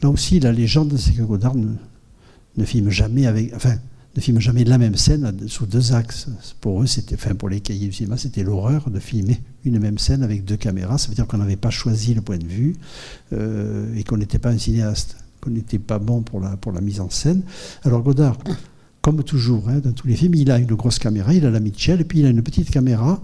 Là 0.04 0.10
aussi, 0.10 0.38
la 0.38 0.52
légende, 0.52 0.94
c'est 0.98 1.14
que 1.14 1.22
Godard 1.22 1.54
ne, 1.54 2.64
filme 2.66 2.90
jamais 2.90 3.26
avec, 3.26 3.54
enfin, 3.54 3.76
ne 4.14 4.20
filme 4.20 4.38
jamais 4.38 4.62
la 4.62 4.76
même 4.76 4.96
scène 4.96 5.34
sous 5.46 5.64
deux 5.64 5.94
axes. 5.94 6.26
Pour 6.60 6.82
eux, 6.82 6.86
c'était, 6.86 7.14
enfin, 7.14 7.34
pour 7.34 7.48
les 7.48 7.60
cahiers 7.60 7.86
du 7.86 7.92
cinéma, 7.94 8.18
c'était 8.18 8.42
l'horreur 8.42 8.90
de 8.90 9.00
filmer 9.00 9.40
une 9.64 9.78
même 9.78 9.96
scène 9.96 10.22
avec 10.22 10.44
deux 10.44 10.58
caméras. 10.58 10.98
Ça 10.98 11.08
veut 11.08 11.14
dire 11.14 11.26
qu'on 11.26 11.38
n'avait 11.38 11.56
pas 11.56 11.70
choisi 11.70 12.12
le 12.12 12.20
point 12.20 12.36
de 12.36 12.44
vue 12.44 12.76
euh, 13.32 13.94
et 13.96 14.04
qu'on 14.04 14.18
n'était 14.18 14.38
pas 14.38 14.50
un 14.50 14.58
cinéaste, 14.58 15.16
qu'on 15.40 15.48
n'était 15.48 15.78
pas 15.78 15.98
bon 15.98 16.20
pour 16.20 16.38
la, 16.38 16.80
mise 16.82 17.00
en 17.00 17.08
scène. 17.08 17.40
Alors 17.82 18.02
Godard, 18.02 18.36
comme 19.00 19.22
toujours, 19.22 19.70
hein, 19.70 19.78
dans 19.78 19.92
tous 19.92 20.06
les 20.06 20.16
films, 20.16 20.34
il 20.34 20.50
a 20.50 20.58
une 20.58 20.74
grosse 20.74 20.98
caméra, 20.98 21.32
il 21.32 21.46
a 21.46 21.50
la 21.50 21.60
Mitchell, 21.60 22.02
et 22.02 22.04
puis 22.04 22.18
il 22.18 22.26
a 22.26 22.28
une 22.28 22.42
petite 22.42 22.70
caméra 22.70 23.22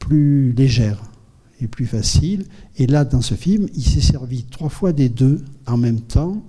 plus 0.00 0.52
légère 0.54 1.00
et 1.60 1.66
plus 1.66 1.86
facile. 1.86 2.44
Et 2.76 2.86
là, 2.86 3.04
dans 3.04 3.22
ce 3.22 3.34
film, 3.34 3.66
il 3.74 3.84
s'est 3.84 4.00
servi 4.00 4.44
trois 4.44 4.68
fois 4.68 4.92
des 4.92 5.08
deux 5.08 5.44
en 5.66 5.76
même 5.76 6.00
temps. 6.00 6.42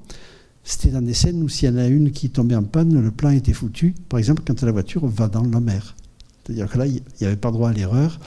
C'était 0.64 0.90
dans 0.90 1.02
des 1.02 1.14
scènes 1.14 1.42
où 1.42 1.50
s'il 1.50 1.70
y 1.70 1.72
en 1.72 1.78
a 1.78 1.88
une 1.88 2.12
qui 2.12 2.30
tombait 2.30 2.56
en 2.56 2.64
panne, 2.64 3.02
le 3.02 3.12
plan 3.12 3.30
était 3.30 3.54
foutu. 3.54 3.96
Par 4.10 4.20
exemple, 4.20 4.44
quand 4.46 4.62
la 4.62 4.72
voiture 4.72 5.08
va 5.08 5.30
dans 5.30 5.44
la 5.44 5.60
mer. 5.60 5.96
C'est-à-dire 6.44 6.70
que 6.70 6.78
là, 6.78 6.86
il 6.88 7.02
n'y 7.22 7.28
avait 7.28 7.38
pas 7.38 7.52
droit 7.52 7.70
à 7.70 7.74
l'erreur. 7.74 8.20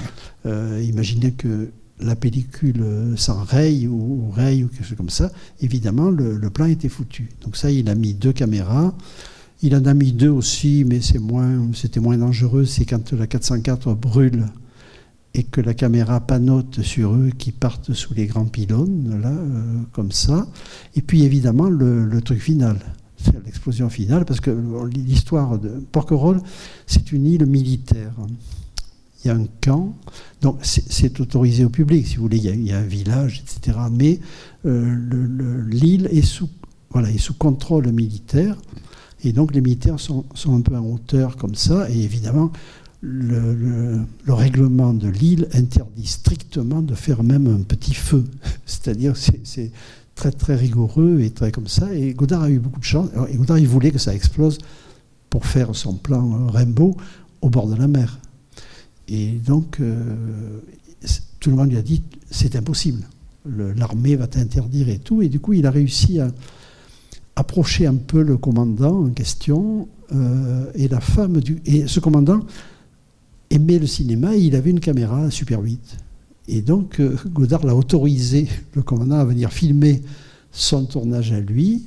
Euh, 0.46 0.82
imaginez 0.86 1.32
que 1.32 1.70
la 2.00 2.16
pellicule 2.16 2.82
s'enraye 3.16 3.86
ou, 3.86 4.30
raye 4.30 4.64
ou 4.64 4.68
quelque 4.68 4.84
chose 4.84 4.96
comme 4.96 5.10
ça. 5.10 5.30
Évidemment, 5.60 6.10
le, 6.10 6.36
le, 6.36 6.50
plan 6.50 6.64
était 6.64 6.88
foutu. 6.88 7.28
Donc 7.42 7.56
ça, 7.56 7.70
il 7.70 7.90
a 7.90 7.94
mis 7.94 8.14
deux 8.14 8.32
caméras. 8.32 8.94
Il 9.62 9.76
en 9.76 9.84
a 9.84 9.92
mis 9.92 10.12
deux 10.12 10.30
aussi, 10.30 10.84
mais 10.86 11.02
c'est 11.02 11.18
moins, 11.18 11.70
c'était 11.74 12.00
moins 12.00 12.16
dangereux. 12.16 12.64
C'est 12.64 12.86
quand 12.86 13.12
la 13.12 13.26
404 13.26 13.92
brûle 13.92 14.46
et 15.34 15.44
que 15.44 15.60
la 15.60 15.74
caméra 15.74 16.20
panote 16.20 16.82
sur 16.82 17.14
eux 17.14 17.30
qui 17.36 17.52
partent 17.52 17.92
sous 17.92 18.14
les 18.14 18.26
grands 18.26 18.46
pylônes, 18.46 19.20
là, 19.22 19.30
euh, 19.30 19.80
comme 19.92 20.12
ça. 20.12 20.48
Et 20.96 21.02
puis 21.02 21.22
évidemment, 21.22 21.68
le, 21.68 22.20
truc 22.20 22.40
final, 22.40 22.78
l'explosion 23.44 23.88
finale, 23.90 24.24
parce 24.24 24.40
que 24.40 24.50
l'histoire 24.92 25.58
de 25.58 25.68
Porquerolles, 25.92 26.40
c'est 26.86 27.12
une 27.12 27.26
île 27.26 27.46
militaire. 27.46 28.12
Il 29.22 29.28
y 29.28 29.30
a 29.30 29.34
un 29.34 29.46
camp, 29.60 29.94
donc 30.40 30.58
c'est 30.62 31.20
autorisé 31.20 31.64
au 31.64 31.68
public, 31.68 32.06
si 32.06 32.16
vous 32.16 32.22
voulez, 32.22 32.38
il 32.38 32.66
y 32.66 32.72
a, 32.72 32.78
un 32.78 32.82
village, 32.86 33.44
etc. 33.44 33.78
Mais 33.92 34.18
euh, 34.66 35.66
l'île 35.68 36.08
est 36.10 36.22
sous, 36.22 36.48
voilà, 36.90 37.10
est 37.10 37.18
sous 37.18 37.34
contrôle 37.34 37.92
militaire, 37.92 38.56
et 39.22 39.32
donc 39.32 39.54
les 39.54 39.60
militaires 39.60 40.00
sont, 40.00 40.24
sont 40.34 40.56
un 40.56 40.62
peu 40.62 40.74
en 40.74 40.86
hauteur 40.86 41.36
comme 41.36 41.54
ça, 41.54 41.88
et 41.90 42.00
évidemment, 42.02 42.50
le, 43.00 44.00
règlement 44.28 44.92
de 44.92 45.08
l'île 45.08 45.48
interdit 45.52 46.06
strictement 46.06 46.82
de 46.82 46.94
faire 46.94 47.22
même 47.22 47.46
un 47.46 47.62
petit 47.62 47.94
feu. 47.94 48.24
C'est-à-dire, 48.66 49.14
c'est 49.16 49.72
très 50.14 50.32
très 50.32 50.54
rigoureux 50.54 51.20
et 51.20 51.30
très 51.30 51.50
comme 51.50 51.68
ça. 51.68 51.94
Et 51.94 52.12
Godard 52.12 52.42
a 52.42 52.50
eu 52.50 52.58
beaucoup 52.58 52.80
de 52.80 52.84
chance. 52.84 53.08
Et 53.28 53.36
Godard, 53.36 53.58
il 53.58 53.68
voulait 53.68 53.90
que 53.90 53.98
ça 53.98 54.14
explose 54.14 54.58
pour 55.30 55.46
faire 55.46 55.74
son 55.74 55.94
plan 55.94 56.46
Rainbow 56.48 56.96
au 57.40 57.48
bord 57.48 57.68
de 57.68 57.76
la 57.76 57.88
mer. 57.88 58.18
Et 59.08 59.30
donc, 59.30 59.80
euh, 59.80 60.60
tout 61.40 61.50
le 61.50 61.56
monde 61.56 61.70
lui 61.70 61.78
a 61.78 61.82
dit 61.82 62.02
c'est 62.30 62.54
impossible. 62.56 63.02
L'armée 63.46 64.16
va 64.16 64.26
t'interdire 64.26 64.88
et 64.88 64.98
tout. 64.98 65.22
Et 65.22 65.28
du 65.28 65.40
coup, 65.40 65.54
il 65.54 65.66
a 65.66 65.70
réussi 65.70 66.20
à 66.20 66.30
approcher 67.36 67.86
un 67.86 67.94
peu 67.94 68.22
le 68.22 68.36
commandant 68.36 69.06
en 69.06 69.10
question. 69.10 69.88
Euh, 70.12 70.70
et 70.74 70.88
la 70.88 71.00
femme 71.00 71.40
du. 71.40 71.62
Et 71.64 71.86
ce 71.86 72.00
commandant 72.00 72.40
aimait 73.50 73.78
le 73.78 73.86
cinéma 73.86 74.36
et 74.36 74.40
il 74.40 74.56
avait 74.56 74.70
une 74.70 74.80
caméra 74.80 75.30
Super 75.30 75.60
8. 75.60 75.98
Et 76.48 76.62
donc, 76.62 76.98
euh, 76.98 77.16
Godard 77.26 77.64
l'a 77.64 77.74
autorisé, 77.74 78.48
le 78.74 78.82
commandant, 78.82 79.18
à 79.18 79.24
venir 79.24 79.52
filmer 79.52 80.02
son 80.50 80.84
tournage 80.84 81.32
à 81.32 81.40
lui. 81.40 81.84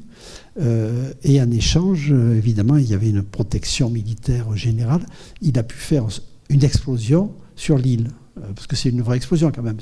Euh, 0.61 1.11
et 1.23 1.41
en 1.41 1.51
échange, 1.51 2.11
euh, 2.11 2.37
évidemment, 2.37 2.77
il 2.77 2.89
y 2.89 2.93
avait 2.93 3.09
une 3.09 3.23
protection 3.23 3.89
militaire 3.89 4.55
générale. 4.55 5.05
Il 5.41 5.57
a 5.59 5.63
pu 5.63 5.75
faire 5.75 6.05
une 6.49 6.63
explosion 6.63 7.31
sur 7.55 7.77
l'île, 7.77 8.09
parce 8.55 8.67
que 8.67 8.75
c'est 8.75 8.89
une 8.89 9.01
vraie 9.01 9.17
explosion 9.17 9.51
quand 9.51 9.61
même. 9.61 9.77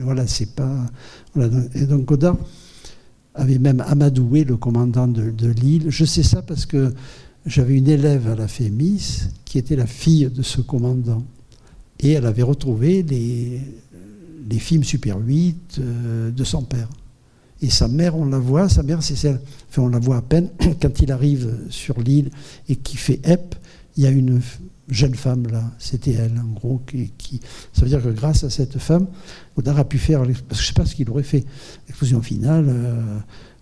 Voilà, 0.00 0.26
c'est 0.26 0.54
pas. 0.54 0.86
Et 1.74 1.86
donc 1.86 2.06
Godard 2.06 2.36
avait 3.34 3.58
même 3.58 3.80
amadoué 3.86 4.44
le 4.44 4.56
commandant 4.56 5.06
de, 5.06 5.30
de 5.30 5.48
l'île. 5.48 5.86
Je 5.88 6.04
sais 6.04 6.24
ça 6.24 6.42
parce 6.42 6.66
que 6.66 6.92
j'avais 7.48 7.76
une 7.76 7.88
élève 7.88 8.28
à 8.28 8.34
la 8.34 8.46
FEMIS 8.46 9.30
qui 9.44 9.58
était 9.58 9.76
la 9.76 9.86
fille 9.86 10.30
de 10.32 10.42
ce 10.42 10.60
commandant. 10.60 11.24
Et 12.00 12.12
elle 12.12 12.26
avait 12.26 12.42
retrouvé 12.42 13.02
les, 13.02 13.60
films 14.58 14.84
Super 14.84 15.18
8 15.18 15.78
euh, 15.78 16.30
de 16.30 16.44
son 16.44 16.62
père. 16.62 16.88
Et 17.60 17.70
sa 17.70 17.88
mère, 17.88 18.16
on 18.16 18.26
la 18.26 18.38
voit, 18.38 18.68
sa 18.68 18.82
mère, 18.82 19.02
c'est 19.02 19.16
celle, 19.16 19.40
enfin, 19.68 19.82
on 19.82 19.88
la 19.88 19.98
voit 19.98 20.18
à 20.18 20.22
peine, 20.22 20.50
quand 20.80 21.00
il 21.00 21.10
arrive 21.10 21.66
sur 21.70 22.00
l'île 22.00 22.30
et 22.68 22.76
qui 22.76 22.96
fait 22.96 23.20
EP, 23.24 23.56
il 23.96 24.04
y 24.04 24.06
a 24.06 24.10
une 24.10 24.40
jeune 24.90 25.14
femme 25.14 25.46
là, 25.48 25.64
c'était 25.78 26.12
elle, 26.12 26.38
en 26.38 26.52
gros, 26.52 26.80
qui, 26.86 27.40
ça 27.72 27.82
veut 27.82 27.88
dire 27.88 28.02
que 28.02 28.08
grâce 28.08 28.44
à 28.44 28.50
cette 28.50 28.78
femme, 28.78 29.06
Godard 29.56 29.78
a 29.78 29.84
pu 29.84 29.98
faire, 29.98 30.20
parce 30.20 30.32
que 30.32 30.54
je 30.54 30.62
ne 30.62 30.66
sais 30.66 30.72
pas 30.72 30.86
ce 30.86 30.94
qu'il 30.94 31.10
aurait 31.10 31.24
fait, 31.24 31.44
l'explosion 31.88 32.22
finale, 32.22 32.66
euh, 32.68 33.18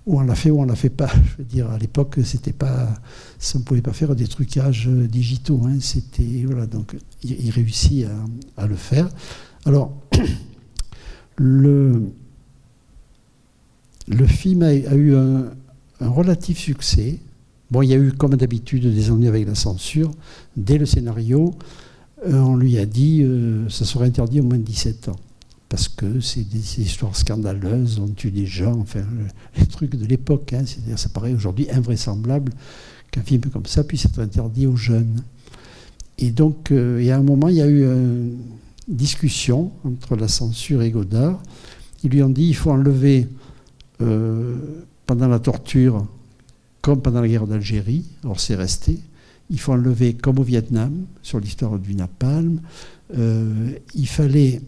ou 0.06 0.20
on 0.20 0.22
l'a 0.22 0.34
fait 0.34 0.50
ou 0.50 0.60
on 0.60 0.64
l'a 0.64 0.76
fait 0.76 0.90
pas. 0.90 1.10
Je 1.24 1.38
veux 1.38 1.44
dire, 1.44 1.70
à 1.70 1.78
l'époque, 1.78 2.18
c'était 2.24 2.52
pas, 2.52 2.94
ça 3.38 3.58
ne 3.58 3.64
pouvait 3.64 3.82
pas 3.82 3.92
faire 3.92 4.14
des 4.14 4.28
trucages 4.28 4.88
digitaux. 4.88 5.60
Hein. 5.66 5.78
c'était 5.80 6.44
voilà, 6.46 6.66
donc 6.66 6.96
il, 7.22 7.50
réussit 7.50 8.06
à, 8.56 8.66
le 8.66 8.76
faire. 8.76 9.08
Alors, 9.64 9.92
le 11.36 12.12
le 14.08 14.26
film 14.26 14.62
a, 14.62 14.72
eu 14.72 15.16
un, 15.16 15.50
relatif 16.00 16.58
succès. 16.58 17.18
Bon, 17.70 17.82
il 17.82 17.88
y 17.88 17.94
a 17.94 17.96
eu, 17.96 18.12
comme 18.12 18.36
d'habitude, 18.36 18.86
des 18.86 19.10
ennuis 19.10 19.26
avec 19.26 19.46
la 19.46 19.56
censure. 19.56 20.12
Dès 20.56 20.78
le 20.78 20.86
scénario, 20.86 21.52
euh, 22.26 22.38
on 22.38 22.56
lui 22.56 22.78
a 22.78 22.86
dit 22.86 23.22
euh, 23.22 23.68
ça 23.68 23.84
serait 23.84 24.06
interdit 24.06 24.40
au 24.40 24.44
moins 24.44 24.58
de 24.58 24.62
17 24.62 25.08
ans 25.08 25.16
parce 25.68 25.88
que 25.88 26.20
c'est 26.20 26.48
des 26.48 26.80
histoires 26.80 27.16
scandaleuses, 27.16 27.98
on 27.98 28.08
tue 28.08 28.30
des 28.30 28.46
gens, 28.46 28.78
enfin, 28.78 29.04
les 29.58 29.66
trucs 29.66 29.96
de 29.96 30.06
l'époque. 30.06 30.52
Hein, 30.52 30.62
c'est-à-dire, 30.64 30.98
ça 30.98 31.08
paraît 31.08 31.32
aujourd'hui 31.32 31.68
invraisemblable 31.70 32.52
qu'un 33.10 33.22
film 33.22 33.42
comme 33.52 33.66
ça 33.66 33.82
puisse 33.84 34.04
être 34.04 34.20
interdit 34.20 34.66
aux 34.66 34.76
jeunes. 34.76 35.22
Et 36.18 36.30
donc, 36.30 36.70
euh, 36.70 36.98
il 37.00 37.06
y 37.06 37.10
a 37.10 37.18
un 37.18 37.22
moment, 37.22 37.48
il 37.48 37.56
y 37.56 37.62
a 37.62 37.66
eu 37.66 37.84
une 37.84 38.36
discussion 38.88 39.72
entre 39.84 40.16
la 40.16 40.28
censure 40.28 40.82
et 40.82 40.90
Godard. 40.90 41.42
Ils 42.04 42.10
lui 42.10 42.22
ont 42.22 42.30
dit 42.30 42.44
il 42.44 42.54
faut 42.54 42.70
enlever 42.70 43.28
euh, 44.00 44.56
pendant 45.06 45.28
la 45.28 45.38
torture, 45.38 46.06
comme 46.80 47.02
pendant 47.02 47.20
la 47.20 47.28
guerre 47.28 47.46
d'Algérie, 47.46 48.04
alors 48.22 48.38
c'est 48.38 48.54
resté. 48.54 48.98
Il 49.50 49.58
faut 49.58 49.72
enlever 49.72 50.14
comme 50.14 50.38
au 50.38 50.42
Vietnam, 50.42 51.06
sur 51.22 51.40
l'histoire 51.40 51.78
du 51.78 51.94
napalm. 51.94 52.60
Euh, 53.16 53.72
il 53.94 54.08
fallait 54.08 54.60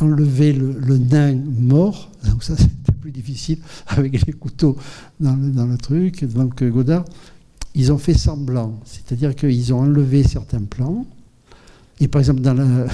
enlever 0.00 0.52
le, 0.52 0.98
nain 0.98 1.36
mort, 1.58 2.10
donc 2.24 2.42
ça 2.42 2.56
c'était 2.58 2.92
plus 3.00 3.10
difficile 3.10 3.58
avec 3.86 4.24
les 4.26 4.32
couteaux 4.32 4.76
dans 5.20 5.36
le, 5.36 5.76
truc. 5.76 6.24
Donc 6.24 6.62
euh, 6.62 6.70
Godard, 6.70 7.04
ils 7.74 7.92
ont 7.92 7.98
fait 7.98 8.14
semblant, 8.14 8.78
c'est-à-dire 8.84 9.34
qu'ils 9.34 9.72
ont 9.74 9.80
enlevé 9.80 10.22
certains 10.22 10.62
plans. 10.62 11.06
Et 12.00 12.08
par 12.08 12.20
exemple, 12.20 12.40
dans 12.40 12.86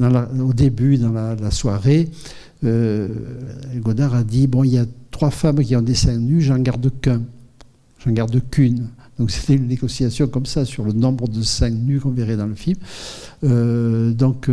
au 0.40 0.52
début, 0.52 0.96
dans 0.96 1.12
la, 1.12 1.50
soirée, 1.50 2.08
euh, 2.64 3.08
Godard 3.76 4.14
a 4.14 4.24
dit 4.24 4.46
bon, 4.46 4.64
il 4.64 4.72
y 4.72 4.78
a 4.78 4.86
trois 5.10 5.30
femmes 5.30 5.62
qui 5.62 5.76
ont 5.76 5.82
des 5.82 5.94
seins 5.94 6.18
nus, 6.18 6.40
j'en 6.40 6.58
garde 6.58 6.90
qu'un, 7.00 7.22
j'en 8.04 8.12
garde 8.12 8.40
qu'une. 8.50 8.88
Donc 9.18 9.30
c'était 9.30 9.54
une 9.54 9.68
négociation 9.68 10.26
comme 10.26 10.46
ça 10.46 10.64
sur 10.64 10.84
le 10.84 10.92
nombre 10.92 11.28
de 11.28 11.42
seins 11.42 11.70
nus 11.70 12.00
qu'on 12.00 12.10
verrait 12.10 12.36
dans 12.36 12.46
le 12.46 12.54
film. 12.54 12.78
Euh, 13.44 14.12
donc 14.12 14.48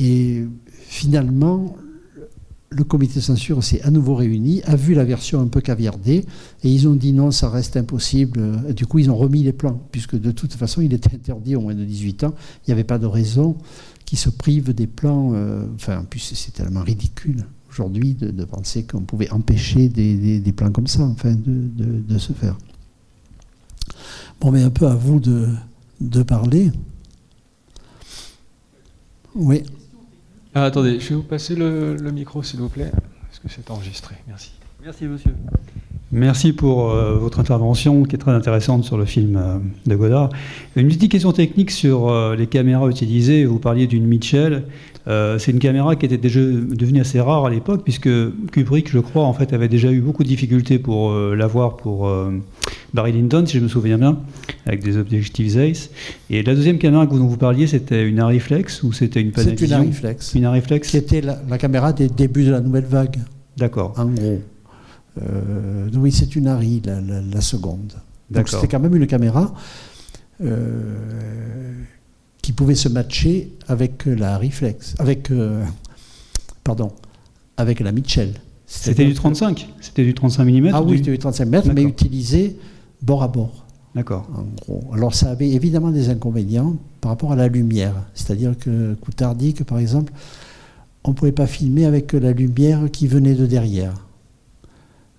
et 0.00 0.46
finalement, 0.72 1.76
le 2.70 2.84
comité 2.84 3.16
de 3.16 3.24
censure 3.24 3.62
s'est 3.62 3.82
à 3.82 3.90
nouveau 3.90 4.14
réuni, 4.14 4.62
a 4.62 4.76
vu 4.76 4.94
la 4.94 5.04
version 5.04 5.40
un 5.40 5.48
peu 5.48 5.60
caviardée, 5.60 6.24
et 6.62 6.70
ils 6.70 6.88
ont 6.88 6.94
dit 6.94 7.12
non, 7.12 7.30
ça 7.30 7.50
reste 7.50 7.76
impossible. 7.76 8.72
du 8.74 8.86
coup, 8.86 8.98
ils 8.98 9.10
ont 9.10 9.16
remis 9.16 9.42
les 9.42 9.52
plans, 9.52 9.80
puisque 9.92 10.18
de 10.18 10.30
toute 10.30 10.54
façon, 10.54 10.80
il 10.80 10.94
était 10.94 11.14
interdit 11.14 11.54
au 11.54 11.60
moins 11.60 11.74
de 11.74 11.84
18 11.84 12.24
ans. 12.24 12.34
Il 12.66 12.70
n'y 12.70 12.72
avait 12.72 12.84
pas 12.84 12.98
de 12.98 13.06
raison 13.06 13.56
qu'ils 14.06 14.18
se 14.18 14.30
privent 14.30 14.72
des 14.72 14.86
plans. 14.86 15.32
Euh, 15.34 15.66
enfin, 15.74 15.98
en 15.98 16.04
plus, 16.04 16.20
c'est 16.20 16.52
tellement 16.52 16.82
ridicule 16.82 17.44
aujourd'hui 17.68 18.14
de, 18.14 18.44
penser 18.44 18.84
qu'on 18.84 19.02
pouvait 19.02 19.30
empêcher 19.30 19.88
des, 19.88 20.52
plans 20.56 20.72
comme 20.72 20.86
ça, 20.86 21.02
enfin, 21.02 21.34
de, 21.34 22.18
se 22.18 22.32
faire. 22.32 22.56
Bon, 24.40 24.50
mais 24.50 24.62
un 24.62 24.70
peu 24.70 24.86
à 24.86 24.94
vous 24.94 25.20
de 25.20 26.22
parler. 26.22 26.70
Oui. 29.34 29.62
Ah, 30.54 30.64
attendez, 30.64 30.98
je 30.98 31.10
vais 31.10 31.14
vous 31.14 31.22
passer 31.22 31.54
le, 31.54 31.96
micro, 32.12 32.42
s'il 32.42 32.58
vous 32.58 32.68
plaît, 32.68 32.90
parce 33.28 33.38
que 33.38 33.48
c'est 33.48 33.70
enregistré. 33.70 34.16
Merci. 34.26 34.50
Merci, 34.82 35.04
monsieur. 35.04 35.32
Merci 36.12 36.52
pour 36.52 36.90
euh, 36.90 37.14
votre 37.14 37.38
intervention 37.38 38.02
qui 38.02 38.16
est 38.16 38.18
très 38.18 38.32
intéressante 38.32 38.82
sur 38.82 38.98
le 38.98 39.04
film 39.04 39.36
euh, 39.36 39.58
de 39.86 39.94
Godard. 39.94 40.30
Une 40.74 40.88
petite 40.88 41.12
question 41.12 41.30
technique 41.30 41.70
sur 41.70 42.08
euh, 42.08 42.34
les 42.34 42.48
caméras 42.48 42.88
utilisées. 42.88 43.44
Vous 43.44 43.60
parliez 43.60 43.86
d'une 43.86 44.06
Mitchell. 44.06 44.64
C'est 45.06 45.50
une 45.50 45.58
caméra 45.58 45.96
qui 45.96 46.06
était 46.06 46.18
déjà 46.18 46.40
devenue 46.40 47.00
assez 47.00 47.20
rare 47.20 47.46
à 47.46 47.50
l'époque 47.50 47.82
puisque 47.82 48.08
Kubrick, 48.52 48.90
je 48.90 48.98
crois, 48.98 49.24
en 49.24 49.32
fait, 49.32 49.52
avait 49.52 49.68
déjà 49.68 49.90
eu 49.90 50.00
beaucoup 50.00 50.22
de 50.22 50.28
difficultés 50.28 50.78
pour 50.78 51.12
l'avoir 51.12 51.76
pour 51.76 52.08
Barry 52.94 53.12
Lyndon, 53.12 53.46
si 53.46 53.58
je 53.58 53.62
me 53.62 53.68
souviens 53.68 53.98
bien, 53.98 54.18
avec 54.66 54.82
des 54.82 54.96
objectifs 54.96 55.48
Zeiss. 55.48 55.90
Et 56.28 56.42
la 56.42 56.54
deuxième 56.54 56.78
caméra 56.78 57.06
dont 57.06 57.26
vous 57.26 57.36
parliez, 57.36 57.66
c'était 57.66 58.06
une 58.06 58.20
Arriflex 58.20 58.82
ou 58.82 58.92
c'était 58.92 59.20
une 59.20 59.32
Panavision 59.32 59.58
C'est 59.58 59.66
une 59.66 59.72
Arriflex. 59.72 60.34
Une 60.34 60.44
Arriflex. 60.44 60.88
Qui 60.90 60.96
était 60.96 61.20
la, 61.20 61.58
caméra 61.58 61.92
des 61.92 62.08
débuts 62.08 62.44
de 62.44 62.50
la 62.50 62.60
nouvelle 62.60 62.84
vague. 62.84 63.16
D'accord. 63.56 63.94
En 63.96 64.06
gros. 64.06 64.40
Euh, 65.20 65.88
oui, 65.94 66.12
c'est 66.12 66.36
une 66.36 66.46
Harry, 66.46 66.82
la, 66.84 67.40
seconde. 67.40 67.94
Donc 68.30 68.48
c'était 68.48 68.68
quand 68.68 68.80
même 68.80 68.94
une 68.94 69.06
caméra 69.06 69.52
euh, 70.40 70.94
qui 72.50 72.54
pouvait 72.56 72.74
se 72.74 72.88
matcher 72.88 73.52
avec 73.68 74.06
la 74.06 74.36
Reflex, 74.36 74.96
avec, 74.98 75.30
euh, 75.30 75.64
pardon, 76.64 76.90
avec 77.56 77.78
la 77.78 77.92
Mitchell. 77.92 78.32
C'était 78.66 79.04
du 79.04 79.14
35 79.14 79.68
C'était 79.80 80.04
du 80.04 80.14
35 80.14 80.44
mm 80.46 80.70
Ah 80.72 80.82
oui, 80.82 80.98
c'était 80.98 81.12
du 81.12 81.18
35 81.18 81.44
mm, 81.44 81.72
mais 81.72 81.84
utilisé 81.84 82.56
bord 83.02 83.22
à 83.22 83.28
bord. 83.28 83.66
D'accord. 83.94 84.28
En 84.34 84.42
gros. 84.64 84.82
Alors 84.92 85.14
ça 85.14 85.30
avait 85.30 85.48
évidemment 85.48 85.92
des 85.92 86.08
inconvénients 86.08 86.74
par 87.00 87.12
rapport 87.12 87.30
à 87.30 87.36
la 87.36 87.46
lumière. 87.46 87.94
C'est-à-dire 88.14 88.58
que 88.58 88.94
Coutard 88.94 89.36
dit 89.36 89.54
que 89.54 89.62
par 89.62 89.78
exemple, 89.78 90.12
on 91.04 91.10
ne 91.10 91.14
pouvait 91.14 91.30
pas 91.30 91.46
filmer 91.46 91.84
avec 91.84 92.14
la 92.14 92.32
lumière 92.32 92.90
qui 92.90 93.06
venait 93.06 93.34
de 93.34 93.46
derrière. 93.46 93.94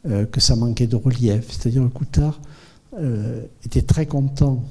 Euh, 0.05 0.25
que 0.25 0.41
ça 0.41 0.57
manquait 0.57 0.88
de 0.88 0.97
relief. 0.97 1.45
C'est-à-dire 1.47 1.84
que 1.84 1.88
Coutard 1.97 2.41
euh, 2.99 3.43
était 3.63 3.84
très 3.84 4.05
content 4.05 4.61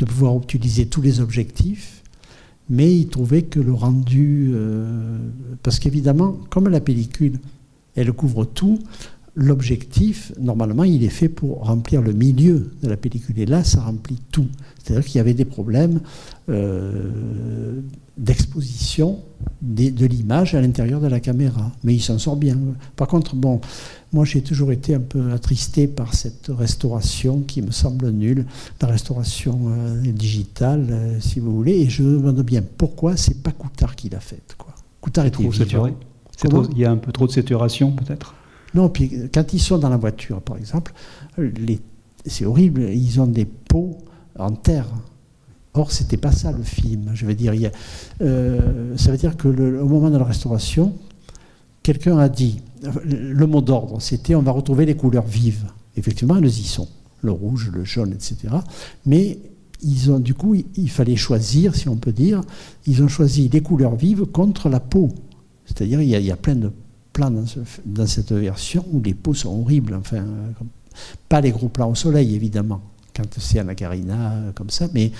de 0.00 0.06
pouvoir 0.06 0.36
utiliser 0.38 0.86
tous 0.86 1.02
les 1.02 1.20
objectifs, 1.20 2.02
mais 2.70 2.92
il 2.92 3.08
trouvait 3.08 3.42
que 3.42 3.60
le 3.60 3.72
rendu... 3.72 4.50
Euh, 4.54 5.18
parce 5.62 5.78
qu'évidemment, 5.78 6.38
comme 6.48 6.68
la 6.68 6.80
pellicule, 6.80 7.38
elle 7.96 8.12
couvre 8.12 8.46
tout, 8.46 8.78
l'objectif, 9.34 10.32
normalement, 10.40 10.84
il 10.84 11.04
est 11.04 11.10
fait 11.10 11.28
pour 11.28 11.66
remplir 11.66 12.00
le 12.00 12.12
milieu 12.12 12.70
de 12.82 12.88
la 12.88 12.96
pellicule. 12.96 13.38
Et 13.38 13.46
là, 13.46 13.62
ça 13.62 13.82
remplit 13.82 14.20
tout. 14.32 14.48
C'est-à-dire 14.82 15.04
qu'il 15.04 15.18
y 15.18 15.20
avait 15.20 15.34
des 15.34 15.44
problèmes 15.44 16.00
euh, 16.48 17.80
d'exposition 18.16 19.18
de 19.60 20.06
l'image 20.06 20.54
à 20.54 20.60
l'intérieur 20.60 21.00
de 21.00 21.08
la 21.08 21.20
caméra. 21.20 21.72
Mais 21.84 21.94
il 21.94 22.00
s'en 22.00 22.18
sort 22.18 22.36
bien. 22.36 22.56
Par 22.96 23.08
contre, 23.08 23.34
bon, 23.34 23.60
moi 24.12 24.24
j'ai 24.24 24.42
toujours 24.42 24.72
été 24.72 24.94
un 24.94 25.00
peu 25.00 25.32
attristé 25.32 25.86
par 25.86 26.14
cette 26.14 26.50
restauration 26.50 27.40
qui 27.40 27.62
me 27.62 27.70
semble 27.70 28.10
nulle, 28.10 28.46
la 28.80 28.88
restauration 28.88 29.58
euh, 29.68 30.00
digitale, 30.00 30.86
euh, 30.90 31.20
si 31.20 31.40
vous 31.40 31.54
voulez. 31.54 31.72
Et 31.72 31.90
je 31.90 32.02
me 32.02 32.18
demande 32.18 32.42
bien 32.42 32.62
pourquoi 32.62 33.16
c'est 33.16 33.42
pas 33.42 33.52
Coutard 33.52 33.94
qui 33.94 34.08
l'a 34.08 34.20
faite. 34.20 34.54
Quoi. 34.58 34.74
Coutard 35.00 35.26
était 35.26 35.42
trop 35.42 35.52
saturé. 35.52 35.94
il 36.72 36.78
y 36.78 36.84
a 36.84 36.90
un 36.90 36.96
peu 36.96 37.12
trop 37.12 37.26
de 37.26 37.32
saturation 37.32 37.92
peut-être? 37.92 38.34
Non, 38.74 38.88
puis 38.88 39.28
quand 39.32 39.52
ils 39.52 39.60
sont 39.60 39.78
dans 39.78 39.88
la 39.88 39.96
voiture, 39.96 40.40
par 40.40 40.56
exemple, 40.56 40.92
c'est 42.24 42.46
horrible, 42.46 42.82
ils 42.82 43.20
ont 43.20 43.26
des 43.26 43.44
pots 43.44 43.98
en 44.38 44.52
terre. 44.52 44.86
Or, 45.74 45.92
c'était 45.92 46.16
pas 46.16 46.32
ça 46.32 46.50
le 46.52 46.62
film. 46.62 47.10
Je 47.14 47.26
veux 47.26 47.34
dire, 47.34 47.52
euh, 48.20 48.96
ça 48.96 49.12
veut 49.12 49.16
dire 49.16 49.36
que 49.36 49.48
au 49.48 49.88
moment 49.88 50.10
de 50.10 50.18
la 50.18 50.24
restauration, 50.24 50.94
quelqu'un 51.90 52.18
a 52.18 52.28
dit, 52.28 52.60
le 53.04 53.46
mot 53.46 53.60
d'ordre, 53.60 54.00
c'était 54.00 54.36
on 54.36 54.42
va 54.42 54.52
retrouver 54.52 54.86
les 54.86 54.94
couleurs 54.94 55.26
vives. 55.26 55.66
Effectivement, 55.96 56.36
elles 56.36 56.46
y 56.46 56.62
sont, 56.62 56.86
le 57.22 57.32
rouge, 57.32 57.68
le 57.74 57.84
jaune, 57.84 58.12
etc. 58.12 58.36
Mais 59.06 59.38
ils 59.82 60.12
ont, 60.12 60.20
du 60.20 60.34
coup, 60.34 60.54
il 60.54 60.88
fallait 60.88 61.16
choisir, 61.16 61.74
si 61.74 61.88
on 61.88 61.96
peut 61.96 62.12
dire, 62.12 62.42
ils 62.86 63.02
ont 63.02 63.08
choisi 63.08 63.48
les 63.48 63.60
couleurs 63.60 63.96
vives 63.96 64.24
contre 64.24 64.68
la 64.68 64.78
peau. 64.78 65.08
C'est-à-dire, 65.66 66.00
il, 66.00 66.08
y 66.08 66.30
a 66.30 66.36
plein 66.36 66.54
de 66.54 66.70
plans 67.12 67.32
dans, 67.84 68.06
cette 68.06 68.30
version 68.30 68.84
où 68.92 69.00
les 69.00 69.14
peaux 69.14 69.34
sont 69.34 69.60
horribles. 69.60 69.94
Enfin, 69.94 70.24
pas 71.28 71.40
les 71.40 71.50
gros 71.50 71.68
plans 71.68 71.90
au 71.90 71.96
soleil, 71.96 72.36
évidemment, 72.36 72.82
quand 73.16 73.26
c'est 73.40 73.58
à 73.58 73.64
la 73.64 73.74
carina, 73.74 74.52
comme 74.54 74.70
ça, 74.70 74.86
mais 74.94 75.10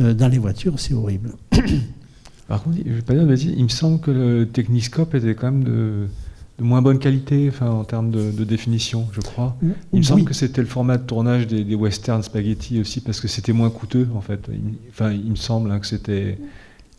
euh, 0.00 0.12
dans 0.12 0.28
les 0.28 0.38
voitures, 0.38 0.78
c'est 0.78 0.92
horrible. 0.92 1.30
Par 2.50 2.64
contre, 2.64 2.78
je 2.84 2.92
vais 2.92 3.02
pas 3.02 3.14
dire, 3.14 3.52
il 3.56 3.62
me 3.62 3.68
semble 3.68 4.00
que 4.00 4.10
le 4.10 4.44
Techniscope 4.44 5.14
était 5.14 5.36
quand 5.36 5.52
même 5.52 5.62
de, 5.62 6.08
moins 6.58 6.82
bonne 6.82 6.98
qualité 6.98 7.48
enfin, 7.48 7.70
en 7.70 7.84
termes 7.84 8.10
de, 8.10 8.42
définition, 8.42 9.06
je 9.12 9.20
crois. 9.20 9.56
Il 9.92 10.00
me 10.00 10.02
semble 10.02 10.24
que 10.24 10.34
c'était 10.34 10.60
le 10.60 10.66
format 10.66 10.98
de 10.98 11.04
tournage 11.04 11.46
des, 11.46 11.62
des 11.62 11.76
western 11.76 12.24
spaghetti 12.24 12.80
aussi, 12.80 13.02
parce 13.02 13.20
que 13.20 13.28
c'était 13.28 13.52
moins 13.52 13.70
coûteux, 13.70 14.08
en 14.16 14.20
fait. 14.20 14.40
Il, 14.52 14.74
enfin, 14.90 15.12
il 15.12 15.30
me 15.30 15.36
semble 15.36 15.70
hein, 15.70 15.78
que 15.78 15.86
c'était. 15.86 16.38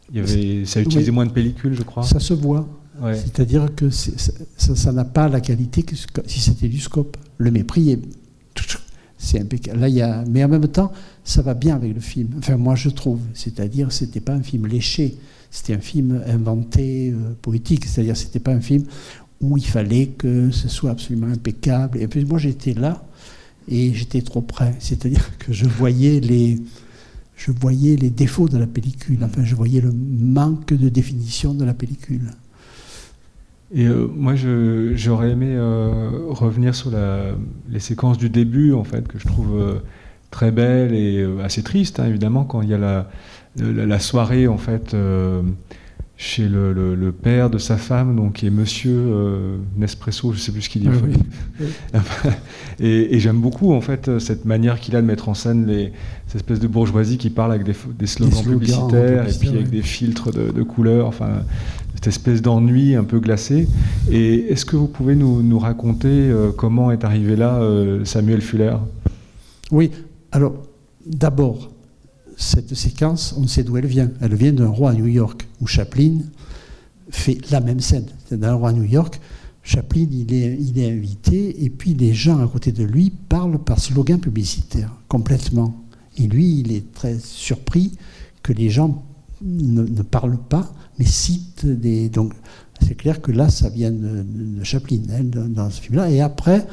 Il 0.09 0.15
y 0.15 0.19
avait, 0.21 0.63
ça 0.63 0.79
utilisait 0.79 1.11
moins 1.11 1.25
de 1.25 1.33
pellicule, 1.33 1.73
je 1.73 1.83
crois. 1.83 2.03
Ça 2.03 2.21
se 2.21 2.33
voit. 2.33 2.65
C'est-à-dire 3.13 3.75
que 3.75 3.89
ça 3.89 4.91
n'a 4.93 5.03
pas 5.03 5.27
la 5.27 5.41
qualité 5.41 5.83
que 5.83 5.97
si 6.27 6.39
c'était 6.39 6.69
du 6.69 6.79
scope. 6.79 7.17
Le 7.39 7.51
mépris 7.51 7.91
est. 7.91 7.99
C'est 9.17 9.41
impeccable. 9.41 9.81
Là, 9.81 9.89
il 9.89 9.95
y 9.95 10.01
a, 10.01 10.23
mais 10.29 10.43
en 10.45 10.47
même 10.47 10.67
temps, 10.67 10.93
ça 11.25 11.41
va 11.41 11.53
bien 11.55 11.75
avec 11.75 11.93
le 11.93 11.99
film. 11.99 12.29
Enfin, 12.37 12.55
moi, 12.55 12.75
je 12.75 12.87
trouve. 12.87 13.19
C'est-à-dire, 13.33 13.91
c'était 13.91 14.21
pas 14.21 14.33
un 14.33 14.41
film 14.41 14.65
léché. 14.65 15.17
C'était 15.51 15.73
un 15.73 15.79
film 15.79 16.23
inventé, 16.25 17.11
euh, 17.11 17.33
poétique. 17.41 17.85
C'est-à-dire, 17.85 18.15
c'était 18.15 18.39
pas 18.39 18.53
un 18.53 18.61
film 18.61 18.85
où 19.41 19.57
il 19.57 19.65
fallait 19.65 20.07
que 20.07 20.49
ce 20.49 20.69
soit 20.69 20.91
absolument 20.91 21.27
impeccable. 21.27 21.99
Et 21.99 22.07
puis, 22.07 22.23
moi, 22.23 22.39
j'étais 22.39 22.73
là 22.73 23.03
et 23.67 23.93
j'étais 23.93 24.21
trop 24.21 24.41
près. 24.41 24.73
C'est-à-dire 24.79 25.37
que 25.39 25.51
je 25.51 25.65
voyais 25.65 26.21
les, 26.21 26.57
défauts 28.09 28.47
de 28.47 28.57
la 28.57 28.65
pellicule. 28.65 29.19
Enfin, 29.23 29.43
je 29.43 29.53
voyais 29.53 29.81
le 29.81 29.91
manque 29.91 30.73
de 30.73 30.87
définition 30.87 31.53
de 31.53 31.65
la 31.65 31.73
pellicule. 31.73 32.31
Et 33.73 33.87
euh, 33.87 34.07
moi, 34.07 34.35
j'aurais 34.35 35.31
aimé 35.31 35.47
euh, 35.49 36.27
revenir 36.29 36.75
sur 36.75 36.91
les 37.69 37.79
séquences 37.79 38.17
du 38.17 38.29
début, 38.29 38.71
en 38.71 38.85
fait, 38.85 39.05
que 39.05 39.19
je 39.19 39.27
trouve 39.27 39.81
très 40.29 40.51
belles 40.51 40.93
et 40.93 41.25
assez 41.43 41.61
tristes, 41.61 41.99
hein, 41.99 42.05
évidemment, 42.07 42.45
quand 42.45 42.61
il 42.61 42.69
y 42.69 42.73
a 42.73 42.77
la, 42.77 43.09
la, 43.57 43.99
soirée, 43.99 44.47
en 44.47 44.57
fait, 44.57 44.95
chez 46.17 46.47
le, 46.47 47.11
père 47.11 47.49
de 47.49 47.57
sa 47.57 47.77
femme, 47.77 48.15
donc 48.15 48.33
qui 48.33 48.47
est 48.47 48.51
Monsieur 48.51 49.59
Nespresso, 49.77 50.31
je 50.31 50.37
ne 50.37 50.41
sais 50.41 50.51
plus 50.51 50.61
ce 50.61 50.69
qu'il 50.69 50.83
dit. 50.83 50.89
et, 52.79 53.19
j'aime 53.19 53.41
beaucoup, 53.41 53.73
en 53.73 53.81
fait, 53.81 54.19
cette 54.19 54.45
manière 54.45 54.79
qu'il 54.79 54.95
a 54.95 55.01
de 55.01 55.07
mettre 55.07 55.29
en 55.29 55.33
scène 55.33 55.67
les, 55.67 55.91
cette 56.27 56.37
espèce 56.37 56.59
de 56.59 56.67
bourgeoisie 56.67 57.17
qui 57.17 57.29
parle 57.29 57.51
avec 57.51 57.65
des, 57.65 58.07
slogans, 58.07 58.43
publicitaires 58.43 59.27
et 59.27 59.37
puis 59.37 59.49
avec 59.49 59.69
des 59.69 59.81
filtres 59.81 60.31
de, 60.31 60.51
de 60.51 60.63
couleurs. 60.63 61.07
Enfin, 61.07 61.43
cette 62.01 62.07
espèce 62.07 62.41
d'ennui 62.41 62.95
un 62.95 63.03
peu 63.03 63.19
glacé. 63.19 63.67
Et 64.09 64.51
est-ce 64.51 64.65
que 64.65 64.75
vous 64.75 64.87
pouvez 64.87 65.15
nous, 65.15 65.59
raconter 65.59 66.07
euh, 66.07 66.51
comment 66.51 66.91
est 66.91 67.03
arrivé 67.03 67.35
là 67.35 67.61
euh, 67.61 68.03
Samuel 68.05 68.41
Fuller? 68.41 68.75
Oui, 69.71 69.91
alors 70.31 70.53
d'abord, 71.05 71.69
cette 72.41 72.73
séquence, 72.75 73.35
on 73.37 73.47
sait 73.47 73.63
d'où 73.63 73.77
elle 73.77 73.85
vient. 73.85 74.09
Elle 74.19 74.35
vient 74.35 74.53
d'un 74.53 74.67
roi 74.67 74.91
à 74.91 74.93
New 74.93 75.07
York, 75.07 75.47
où 75.61 75.67
Chaplin 75.67 76.19
fait 77.09 77.37
la 77.51 77.59
même 77.59 77.79
scène. 77.79 78.05
C'est 78.27 78.39
d'un 78.39 78.53
roi 78.53 78.69
à 78.69 78.73
New 78.73 78.83
York. 78.83 79.19
Chaplin, 79.63 80.07
il 80.11 80.33
est, 80.33 80.91
invité, 80.91 81.63
et 81.63 81.69
puis 81.69 81.93
les 81.93 82.13
gens 82.13 82.43
à 82.43 82.47
côté 82.47 82.71
de 82.71 82.83
lui 82.83 83.11
parlent 83.11 83.59
par 83.59 83.79
slogan 83.79 84.19
publicitaire, 84.19 84.91
complètement. 85.07 85.75
Et 86.17 86.23
lui, 86.23 86.59
il 86.59 86.71
est 86.71 86.91
très 86.93 87.19
surpris 87.19 87.91
que 88.41 88.53
les 88.53 88.71
gens 88.71 89.03
ne, 89.43 90.01
parlent 90.01 90.39
pas 90.49 90.73
mais 90.97 91.05
cite 91.05 91.65
des. 91.65 92.09
Donc, 92.09 92.33
c'est 92.81 92.95
clair 92.95 93.21
que 93.21 93.31
là, 93.31 93.49
ça 93.49 93.69
vient 93.69 93.91
de, 93.91 94.25
Chaplin, 94.63 95.01
hein, 95.11 95.23
dans, 95.23 95.69
ce 95.69 95.79
film-là. 95.79 96.09
Et 96.09 96.21
après, 96.21 96.67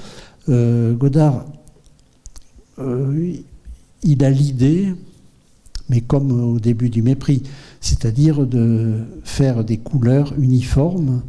euh, 0.49 0.95
Godard, 0.95 1.45
euh, 2.79 3.35
il 4.03 4.25
a 4.25 4.31
l'idée, 4.31 4.95
mais 5.89 6.01
comme 6.01 6.31
au 6.31 6.59
début 6.59 6.91
du 6.91 7.03
mépris, 7.03 7.43
c'est-à-dire 7.81 8.47
de 8.47 9.05
faire 9.25 9.65
des 9.65 9.79
couleurs 9.79 10.35
uniformes, 10.39 11.23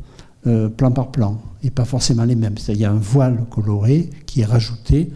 euh, 0.48 0.70
plan 0.70 0.92
par 0.92 1.12
plan, 1.12 1.42
et 1.64 1.70
pas 1.70 1.86
forcément 1.86 2.24
les 2.24 2.36
mêmes. 2.36 2.58
C'est-à-dire, 2.58 2.84
y 2.84 2.86
a 2.86 2.92
un 2.92 3.00
voile 3.00 3.46
coloré 3.50 4.10
qui 4.26 4.42
est 4.42 4.46
rajouté 4.46 5.10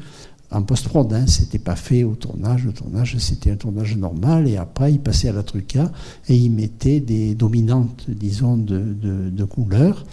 en 0.51 0.63
post-prod. 0.63 1.11
Hein, 1.13 1.27
c'était 1.27 1.59
pas 1.59 1.75
fait 1.75 2.03
au 2.03 2.15
tournage. 2.15 2.65
Le 2.65 2.73
tournage, 2.73 3.17
c'était 3.17 3.51
un 3.51 3.55
tournage 3.55 3.95
normal. 3.97 4.47
Et 4.47 4.57
après, 4.57 4.93
il 4.93 4.99
passait 4.99 5.29
à 5.29 5.33
la 5.33 5.43
truca 5.43 5.91
et 6.27 6.35
il 6.35 6.51
mettait 6.51 6.99
des 6.99 7.35
dominantes, 7.35 8.05
disons, 8.07 8.57
de, 8.57 8.95
de, 9.31 9.43
couleurs. 9.45 10.05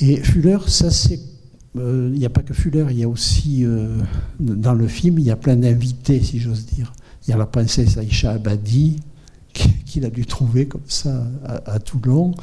Et 0.00 0.16
Fuller, 0.16 0.58
ça 0.66 0.90
c'est. 0.90 1.20
Euh, 1.76 2.10
il 2.12 2.18
n'y 2.18 2.26
a 2.26 2.30
pas 2.30 2.42
que 2.42 2.54
Fuller, 2.54 2.86
il 2.90 2.98
y 2.98 3.04
a 3.04 3.08
aussi, 3.08 3.64
euh, 3.64 3.98
dans 4.38 4.74
le 4.74 4.86
film, 4.86 5.18
il 5.18 5.24
y 5.24 5.30
a 5.30 5.36
plein 5.36 5.56
d'invités, 5.56 6.22
si 6.22 6.38
j'ose 6.38 6.66
dire. 6.66 6.92
Il 7.26 7.30
y 7.30 7.34
a 7.34 7.36
la 7.36 7.46
princesse 7.46 7.96
Aïcha 7.96 8.32
Abadi, 8.32 9.00
qu'il 9.52 10.04
a 10.04 10.10
dû 10.10 10.26
trouver 10.26 10.66
comme 10.66 10.82
ça 10.88 11.26
à, 11.44 11.78
Toulon. 11.78 12.34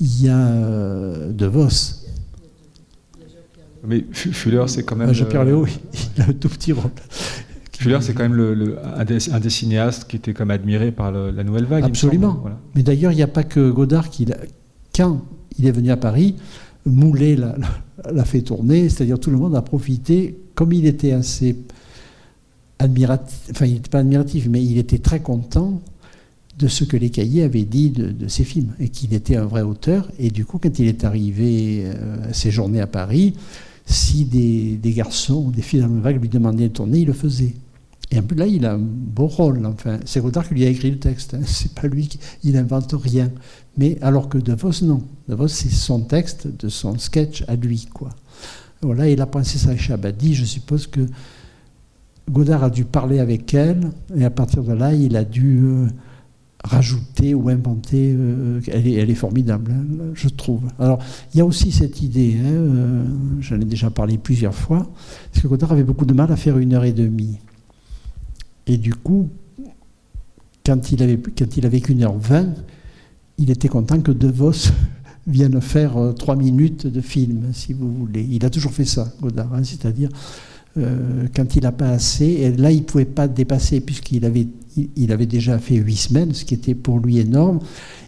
Il 0.00 0.22
y 0.22 0.28
a 0.28 0.36
euh, 0.36 1.32
De 1.32 1.46
Vos, 1.46 1.68
mais 3.86 4.04
Fuller, 4.12 4.64
c'est 4.66 4.82
quand 4.82 4.96
même. 4.96 5.12
Jean-Pierre 5.12 5.44
Léo, 5.44 5.66
il 6.16 6.22
a 6.22 6.26
un 6.28 6.32
tout 6.32 6.48
petit 6.48 6.72
rôle. 6.72 6.90
Fuller, 7.78 7.98
c'est 8.00 8.14
quand 8.14 8.22
même 8.22 8.34
le, 8.34 8.78
un, 8.96 9.04
des, 9.04 9.50
cinéastes 9.50 10.08
qui 10.08 10.16
était 10.16 10.32
comme 10.32 10.50
admiré 10.50 10.90
par 10.92 11.12
la 11.12 11.44
nouvelle 11.44 11.66
vague. 11.66 11.84
Absolument. 11.84 12.42
Mais 12.74 12.82
d'ailleurs, 12.82 13.12
il 13.12 13.16
n'y 13.16 13.22
a 13.22 13.28
pas 13.28 13.44
que 13.44 13.70
Godard 13.70 14.10
qui, 14.10 14.26
quand 14.94 15.22
il 15.58 15.66
est 15.66 15.72
venu 15.72 15.90
à 15.90 15.96
Paris, 15.96 16.36
Moulet 16.84 17.36
l'a 17.36 18.24
fait 18.24 18.40
tourner, 18.40 18.88
c'est-à-dire 18.88 19.20
tout 19.20 19.30
le 19.30 19.36
monde 19.36 19.54
a 19.54 19.62
profité, 19.62 20.38
comme 20.54 20.72
il 20.72 20.86
était 20.86 21.12
assez 21.12 21.56
admiratif, 22.78 23.36
enfin 23.50 23.66
il 23.66 23.74
n'était 23.74 23.90
pas 23.90 24.00
admiratif, 24.00 24.46
mais 24.48 24.62
il 24.62 24.78
était 24.78 24.98
très 24.98 25.20
content 25.20 25.80
de 26.58 26.68
ce 26.68 26.84
que 26.84 26.96
les 26.96 27.10
cahiers 27.10 27.42
avaient 27.42 27.64
dit 27.64 27.90
de, 27.90 28.28
ses 28.28 28.44
films, 28.44 28.72
et 28.80 28.88
qu'il 28.88 29.12
était 29.12 29.36
un 29.36 29.44
vrai 29.44 29.62
auteur. 29.62 30.10
Et 30.18 30.30
du 30.30 30.44
coup, 30.44 30.58
quand 30.58 30.78
il 30.78 30.86
est 30.86 31.04
arrivé 31.04 31.82
euh, 31.84 32.30
à 32.30 32.32
séjourner 32.32 32.80
à 32.80 32.86
Paris, 32.86 33.34
si 33.84 34.24
des, 34.24 34.92
garçons 34.92 35.44
ou 35.46 35.50
des 35.50 35.62
filles 35.62 35.80
dans 35.80 35.88
le 35.88 36.00
vague 36.00 36.20
lui 36.20 36.28
demandaient 36.28 36.68
de 36.68 36.72
tourner, 36.72 37.00
il 37.00 37.06
le 37.06 37.12
faisait. 37.12 37.54
Et 38.10 38.20
là, 38.34 38.46
il 38.46 38.64
a 38.64 38.74
un 38.74 38.78
beau 38.80 39.26
rôle. 39.26 39.64
Enfin, 39.66 39.98
c'est 40.04 40.20
Godard 40.20 40.48
qui 40.48 40.54
lui 40.54 40.64
a 40.64 40.68
écrit 40.68 40.90
le 40.90 40.98
texte. 40.98 41.34
Hein. 41.34 41.40
C'est 41.44 41.72
pas 41.72 41.88
lui 41.88 42.06
qui 42.08 42.18
il 42.44 42.52
n'invente 42.52 42.94
rien. 42.96 43.30
Mais 43.76 43.98
alors 44.00 44.28
que 44.28 44.38
De 44.38 44.54
Vos, 44.54 44.84
non. 44.84 45.02
De 45.28 45.34
Vos, 45.34 45.48
c'est 45.48 45.70
son 45.70 46.00
texte 46.00 46.46
de 46.46 46.68
son 46.68 46.98
sketch 46.98 47.44
à 47.48 47.56
lui, 47.56 47.88
quoi. 47.92 48.10
Voilà. 48.80 49.08
Et 49.08 49.16
la 49.16 49.26
princesse 49.26 49.66
Aïcha 49.66 49.96
Badi, 49.96 50.34
je 50.34 50.44
suppose 50.44 50.86
que 50.86 51.00
Godard 52.30 52.64
a 52.64 52.70
dû 52.70 52.84
parler 52.84 53.20
avec 53.20 53.54
elle, 53.54 53.92
et 54.16 54.24
à 54.24 54.30
partir 54.30 54.64
de 54.64 54.72
là, 54.72 54.92
il 54.92 55.16
a 55.16 55.24
dû 55.24 55.60
euh, 55.62 55.86
rajouter 56.64 57.34
ou 57.34 57.48
inventer. 57.48 58.14
Euh, 58.16 58.60
elle, 58.66 58.86
est, 58.88 59.14
formidable, 59.14 59.72
hein, 59.72 60.10
je 60.14 60.28
trouve. 60.28 60.62
Alors, 60.78 60.98
il 61.32 61.38
y 61.38 61.40
a 61.40 61.46
aussi 61.46 61.70
cette 61.70 62.02
idée, 62.02 62.36
hein, 62.40 62.48
euh, 62.48 63.04
j'en 63.40 63.60
ai 63.60 63.64
déjà 63.64 63.90
parlé 63.90 64.18
plusieurs 64.18 64.54
fois, 64.54 64.88
parce 65.30 65.42
que 65.42 65.46
Godard 65.46 65.72
avait 65.72 65.84
beaucoup 65.84 66.04
de 66.04 66.14
mal 66.14 66.30
à 66.32 66.36
faire 66.36 66.58
une 66.58 66.74
heure 66.74 66.84
et 66.84 66.92
demie. 66.92 67.38
Et 68.66 68.76
du 68.76 68.94
coup, 68.94 69.28
quand 70.64 70.90
il 70.90 71.02
avait, 71.04 71.18
quand 71.18 71.56
il 71.56 71.64
avait 71.64 71.80
qu'une 71.80 72.02
heure 72.02 72.18
vingt, 72.18 72.54
il 73.38 73.50
était 73.50 73.68
content 73.68 74.00
que 74.00 74.10
De 74.10 74.26
Vos 74.26 74.72
viennent 75.28 75.60
faire 75.60 75.94
trois 76.18 76.34
minutes 76.34 76.88
de 76.88 77.00
film, 77.00 77.52
si 77.52 77.72
vous 77.72 77.92
voulez. 77.92 78.26
Il 78.28 78.44
a 78.44 78.50
toujours 78.50 78.72
fait 78.72 78.84
ça, 78.84 79.12
Godard, 79.20 79.54
hein, 79.54 79.62
c'est-à-dire 79.62 80.08
euh, 80.78 81.26
quand 81.34 81.56
il 81.56 81.62
n'a 81.62 81.72
pas 81.72 81.90
assez, 81.90 82.24
et 82.24 82.52
là 82.52 82.70
il 82.70 82.78
ne 82.78 82.84
pouvait 82.84 83.04
pas 83.04 83.28
dépasser, 83.28 83.80
puisqu'il 83.80 84.24
avait, 84.24 84.46
il, 84.96 85.12
avait 85.12 85.26
déjà 85.26 85.58
fait 85.58 85.76
huit 85.76 85.96
semaines, 85.96 86.34
ce 86.34 86.44
qui 86.44 86.54
était 86.54 86.74
pour 86.74 86.98
lui 86.98 87.18
énorme, 87.18 87.60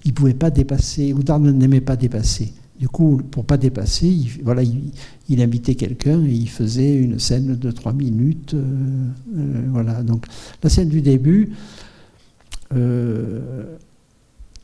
il 0.05 0.09
ne 0.11 0.15
pouvait 0.15 0.35
pas 0.35 0.51
dépasser, 0.51 1.11
Godard 1.13 1.41
n'aimait 1.41 1.81
pas 1.81 1.97
dépasser. 1.97 2.53
Du 2.79 2.89
coup, 2.89 3.21
pour 3.31 3.45
pas 3.45 3.57
dépasser, 3.57 4.07
il, 4.07 4.29
voilà, 4.45 4.63
il, 4.63 5.43
invitait 5.43 5.75
quelqu'un 5.75 6.23
et 6.25 6.31
il 6.31 6.49
faisait 6.49 6.97
une 6.97 7.19
scène 7.19 7.57
de 7.57 7.71
trois 7.73 7.93
minutes. 7.93 8.55
Euh, 8.55 9.67
voilà. 9.71 10.05
Donc, 10.05 10.27
la 10.63 10.71
scène 10.71 10.89
du 10.89 11.03
début, 11.03 11.51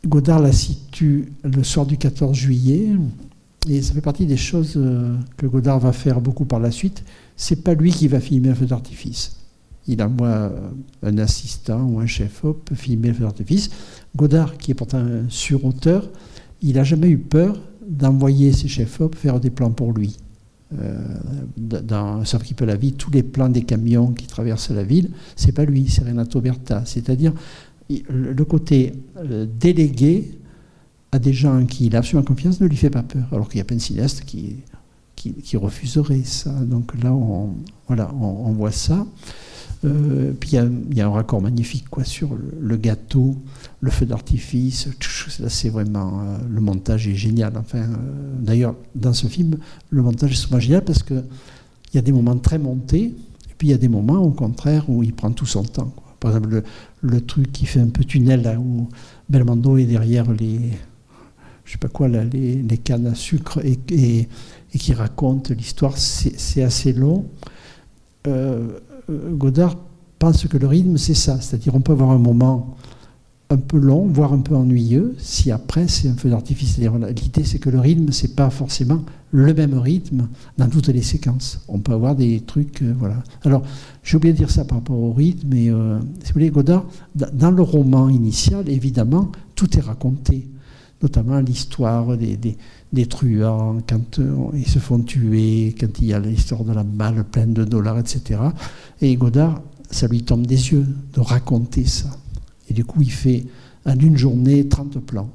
Godard 0.06 0.40
la 0.40 0.52
situe 0.52 1.32
le 1.42 1.64
soir 1.64 1.86
du 1.86 1.96
14 1.96 2.36
juillet, 2.36 2.90
et 3.68 3.80
ça 3.80 3.94
fait 3.94 4.00
partie 4.00 4.26
des 4.26 4.36
choses 4.36 4.74
euh, 4.76 5.16
que 5.36 5.46
Godard 5.46 5.80
va 5.80 5.92
faire 5.92 6.20
beaucoup 6.20 6.44
par 6.44 6.60
la 6.60 6.70
suite. 6.70 7.04
C'est 7.36 7.62
pas 7.62 7.74
lui 7.74 7.90
qui 7.90 8.08
va 8.08 8.20
filmer 8.20 8.50
un 8.50 8.54
feu 8.54 8.66
d'artifice. 8.66 9.36
Il 9.86 10.02
envoie 10.02 10.28
euh, 10.28 10.70
un 11.02 11.18
assistant 11.18 11.82
ou 11.84 12.00
un 12.00 12.06
chef-op 12.06 12.70
filmer 12.74 13.08
le 13.08 13.14
feu 13.14 13.24
d'artifice. 13.24 13.70
Godard, 14.16 14.56
qui 14.56 14.70
est 14.70 14.74
pourtant 14.74 14.98
un 14.98 15.28
surauteur, 15.28 16.10
il 16.62 16.74
n'a 16.74 16.84
jamais 16.84 17.08
eu 17.08 17.18
peur 17.18 17.60
d'envoyer 17.86 18.52
ses 18.52 18.68
chefs-op 18.68 19.14
faire 19.14 19.40
des 19.40 19.50
plans 19.50 19.70
pour 19.70 19.92
lui. 19.92 20.16
Euh, 20.80 20.98
dans 21.56 22.24
Sauf 22.24 22.42
qui 22.42 22.54
peut 22.54 22.64
la 22.64 22.76
vie, 22.76 22.94
tous 22.94 23.10
les 23.10 23.22
plans 23.22 23.48
des 23.48 23.62
camions 23.62 24.12
qui 24.12 24.26
traversent 24.26 24.70
la 24.70 24.82
ville, 24.82 25.10
c'est 25.36 25.52
pas 25.52 25.64
lui, 25.64 25.88
c'est 25.88 26.02
Renato 26.02 26.40
Berta. 26.40 26.82
C'est-à-dire, 26.86 27.32
le 28.08 28.44
côté 28.44 28.94
euh, 29.18 29.46
délégué 29.60 30.38
à 31.12 31.18
des 31.18 31.32
gens 31.32 31.64
qui 31.66 31.86
il 31.86 31.94
a 31.94 31.98
absolument 31.98 32.24
confiance 32.24 32.60
ne 32.60 32.66
lui 32.66 32.76
fait 32.76 32.90
pas 32.90 33.02
peur, 33.02 33.28
alors 33.30 33.48
qu'il 33.48 33.58
y 33.58 33.60
a 33.60 33.64
plein 33.64 33.76
de 33.76 34.22
qui, 34.24 34.56
qui, 35.32 35.56
refuseraient 35.56 36.24
ça. 36.24 36.50
Donc 36.50 36.92
là, 37.02 37.12
on, 37.12 37.54
voilà, 37.86 38.12
on, 38.14 38.52
voit 38.52 38.70
ça. 38.70 39.06
Euh, 39.84 40.32
puis 40.38 40.52
il 40.52 40.96
y, 40.96 41.00
a 41.00 41.06
un 41.06 41.10
raccord 41.10 41.42
magnifique 41.42 41.88
quoi, 41.90 42.04
sur 42.04 42.30
le, 42.60 42.76
gâteau, 42.76 43.36
le 43.80 43.90
feu 43.90 44.06
d'artifice. 44.06 44.88
c'est 45.48 45.68
vraiment. 45.68 46.20
Euh, 46.20 46.38
le 46.50 46.60
montage 46.60 47.08
est 47.08 47.14
génial. 47.14 47.52
Enfin, 47.56 47.86
D'ailleurs, 48.40 48.74
dans 48.94 49.12
ce 49.12 49.26
film, 49.26 49.58
le 49.90 50.02
montage 50.02 50.32
est 50.32 50.36
souvent 50.36 50.60
génial 50.60 50.84
parce 50.84 51.02
qu'il 51.02 51.24
y 51.94 51.98
a 51.98 52.02
des 52.02 52.12
moments 52.12 52.36
très 52.36 52.58
montés, 52.58 53.04
et 53.04 53.54
puis 53.58 53.68
il 53.68 53.70
y 53.70 53.74
a 53.74 53.78
des 53.78 53.88
moments, 53.88 54.18
au 54.18 54.30
contraire, 54.30 54.88
où 54.88 55.02
il 55.02 55.12
prend 55.12 55.30
tout 55.30 55.46
son 55.46 55.64
temps. 55.64 55.92
Par 56.20 56.34
exemple, 56.34 56.62
le, 57.02 57.20
truc 57.20 57.52
qui 57.52 57.66
fait 57.66 57.80
un 57.80 57.88
peu 57.88 58.02
tunnel 58.02 58.42
là 58.42 58.58
où 58.58 58.88
Belmondo 59.28 59.76
est 59.76 59.84
derrière 59.84 60.32
les, 60.32 60.58
je 61.64 61.72
sais 61.72 61.78
pas 61.78 61.88
quoi, 61.88 62.08
les, 62.08 62.78
cannes 62.82 63.06
à 63.06 63.14
sucre 63.14 63.64
et, 63.64 63.78
et, 63.90 64.28
qui 64.78 64.92
raconte 64.92 65.50
l'histoire, 65.50 65.96
c'est 65.96 66.62
assez 66.62 66.92
long. 66.92 67.26
Euh, 68.26 68.80
Godard 69.08 69.76
pense 70.18 70.46
que 70.46 70.56
le 70.56 70.66
rythme, 70.66 70.96
c'est 70.96 71.14
ça. 71.14 71.40
C'est-à-dire, 71.40 71.74
on 71.74 71.80
peut 71.80 71.92
avoir 71.92 72.10
un 72.10 72.18
moment 72.18 72.76
un 73.50 73.58
peu 73.58 73.76
long, 73.76 74.06
voire 74.06 74.32
un 74.32 74.40
peu 74.40 74.56
ennuyeux, 74.56 75.14
si 75.18 75.50
après 75.50 75.86
c'est 75.86 76.08
un 76.08 76.14
feu 76.14 76.30
d'artifice. 76.30 76.78
L'idée, 76.78 77.44
c'est 77.44 77.58
que 77.58 77.68
le 77.68 77.78
rythme, 77.78 78.10
c'est 78.10 78.34
pas 78.34 78.48
forcément 78.50 79.04
le 79.32 79.52
même 79.52 79.74
rythme 79.74 80.28
dans 80.56 80.68
toutes 80.68 80.88
les 80.88 81.02
séquences. 81.02 81.60
On 81.68 81.78
peut 81.78 81.92
avoir 81.92 82.16
des 82.16 82.40
trucs, 82.40 82.82
euh, 82.82 82.94
voilà. 82.98 83.22
Alors, 83.44 83.62
j'ai 84.02 84.16
oublié 84.16 84.32
de 84.32 84.38
dire 84.38 84.50
ça 84.50 84.64
par 84.64 84.78
rapport 84.78 84.98
au 84.98 85.12
rythme, 85.12 85.48
mais 85.50 85.70
euh, 85.70 85.98
si 86.22 86.28
vous 86.28 86.34
voulez, 86.34 86.50
Godard, 86.50 86.86
dans 87.14 87.50
le 87.50 87.62
roman 87.62 88.08
initial, 88.08 88.68
évidemment, 88.68 89.30
tout 89.54 89.76
est 89.76 89.82
raconté, 89.82 90.48
notamment 91.04 91.38
l'histoire 91.40 92.16
des, 92.16 92.36
des, 92.92 93.06
truands, 93.06 93.78
quand 93.86 94.18
euh, 94.18 94.34
ils 94.54 94.66
se 94.66 94.78
font 94.78 94.98
tuer, 95.00 95.74
quand 95.78 96.00
il 96.00 96.06
y 96.06 96.12
a 96.14 96.18
l'histoire 96.18 96.64
de 96.64 96.72
la 96.72 96.82
balle 96.82 97.24
pleine 97.24 97.52
de 97.52 97.64
dollars, 97.64 97.98
etc. 97.98 98.40
Et 99.00 99.14
Godard, 99.16 99.60
ça 99.90 100.08
lui 100.08 100.22
tombe 100.22 100.46
des 100.46 100.72
yeux 100.72 100.86
de 101.12 101.20
raconter 101.20 101.84
ça. 101.84 102.08
Et 102.68 102.74
du 102.74 102.84
coup, 102.84 103.02
il 103.02 103.12
fait 103.12 103.44
en 103.84 103.98
une 103.98 104.16
journée 104.16 104.66
30 104.66 104.98
plans. 105.00 105.30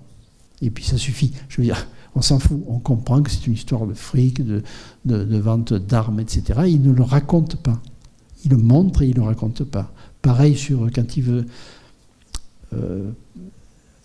Et 0.62 0.72
puis 0.72 0.84
ça 0.84 0.98
suffit. 0.98 1.32
Je 1.48 1.58
veux 1.58 1.64
dire, 1.64 1.88
on 2.16 2.22
s'en 2.22 2.40
fout. 2.40 2.62
On 2.68 2.80
comprend 2.80 3.22
que 3.22 3.30
c'est 3.30 3.46
une 3.46 3.54
histoire 3.54 3.86
de 3.86 3.94
fric, 3.94 4.42
de, 4.44 4.64
vente 5.38 5.74
d'armes, 5.74 6.20
etc. 6.20 6.62
Il 6.68 6.82
ne 6.82 6.92
le 6.92 7.04
raconte 7.04 7.58
pas. 7.58 7.80
Il 8.44 8.52
le 8.52 8.58
montre 8.58 9.04
et 9.04 9.08
il 9.08 9.16
ne 9.16 9.22
le 9.22 9.28
raconte 9.28 9.64
pas. 9.64 9.94
Pareil 10.22 10.58
sur 10.58 10.90
quand 10.92 11.16
il 11.16 11.24
veut. 11.24 11.46
Euh, 12.74 13.12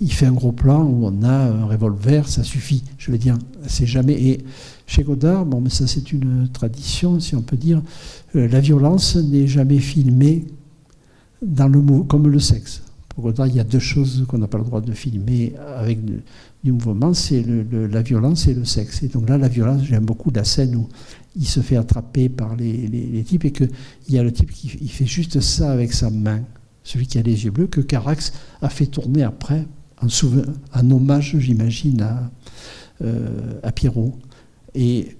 il 0.04 0.12
fait 0.12 0.26
un 0.26 0.32
gros 0.32 0.52
plan 0.52 0.84
où 0.84 1.06
on 1.06 1.22
a 1.22 1.32
un 1.32 1.64
revolver, 1.64 2.28
ça 2.28 2.42
suffit. 2.42 2.84
Je 2.98 3.10
veux 3.10 3.16
dire, 3.16 3.38
c'est 3.66 3.86
jamais. 3.86 4.12
Et 4.12 4.44
chez 4.86 5.02
Godard, 5.02 5.46
bon, 5.46 5.62
mais 5.62 5.70
ça 5.70 5.86
c'est 5.86 6.12
une 6.12 6.46
tradition, 6.52 7.20
si 7.20 7.34
on 7.34 7.40
peut 7.40 7.56
dire, 7.56 7.80
euh, 8.36 8.46
la 8.48 8.60
violence 8.60 9.16
n'est 9.16 9.46
jamais 9.46 9.78
filmée 9.78 10.44
dans 11.40 11.68
le 11.68 11.80
comme 12.02 12.28
le 12.28 12.38
sexe. 12.38 12.82
Pour 13.08 13.24
Godard, 13.24 13.46
il 13.46 13.56
y 13.56 13.60
a 13.60 13.64
deux 13.64 13.78
choses 13.78 14.26
qu'on 14.28 14.36
n'a 14.36 14.46
pas 14.46 14.58
le 14.58 14.64
droit 14.64 14.82
de 14.82 14.92
filmer 14.92 15.54
avec 15.78 16.00
du 16.62 16.72
mouvement, 16.72 17.14
c'est 17.14 17.42
la 17.72 18.02
violence 18.02 18.46
et 18.46 18.52
le 18.52 18.66
sexe. 18.66 19.02
Et 19.04 19.08
donc 19.08 19.26
là, 19.30 19.38
la 19.38 19.48
violence, 19.48 19.84
j'aime 19.84 20.04
beaucoup 20.04 20.30
la 20.34 20.44
scène 20.44 20.76
où 20.76 20.86
il 21.34 21.46
se 21.46 21.60
fait 21.60 21.76
attraper 21.76 22.28
par 22.28 22.56
les, 22.56 23.24
types 23.26 23.46
et 23.46 23.52
qu'il 23.52 23.70
y 24.10 24.18
a 24.18 24.22
le 24.22 24.32
type 24.32 24.50
qui 24.50 24.76
il 24.82 24.90
fait 24.90 25.06
juste 25.06 25.40
ça 25.40 25.72
avec 25.72 25.94
sa 25.94 26.10
main, 26.10 26.42
celui 26.82 27.06
qui 27.06 27.16
a 27.16 27.22
les 27.22 27.46
yeux 27.46 27.50
bleus, 27.50 27.68
que 27.68 27.80
Carax 27.80 28.34
a 28.60 28.68
fait 28.68 28.86
tourner 28.86 29.22
après, 29.22 29.66
en, 30.04 30.80
en 30.80 30.90
hommage, 30.90 31.36
j'imagine, 31.38 32.02
à, 32.02 32.30
euh, 33.02 33.60
à 33.62 33.72
Pierrot. 33.72 34.18
Et 34.74 35.16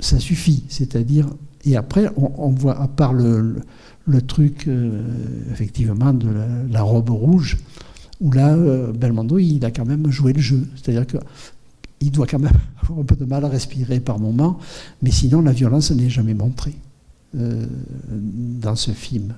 ça 0.00 0.18
suffit, 0.18 0.64
c'est-à-dire, 0.68 1.26
et 1.66 1.76
après, 1.76 2.08
on, 2.16 2.50
voit, 2.50 2.80
à 2.80 2.86
part 2.86 3.12
le 3.12 3.56
truc, 4.26 4.68
euh, 4.68 5.02
effectivement, 5.50 6.14
de 6.14 6.28
la, 6.70 6.82
robe 6.82 7.10
rouge, 7.10 7.58
où 8.20 8.30
là, 8.30 8.54
euh, 8.54 8.92
Belmondo, 8.92 9.38
il 9.38 9.64
a 9.64 9.72
quand 9.72 9.84
même 9.84 10.08
joué 10.10 10.32
le 10.32 10.40
jeu. 10.40 10.62
C'est-à-dire 10.76 11.06
qu'il 11.06 12.10
doit 12.12 12.28
quand 12.28 12.38
même 12.38 12.52
avoir 12.82 13.00
un 13.00 13.04
peu 13.04 13.16
de 13.16 13.24
mal 13.24 13.44
à 13.44 13.48
respirer 13.48 13.98
par 13.98 14.20
moment, 14.20 14.58
mais 15.02 15.10
sinon, 15.10 15.42
la 15.42 15.52
violence 15.52 15.90
n'est 15.90 16.08
jamais 16.08 16.34
montrée 16.34 16.76
euh, 17.36 17.66
dans 18.08 18.76
ce 18.76 18.92
film. 18.92 19.34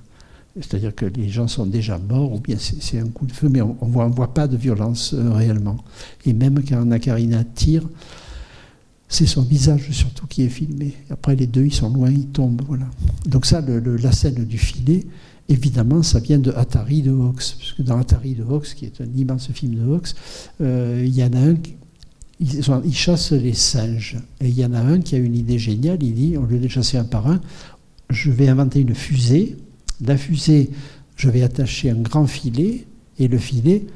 C'est-à-dire 0.61 0.95
que 0.95 1.07
les 1.07 1.29
gens 1.29 1.49
sont 1.49 1.67
déjà 1.67 1.99
morts, 1.99 2.33
ou 2.33 2.41
bien 2.41 2.57
c'est 2.59 2.99
un 2.99 3.09
coup 3.09 3.27
de 3.27 3.33
feu, 3.33 3.49
mais 3.49 3.61
on 3.61 3.77
ne 3.83 4.13
voit, 4.13 4.35
pas 4.35 4.49
de 4.49 4.57
violence 4.57 5.15
réellement. 5.15 5.77
Et 6.27 6.33
même 6.33 6.63
quand 6.69 6.85
Nakarina 6.85 7.45
tire, 7.45 7.89
c'est 9.09 9.27
son 9.27 9.43
visage 9.43 9.91
surtout 9.91 10.27
qui 10.27 10.43
est 10.43 10.49
filmé. 10.49 10.95
Après, 11.11 11.35
les 11.35 11.47
deux, 11.47 11.65
ils 11.65 11.75
sont 11.75 11.91
loin, 11.91 12.11
ils 12.11 12.27
tombent. 12.27 12.63
Voilà. 12.67 12.87
Donc 13.27 13.47
ça, 13.47 13.63
la 13.63 14.13
scène 14.13 14.45
du 14.45 14.59
filet, 14.59 15.07
évidemment, 15.49 16.03
ça 16.03 16.21
vient 16.21 16.39
de 16.39 16.53
Atari 16.53 17.03
de 17.03 17.13
Hawks. 17.13 17.55
Parce 17.59 17.73
que 17.73 17.83
dans 17.83 17.99
Atari 17.99 18.35
de 18.35 18.45
Hawks, 18.45 18.75
qui 18.75 18.85
est 18.85 19.01
un 19.01 19.09
immense 19.17 19.49
film 19.53 19.77
de 19.77 19.91
Hawks, 19.91 20.15
euh, 20.61 21.03
il 21.07 21.15
y 21.15 21.25
en 21.25 21.33
a 21.33 21.39
un 21.39 21.55
ils, 22.41 22.95
chassent 22.95 23.33
les 23.33 23.55
singes. 23.55 24.17
Et 24.41 24.49
il 24.49 24.59
y 24.59 24.65
en 24.65 24.73
a 24.73 24.81
un 24.81 25.01
qui 25.01 25.17
a 25.17 25.19
une 25.19 25.35
idée 25.35 25.59
géniale. 25.59 26.03
Il 26.03 26.15
dit, 26.15 26.37
au 26.37 26.45
lieu 26.45 26.59
de 26.59 26.69
chasser 26.69 26.97
un 26.97 27.05
par 27.05 27.27
un, 27.27 27.41
je 28.11 28.31
vais 28.31 28.49
inventer 28.49 28.81
une 28.81 28.95
fusée. 28.95 29.57
La 30.01 30.17
fusée, 30.17 30.71
je 31.17 31.29
vais 31.29 31.43
attacher 31.43 31.91
un 31.91 32.01
grand 32.01 32.27
filet, 32.27 32.87
et 33.19 33.29
le 33.29 33.39
filet 33.39 33.87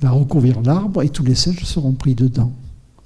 va 0.00 0.10
recouvrir 0.10 0.60
l'arbre, 0.62 1.02
et 1.02 1.08
tous 1.08 1.24
les 1.24 1.34
singes 1.34 1.64
seront 1.64 1.92
pris 1.92 2.14
dedans. 2.14 2.52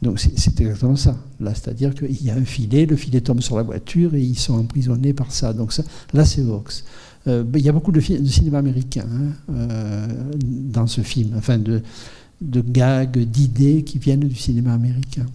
Donc 0.02 0.18
c'est 0.18 0.60
exactement 0.60 0.96
ça. 0.96 1.16
Là, 1.38 1.54
c'est-à-dire 1.54 1.94
qu'il 1.94 2.22
y 2.24 2.30
a 2.30 2.34
un 2.34 2.44
filet, 2.44 2.86
le 2.86 2.96
filet 2.96 3.20
tombe 3.20 3.40
sur 3.40 3.56
la 3.56 3.62
voiture 3.62 4.16
et 4.16 4.20
ils 4.20 4.38
sont 4.38 4.54
emprisonnés 4.54 5.12
par 5.12 5.30
ça. 5.30 5.52
Donc 5.52 5.72
ça, 5.72 5.84
là, 6.12 6.24
c'est 6.24 6.42
Vox. 6.42 6.84
Euh, 7.28 7.44
il 7.54 7.60
y 7.60 7.68
a 7.68 7.72
beaucoup 7.72 7.92
de, 7.92 8.00
cinéma 8.00 8.58
américain 8.58 9.06
hein, 9.08 9.52
euh, 9.54 10.06
dans 10.40 10.88
ce 10.88 11.02
film, 11.02 11.34
enfin 11.36 11.56
de, 11.56 11.82
de 12.40 12.60
gags, 12.60 13.16
d'idées 13.16 13.84
qui 13.84 13.98
viennent 13.98 14.26
du 14.26 14.34
cinéma 14.34 14.74
américain. 14.74 15.26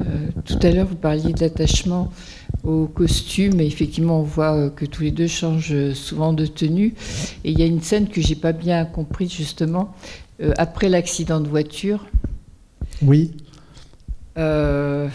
Euh, 0.00 0.28
tout 0.46 0.58
à 0.62 0.70
l'heure, 0.70 0.86
vous 0.86 0.96
parliez 0.96 1.34
d'attachement 1.34 2.10
au 2.64 2.86
costume, 2.86 3.60
et 3.60 3.66
effectivement, 3.66 4.20
on 4.20 4.24
voit 4.24 4.70
que 4.70 4.84
tous 4.84 5.02
les 5.02 5.10
deux 5.10 5.26
changent 5.26 5.92
souvent 5.92 6.32
de 6.32 6.46
tenue. 6.46 6.94
Et 7.44 7.52
il 7.52 7.58
y 7.58 7.62
a 7.62 7.66
une 7.66 7.82
scène 7.82 8.08
que 8.08 8.20
j'ai 8.20 8.34
pas 8.34 8.52
bien 8.52 8.84
comprise 8.84 9.32
justement 9.32 9.94
après 10.58 10.88
l'accident 10.88 11.40
de 11.40 11.48
voiture. 11.48 12.06
Oui. 13.02 13.32
Euh, 14.38 15.08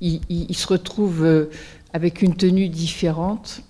ils, 0.00 0.56
se 0.56 0.66
retrouvent 0.66 1.24
euh, 1.24 1.50
avec 1.92 2.22
une 2.22 2.36
tenue 2.36 2.68
différente. 2.68 3.62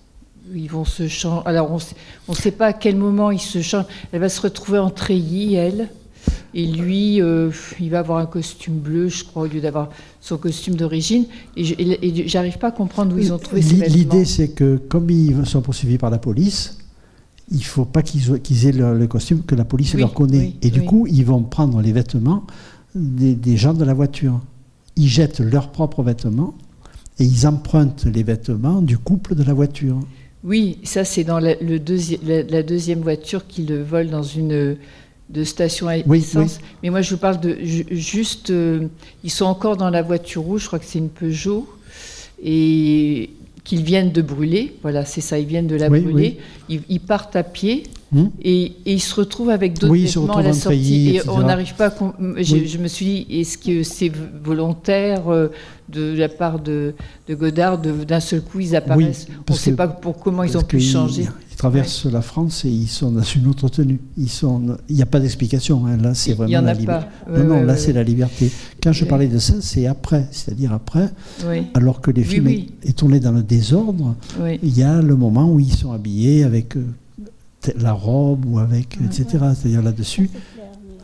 Ils 0.53 0.69
vont 0.69 0.85
se 0.85 1.07
changer. 1.07 1.43
Alors, 1.45 1.71
on 1.71 2.31
ne 2.31 2.37
sait 2.37 2.51
pas 2.51 2.67
à 2.67 2.73
quel 2.73 2.95
moment 2.95 3.31
ils 3.31 3.39
se 3.39 3.61
changent. 3.61 3.85
Elle 4.11 4.21
va 4.21 4.29
se 4.29 4.41
retrouver 4.41 4.79
en 4.79 4.89
treillis, 4.89 5.55
elle. 5.55 5.89
Et 6.53 6.65
lui, 6.65 7.21
euh, 7.21 7.51
il 7.79 7.89
va 7.89 7.99
avoir 7.99 8.17
un 8.19 8.25
costume 8.25 8.75
bleu, 8.79 9.09
je 9.09 9.23
crois, 9.23 9.43
au 9.43 9.47
lieu 9.47 9.61
d'avoir 9.61 9.89
son 10.21 10.37
costume 10.37 10.75
d'origine. 10.75 11.25
Et 11.55 12.27
j'arrive 12.27 12.57
pas 12.57 12.67
à 12.69 12.71
comprendre 12.71 13.15
où 13.15 13.19
ils 13.19 13.31
ont 13.33 13.37
trouvé 13.37 13.61
ces 13.61 13.75
vêtements. 13.75 13.95
L'idée, 13.95 14.25
c'est 14.25 14.49
que 14.49 14.77
comme 14.77 15.09
ils 15.09 15.45
sont 15.45 15.61
poursuivis 15.61 15.97
par 15.97 16.09
la 16.09 16.17
police, 16.17 16.77
il 17.51 17.63
faut 17.63 17.85
pas 17.85 18.01
qu'ils 18.01 18.67
aient 18.67 18.71
le, 18.71 19.07
costume 19.07 19.43
que 19.43 19.55
la 19.55 19.65
police 19.65 19.93
leur 19.93 20.13
connaît. 20.13 20.53
et 20.61 20.69
du 20.69 20.83
coup, 20.83 21.07
ils 21.07 21.25
vont 21.25 21.43
prendre 21.43 21.81
les 21.81 21.91
vêtements 21.91 22.43
des, 22.95 23.35
des 23.35 23.57
gens 23.57 23.73
de 23.73 23.83
la 23.85 23.93
voiture. 23.93 24.41
Ils 24.95 25.07
jettent 25.07 25.39
leurs 25.39 25.69
propres 25.71 26.01
vêtements 26.03 26.55
et 27.19 27.23
ils 27.23 27.47
empruntent 27.47 28.05
les 28.05 28.23
vêtements 28.23 28.81
du 28.81 28.97
couple 28.97 29.35
de 29.35 29.43
la 29.43 29.53
voiture. 29.53 29.99
Oui, 30.43 30.79
ça 30.83 31.03
c'est 31.03 31.23
dans 31.23 31.39
la, 31.39 31.55
le 31.61 31.77
deuxi- 31.79 32.19
la- 32.25 32.43
la 32.43 32.63
deuxième 32.63 33.01
voiture 33.01 33.47
qui 33.47 33.63
le 33.63 33.81
vole 33.83 34.09
dans 34.09 34.23
une 34.23 34.77
de 35.29 35.43
station 35.43 35.87
à 35.89 35.97
Oui, 36.05 36.19
essence. 36.19 36.59
Mais 36.81 36.89
moi 36.89 37.01
je 37.01 37.11
vous 37.13 37.19
parle 37.19 37.39
de 37.39 37.57
ju- 37.61 37.85
juste, 37.91 38.49
euh, 38.49 38.87
ils 39.23 39.29
sont 39.31 39.45
encore 39.45 39.75
dans 39.77 39.89
la 39.89 40.01
voiture 40.01 40.41
rouge, 40.41 40.61
je 40.63 40.67
crois 40.67 40.79
que 40.79 40.85
c'est 40.85 40.99
une 40.99 41.09
Peugeot, 41.09 41.67
et 42.43 43.29
qu'ils 43.63 43.83
viennent 43.83 44.11
de 44.11 44.21
brûler. 44.21 44.75
Voilà, 44.81 45.03
c'est 45.05 45.21
ça, 45.21 45.37
ils 45.39 45.45
viennent 45.45 45.67
de 45.67 45.75
la 45.75 45.89
Oui, 45.89 45.99
brûler. 46.01 46.37
Ils, 46.69 46.81
ils 46.87 46.99
partent 47.01 47.35
à 47.35 47.43
pied. 47.43 47.83
Et, 48.41 48.63
et 48.85 48.93
ils 48.93 48.99
se 49.01 49.13
retrouvent 49.15 49.49
avec 49.49 49.73
d'autres 49.73 49.91
Oui, 49.91 50.03
ils 50.03 50.09
se 50.09 50.19
vêtements 50.19 50.37
à 50.37 50.41
la 50.43 50.53
sortie. 50.53 50.63
treillis, 50.79 51.09
Et 51.09 51.15
etc. 51.17 51.29
on 51.33 51.41
n'arrive 51.41 51.75
pas. 51.75 51.87
à 51.87 51.93
Oui. 52.19 52.43
je 52.67 52.77
me 52.77 52.87
suis 52.87 53.05
dit, 53.05 53.27
est-ce 53.39 53.57
que 53.57 53.83
c'est 53.83 54.11
volontaire 54.43 55.27
euh, 55.29 55.49
de 55.89 56.13
la 56.17 56.29
part 56.29 56.59
de, 56.59 56.93
de 57.27 57.35
Godard 57.35 57.77
d'un 57.79 58.19
seul 58.19 58.41
coup 58.41 58.59
ils 58.59 58.75
apparaissent? 58.75 59.27
On 59.49 59.53
ne 59.53 59.57
sait 59.57 59.73
pas 59.73 59.87
pour 59.87 60.17
comment 60.17 60.43
ils 60.43 60.57
ont 60.57 60.61
pu 60.63 60.79
changer. 60.79 61.27
Ils 61.51 61.57
traversent 61.57 62.05
la 62.05 62.21
France 62.21 62.65
et 62.65 62.69
ils 62.69 62.87
sont 62.87 63.11
dans 63.11 63.23
une 63.23 63.47
autre 63.47 63.67
tenue. 63.67 63.99
Ils 64.17 64.29
sont, 64.29 64.77
il 64.89 64.95
n'y 64.95 65.01
a 65.01 65.07
pas 65.07 65.19
d'explication. 65.19 65.85
hein. 65.87 65.97
Là, 65.97 66.13
c'est 66.13 66.33
vraiment 66.33 66.51
y 66.53 66.57
en 66.57 66.61
la 66.61 66.71
a 66.71 66.73
liberté. 66.75 67.07
Non, 67.27 67.33
Ouais, 67.33 67.43
non, 67.43 67.55
ouais, 67.55 67.65
là, 67.65 67.75
c'est 67.77 67.93
la 67.93 68.03
liberté. 68.03 68.51
Quand 68.81 68.91
je 68.93 69.05
parlais 69.05 69.27
de 69.27 69.39
ça, 69.39 69.55
c'est 69.59 69.87
après, 69.87 70.27
c'est-à-dire 70.31 70.71
après, 70.71 71.09
alors 71.73 71.99
que 72.01 72.11
les 72.11 72.23
films 72.23 72.47
est, 72.47 72.67
est 72.83 72.95
tourné 72.95 73.19
dans 73.19 73.31
le 73.31 73.41
désordre. 73.43 74.15
Il 74.63 74.77
y 74.77 74.83
a 74.83 75.01
le 75.01 75.15
moment 75.15 75.51
où 75.51 75.59
ils 75.59 75.73
sont 75.73 75.91
habillés 75.91 76.43
avec 76.43 76.77
euh, 76.77 76.85
la 77.79 77.93
robe 77.93 78.45
ou 78.45 78.59
avec, 78.59 78.97
etc. 79.03 79.25
C'est-à-dire 79.55 79.81
là-dessus. 79.81 80.29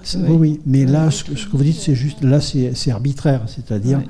C'est- 0.03 0.17
Oui. 0.17 0.23
Oui, 0.29 0.35
oui. 0.37 0.59
Mais 0.65 0.85
là, 0.85 1.09
ce 1.11 1.23
que, 1.23 1.35
ce 1.35 1.45
que 1.47 1.55
vous 1.57 1.63
dites, 1.63 1.79
c'est 1.79 1.95
juste, 1.95 2.23
là, 2.23 2.41
c'est 2.41 2.73
c'est 2.75 2.91
arbitraire. 2.91 3.43
C'est-à-dire, 3.47 4.01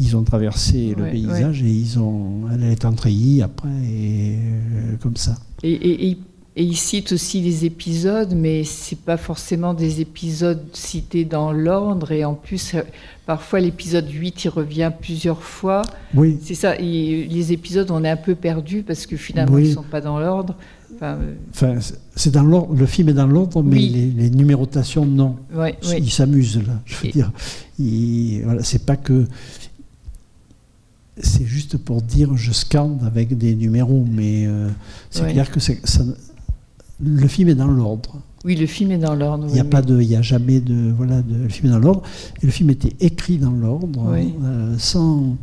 ils 0.00 0.16
ont 0.16 0.22
traversé 0.24 0.94
le 0.96 1.04
paysage 1.10 1.62
et 1.62 1.70
ils 1.70 1.98
ont, 1.98 2.42
elle 2.52 2.64
est 2.64 2.84
en 2.84 2.92
treillis 2.92 3.42
après, 3.42 3.68
et 3.68 4.36
euh, 4.36 4.96
comme 5.00 5.16
ça. 5.16 5.36
Et, 5.62 5.72
et, 5.72 6.08
et- 6.10 6.18
et 6.58 6.62
il 6.64 6.76
cite 6.76 7.12
aussi 7.12 7.42
les 7.42 7.66
épisodes, 7.66 8.32
mais 8.34 8.64
c'est 8.64 8.98
pas 8.98 9.18
forcément 9.18 9.74
des 9.74 10.00
épisodes 10.00 10.62
cités 10.72 11.26
dans 11.26 11.52
l'ordre. 11.52 12.12
Et 12.12 12.24
en 12.24 12.32
plus, 12.32 12.72
euh, 12.74 12.80
parfois 13.26 13.60
l'épisode 13.60 14.10
8, 14.10 14.44
il 14.44 14.48
revient 14.48 14.90
plusieurs 14.98 15.42
fois. 15.42 15.82
Oui, 16.14 16.38
C'est 16.42 16.54
ça, 16.54 16.74
et 16.76 17.28
les 17.30 17.52
épisodes, 17.52 17.90
on 17.90 18.02
est 18.04 18.08
un 18.08 18.16
peu 18.16 18.34
perdu 18.34 18.82
parce 18.82 19.04
que 19.04 19.18
finalement, 19.18 19.56
Oui. 19.56 19.68
ils 19.68 19.74
sont 19.74 19.82
pas 19.82 20.00
dans 20.00 20.18
l'ordre. 20.18 20.54
Enfin, 20.96 21.18
euh, 21.20 21.34
enfin, 21.50 21.74
c'est- 22.14 22.30
dans 22.30 22.42
l'ordre, 22.42 22.74
le 22.74 22.86
film 22.86 23.08
est 23.10 23.14
dans 23.14 23.26
l'ordre, 23.26 23.62
mais 23.62 23.76
Oui. 23.76 23.88
les, 23.90 24.10
les 24.10 24.30
numérotations, 24.30 25.04
non. 25.06 25.36
ouais, 25.54 25.76
ouais. 25.88 25.98
Ils 26.00 26.10
s'amusent 26.10 26.56
là, 26.66 26.80
je 26.84 26.96
veux 26.96 27.06
Et- 27.08 27.12
dire. 27.12 27.30
Ils- 27.78 28.40
voilà, 28.44 28.62
c'est 28.62 28.84
pas 28.84 28.96
que. 28.96 29.26
C'est 31.18 31.46
juste 31.46 31.78
pour 31.78 32.02
dire 32.02 32.36
je 32.36 32.52
scande 32.52 33.02
avec 33.04 33.36
des 33.38 33.54
numéros, 33.54 34.04
mais 34.10 34.46
euh, 34.46 34.68
c'est 35.10 35.26
clair 35.32 35.50
que 35.50 35.60
ça, 35.60 35.72
le 37.02 37.26
film 37.26 37.48
est 37.48 37.54
dans 37.54 37.68
l'ordre. 37.68 38.20
Oui, 38.44 38.54
le 38.54 38.66
film 38.66 38.90
est 38.92 38.98
dans 38.98 39.14
l'ordre. 39.14 39.46
Il 39.48 39.54
n'y 39.54 39.60
a 39.60 39.62
oui, 39.64 39.68
pas 39.70 39.80
mais- 39.80 39.86
de, 39.86 40.00
il 40.02 40.08
y 40.08 40.14
a 40.16 40.20
jamais 40.22 40.60
de, 40.60 40.92
voilà, 40.94 41.22
de, 41.22 41.34
le 41.36 41.48
film 41.48 41.68
est 41.68 41.70
dans 41.74 41.78
l'ordre. 41.80 42.02
Et 42.42 42.46
le 42.46 42.52
film 42.52 42.68
était 42.70 42.94
écrit 43.00 43.38
dans 43.38 43.50
l'ordre, 43.50 44.12
Oui. 44.12 44.34
euh, 44.44 44.74
sans, 44.78 45.36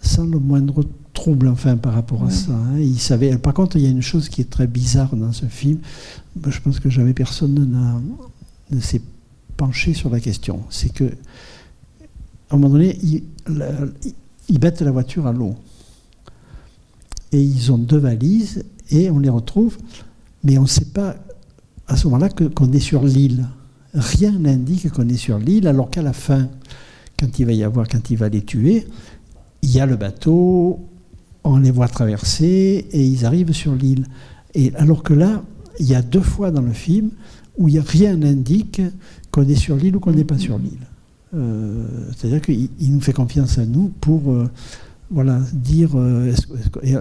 sans 0.00 0.24
le 0.26 0.38
moindre 0.38 0.84
trouble, 1.12 1.48
enfin, 1.48 1.76
par 1.76 1.94
rapport 1.94 2.24
à 2.24 2.30
ça. 2.30 2.52
hein. 2.52 2.78
Il 2.78 2.98
savait. 2.98 3.36
Par 3.38 3.54
contre, 3.54 3.76
il 3.76 3.82
y 3.82 3.86
a 3.86 3.90
une 3.90 4.02
chose 4.02 4.28
qui 4.28 4.40
est 4.40 4.50
très 4.50 4.66
bizarre 4.66 5.14
dans 5.16 5.32
ce 5.32 5.46
film. 5.46 5.78
Je 6.46 6.60
pense 6.60 6.80
que 6.80 6.88
jamais 6.90 7.14
personne 7.14 8.00
ne 8.70 8.80
s'est 8.80 9.02
penché 9.56 9.92
sur 9.94 10.10
la 10.10 10.20
question. 10.20 10.60
C'est 10.70 10.92
que, 10.92 11.04
à 11.04 12.54
un 12.54 12.56
moment 12.56 12.74
donné, 12.74 12.98
ils, 13.02 13.22
ils 14.48 14.60
mettent 14.60 14.82
la 14.82 14.90
voiture 14.90 15.26
à 15.26 15.32
l'eau. 15.32 15.54
Et 17.32 17.42
ils 17.42 17.70
ont 17.70 17.78
deux 17.78 17.98
valises 17.98 18.64
et 18.90 19.10
on 19.10 19.18
les 19.20 19.28
retrouve, 19.28 19.78
mais 20.42 20.58
on 20.58 20.62
ne 20.62 20.66
sait 20.66 20.86
pas 20.86 21.14
à 21.86 21.96
ce 21.96 22.06
moment-là 22.08 22.28
qu'on 22.28 22.72
est 22.72 22.80
sur 22.80 23.04
l'île. 23.04 23.46
Rien 23.94 24.32
n'indique 24.32 24.90
qu'on 24.90 25.08
est 25.08 25.16
sur 25.16 25.38
l'île, 25.38 25.68
alors 25.68 25.90
qu'à 25.90 26.02
la 26.02 26.12
fin, 26.12 26.48
quand 27.18 27.38
il 27.38 27.46
va 27.46 27.52
y 27.52 27.62
avoir, 27.62 27.86
quand 27.88 28.10
il 28.10 28.16
va 28.16 28.28
les 28.28 28.42
tuer, 28.42 28.86
il 29.62 29.70
y 29.70 29.78
a 29.78 29.86
le 29.86 29.96
bateau, 29.96 30.80
on 31.44 31.56
les 31.58 31.70
voit 31.70 31.88
traverser 31.88 32.86
et 32.92 33.04
ils 33.04 33.24
arrivent 33.24 33.52
sur 33.52 33.74
l'île. 33.74 34.06
Et 34.54 34.72
alors 34.76 35.02
que 35.02 35.14
là, 35.14 35.42
il 35.78 35.86
y 35.86 35.94
a 35.94 36.02
deux 36.02 36.20
fois 36.20 36.50
dans 36.50 36.62
le 36.62 36.72
film 36.72 37.10
où 37.56 37.68
il 37.68 37.74
y 37.74 37.78
a 37.78 37.82
rien 37.82 38.16
n'indique 38.16 38.82
qu'on 39.30 39.46
est 39.48 39.54
sur 39.54 39.76
l'île 39.76 39.96
ou 39.96 40.00
qu'on 40.00 40.12
n'est 40.12 40.24
pas 40.24 40.38
sur 40.38 40.58
l'île. 40.58 40.86
Euh, 41.34 41.84
C'est-à-dire 42.16 42.40
qu'il 42.42 42.68
il 42.80 42.92
nous 42.92 43.00
fait 43.00 43.12
confiance 43.12 43.58
à 43.58 43.64
nous 43.66 43.88
pour 44.00 44.32
euh, 44.32 44.48
voilà, 45.10 45.40
dire. 45.52 45.90
euh, 45.94 46.32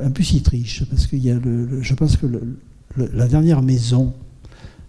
en 0.06 0.12
plus, 0.12 0.34
il 0.34 0.42
triche, 0.44 0.84
parce 0.90 1.08
qu'il 1.08 1.24
y 1.24 1.32
a 1.32 1.36
le, 1.36 1.66
le- 1.66 1.82
je 1.82 1.94
pense 1.96 2.16
que 2.18 2.26
le- 2.28 2.58
la 3.14 3.28
dernière 3.28 3.62
maison 3.62 4.14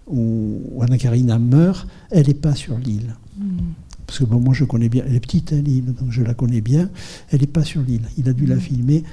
où, 0.06 0.60
où 0.72 0.82
Anna 0.82 0.98
Karina 0.98 1.38
meurt, 1.38 1.86
elle 2.10 2.26
n'est 2.26 2.34
pas 2.34 2.54
sur 2.54 2.78
l'île. 2.78 3.14
Hmm. 3.38 3.72
Parce 4.06 4.18
que 4.18 4.24
bon, 4.24 4.40
moi 4.40 4.54
je 4.54 4.64
connais 4.64 4.88
bien, 4.88 5.04
elle 5.06 5.14
est 5.14 5.20
petite 5.20 5.52
hein, 5.52 5.62
l'île, 5.64 5.86
donc 5.94 6.10
je 6.10 6.22
la 6.22 6.34
connais 6.34 6.60
bien. 6.60 6.90
Elle 7.30 7.40
n'est 7.40 7.46
pas 7.46 7.62
sur 7.64 7.80
l'île. 7.82 8.02
Il 8.18 8.28
a 8.28 8.32
dû 8.32 8.44
la 8.46 8.56
filmer 8.56 9.04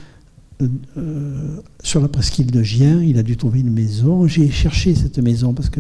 euh, 0.61 0.67
euh, 0.97 1.61
sur 1.83 2.01
la 2.01 2.07
presqu'île 2.07 2.49
de 2.49 2.63
Gien. 2.63 3.01
Il 3.01 3.17
a 3.19 3.23
dû 3.23 3.37
trouver 3.37 3.59
une 3.59 3.71
maison. 3.71 4.27
J'ai 4.27 4.49
cherché 4.49 4.95
cette 4.95 5.19
maison 5.19 5.53
parce 5.53 5.69
que 5.69 5.79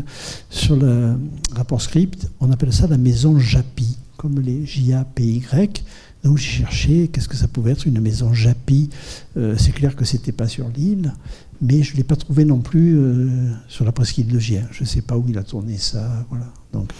sur 0.49 0.75
le 0.75 1.15
rapport 1.55 1.81
script, 1.81 2.29
on 2.39 2.51
appelle 2.51 2.71
ça 2.71 2.87
la 2.87 2.97
maison 2.97 3.39
Japi, 3.39 3.97
comme 4.17 4.39
les 4.39 4.65
J-A-P-Y. 4.65 5.83
Donc 6.23 6.37
j'ai 6.37 6.59
cherché 6.59 7.07
qu'est-ce 7.07 7.27
que 7.27 7.35
ça 7.35 7.47
pouvait 7.47 7.71
être 7.71 7.87
une 7.87 7.99
maison 7.99 8.33
Japi. 8.33 8.89
Euh, 9.35 9.55
C'est 9.57 9.71
clair 9.71 9.95
que 9.95 10.05
c'était 10.05 10.31
pas 10.31 10.47
sur 10.47 10.67
l'île, 10.69 11.13
mais 11.61 11.81
je 11.83 11.93
ne 11.93 11.97
l'ai 11.97 12.03
pas 12.03 12.15
trouvé 12.15 12.45
non 12.45 12.59
plus 12.59 12.97
euh, 12.97 13.51
sur 13.67 13.85
la 13.85 13.91
presqu'île 13.91 14.27
de 14.27 14.39
Gien. 14.39 14.67
Je 14.71 14.83
ne 14.83 14.87
sais 14.87 15.01
pas 15.01 15.17
où 15.17 15.25
il 15.27 15.37
a 15.37 15.43
tourné 15.43 15.77
ça. 15.77 16.25
Voilà. 16.29 16.51
Donc 16.73 16.91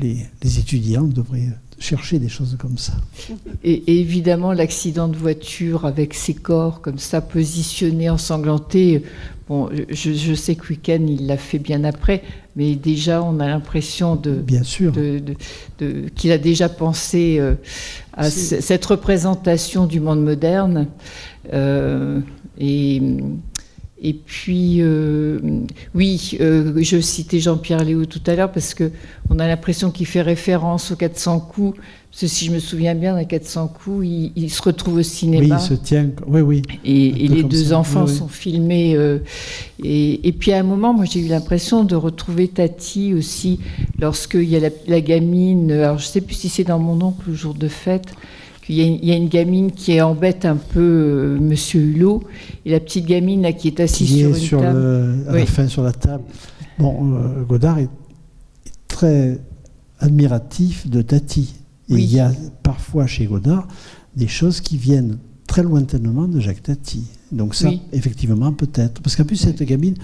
les 0.00 0.58
étudiants 0.58 1.04
devraient 1.04 1.50
chercher 1.82 2.18
des 2.18 2.28
choses 2.28 2.56
comme 2.58 2.78
ça. 2.78 2.92
Et, 3.64 3.72
et 3.72 4.00
évidemment, 4.00 4.52
l'accident 4.52 5.08
de 5.08 5.16
voiture 5.16 5.84
avec 5.84 6.14
ces 6.14 6.34
corps 6.34 6.80
comme 6.80 6.98
ça, 6.98 7.20
positionnés, 7.20 8.08
ensanglantés. 8.08 9.02
Bon, 9.48 9.68
je, 9.90 10.12
je 10.12 10.34
sais 10.34 10.54
que 10.54 10.68
Weekend, 10.68 11.10
il 11.10 11.26
l'a 11.26 11.36
fait 11.36 11.58
bien 11.58 11.84
après, 11.84 12.22
mais 12.56 12.74
déjà, 12.76 13.22
on 13.22 13.40
a 13.40 13.48
l'impression 13.48 14.14
de, 14.16 14.34
Bien 14.34 14.62
sûr. 14.62 14.92
de- 14.92 15.18
de- 15.18 15.34
de- 15.80 16.08
qu'il 16.14 16.30
a 16.32 16.38
déjà 16.38 16.68
pensé 16.68 17.36
euh, 17.40 17.54
à 18.14 18.30
cette 18.30 18.84
représentation 18.86 19.86
du 19.86 20.00
monde 20.00 20.22
moderne. 20.22 20.86
Euh, 21.52 22.20
et, 22.58 23.02
et 24.04 24.14
puis, 24.14 24.78
euh, 24.80 25.38
oui, 25.94 26.36
euh, 26.40 26.74
je 26.82 27.00
citais 27.00 27.38
Jean-Pierre 27.38 27.84
Léo 27.84 28.04
tout 28.04 28.20
à 28.26 28.34
l'heure 28.34 28.50
parce 28.50 28.74
que 28.74 28.90
on 29.30 29.38
a 29.38 29.46
l'impression 29.46 29.92
qu'il 29.92 30.06
fait 30.06 30.22
référence 30.22 30.90
aux 30.90 30.96
400 30.96 31.38
coups. 31.38 31.78
Parce 32.10 32.22
que 32.22 32.26
si 32.26 32.44
je 32.46 32.50
me 32.52 32.58
souviens 32.58 32.94
bien, 32.96 33.14
dans 33.16 33.24
400 33.24 33.68
coups, 33.68 34.04
il, 34.06 34.32
il 34.34 34.50
se 34.50 34.60
retrouve 34.60 34.94
au 34.94 34.96
Oui, 34.98 35.04
cinéma. 35.04 35.56
il 35.58 35.62
se 35.64 35.74
tient. 35.74 36.10
Oui, 36.26 36.40
oui. 36.40 36.62
Et, 36.84 37.12
les 37.28 37.44
deux 37.44 37.66
ça, 37.66 37.78
enfants 37.78 38.04
oui, 38.04 38.10
oui. 38.10 38.18
sont 38.18 38.28
filmés. 38.28 38.96
euh, 38.96 39.20
et, 39.82 40.26
et 40.28 40.32
puis 40.32 40.52
à 40.52 40.58
un 40.58 40.62
moment, 40.64 40.92
moi 40.92 41.04
j'ai 41.04 41.20
eu 41.20 41.28
l'impression 41.28 41.84
de 41.84 41.94
retrouver 41.94 42.48
Tati 42.48 43.14
aussi, 43.14 43.60
lorsqu'il 44.00 44.44
y 44.50 44.56
a 44.56 44.60
la, 44.60 44.70
la 44.88 45.00
gamine, 45.00 45.70
alors 45.70 45.98
je 45.98 46.06
sais 46.06 46.20
plus 46.20 46.34
si 46.34 46.48
c'est 46.48 46.64
dans 46.64 46.78
mon 46.80 47.00
oncle 47.02 47.22
le 47.28 47.34
jour 47.34 47.54
de 47.54 47.68
fête, 47.68 48.12
qu'il 48.62 48.76
y, 48.76 48.80
a 48.82 48.84
il 48.84 49.04
y 49.04 49.12
a 49.12 49.16
une 49.16 49.28
gamine 49.28 49.72
qui 49.72 50.00
embête 50.00 50.44
un 50.44 50.56
peu 50.56 50.80
euh, 50.80 51.38
Monsieur 51.40 51.80
Hulot, 51.80 52.22
et 52.64 52.70
la 52.70 52.80
petite 52.80 53.06
gamine 53.06 53.42
là, 53.42 53.52
qui 53.52 53.68
est 53.68 53.80
assise 53.80 54.08
Qui 54.08 54.20
sur 54.20 54.28
est 54.28 54.32
une 54.32 54.36
sur 54.46 54.60
table. 54.60 54.78
le, 54.78 55.14
à 55.28 55.32
Oui. 55.32 55.40
la 55.40 55.46
fin 55.46 55.68
sur 55.68 55.82
la 55.82 55.92
table. 55.92 56.24
Bon, 56.78 57.14
euh, 57.16 57.42
Godard 57.42 57.78
est, 57.78 57.82
est 58.66 58.72
très 58.88 59.38
admiratif 60.00 60.88
de 60.88 61.02
Tati. 61.02 61.54
Et 61.88 61.94
Oui. 61.94 62.04
il 62.04 62.12
y 62.14 62.20
a 62.20 62.32
parfois 62.62 63.06
chez 63.06 63.26
Godard 63.26 63.66
des 64.16 64.28
choses 64.28 64.60
qui 64.60 64.76
viennent 64.76 65.18
très 65.46 65.62
lointainement 65.62 66.28
de 66.28 66.40
Jacques 66.40 66.62
Tati. 66.62 67.04
Donc 67.30 67.54
ça, 67.54 67.68
Oui. 67.68 67.80
effectivement, 67.92 68.52
peut-être. 68.52 69.00
Parce 69.02 69.16
qu'en 69.16 69.24
plus, 69.24 69.36
cette 69.36 69.62
gamine, 69.62 69.94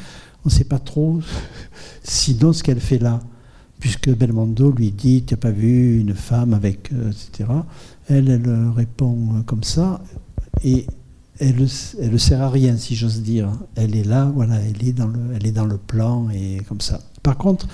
on 0.45 0.49
ne 0.49 0.53
sait 0.53 0.65
pas 0.65 0.79
trop 0.79 1.21
sinon 2.03 2.53
ce 2.53 2.63
qu'elle 2.63 2.81
fait 2.81 2.99
là. 2.99 3.21
Puisque 3.81 4.11
Belmondo 4.11 4.73
lui 4.73 4.91
dit, 4.91 5.23
tu 5.25 5.35
n'as 5.35 5.39
pas 5.39 5.53
vu 5.53 6.01
une 6.01 6.15
femme 6.15 6.53
avec, 6.53 6.91
euh, 6.93 7.13
etc. 7.13 7.49
Elle, 8.09 8.31
elle 8.31 8.71
répond 8.75 9.43
comme 9.47 9.63
ça. 9.63 10.03
Et 10.65 10.87
elle 11.39 11.57
ne 11.57 12.19
sert 12.19 12.43
à 12.43 12.51
rien, 12.51 12.77
si 12.77 12.97
j'ose 12.97 13.23
dire. 13.23 13.51
Elle 13.77 13.95
est 13.95 14.05
là, 14.05 14.31
voilà, 14.35 14.57
elle 14.61 14.85
est 14.85 14.93
dans 14.93 15.67
le, 15.67 15.77
plan 15.77 16.29
et 16.31 16.61
comme 16.69 16.81
ça. 16.81 17.01
Par 17.23 17.37
contre, 17.37 17.69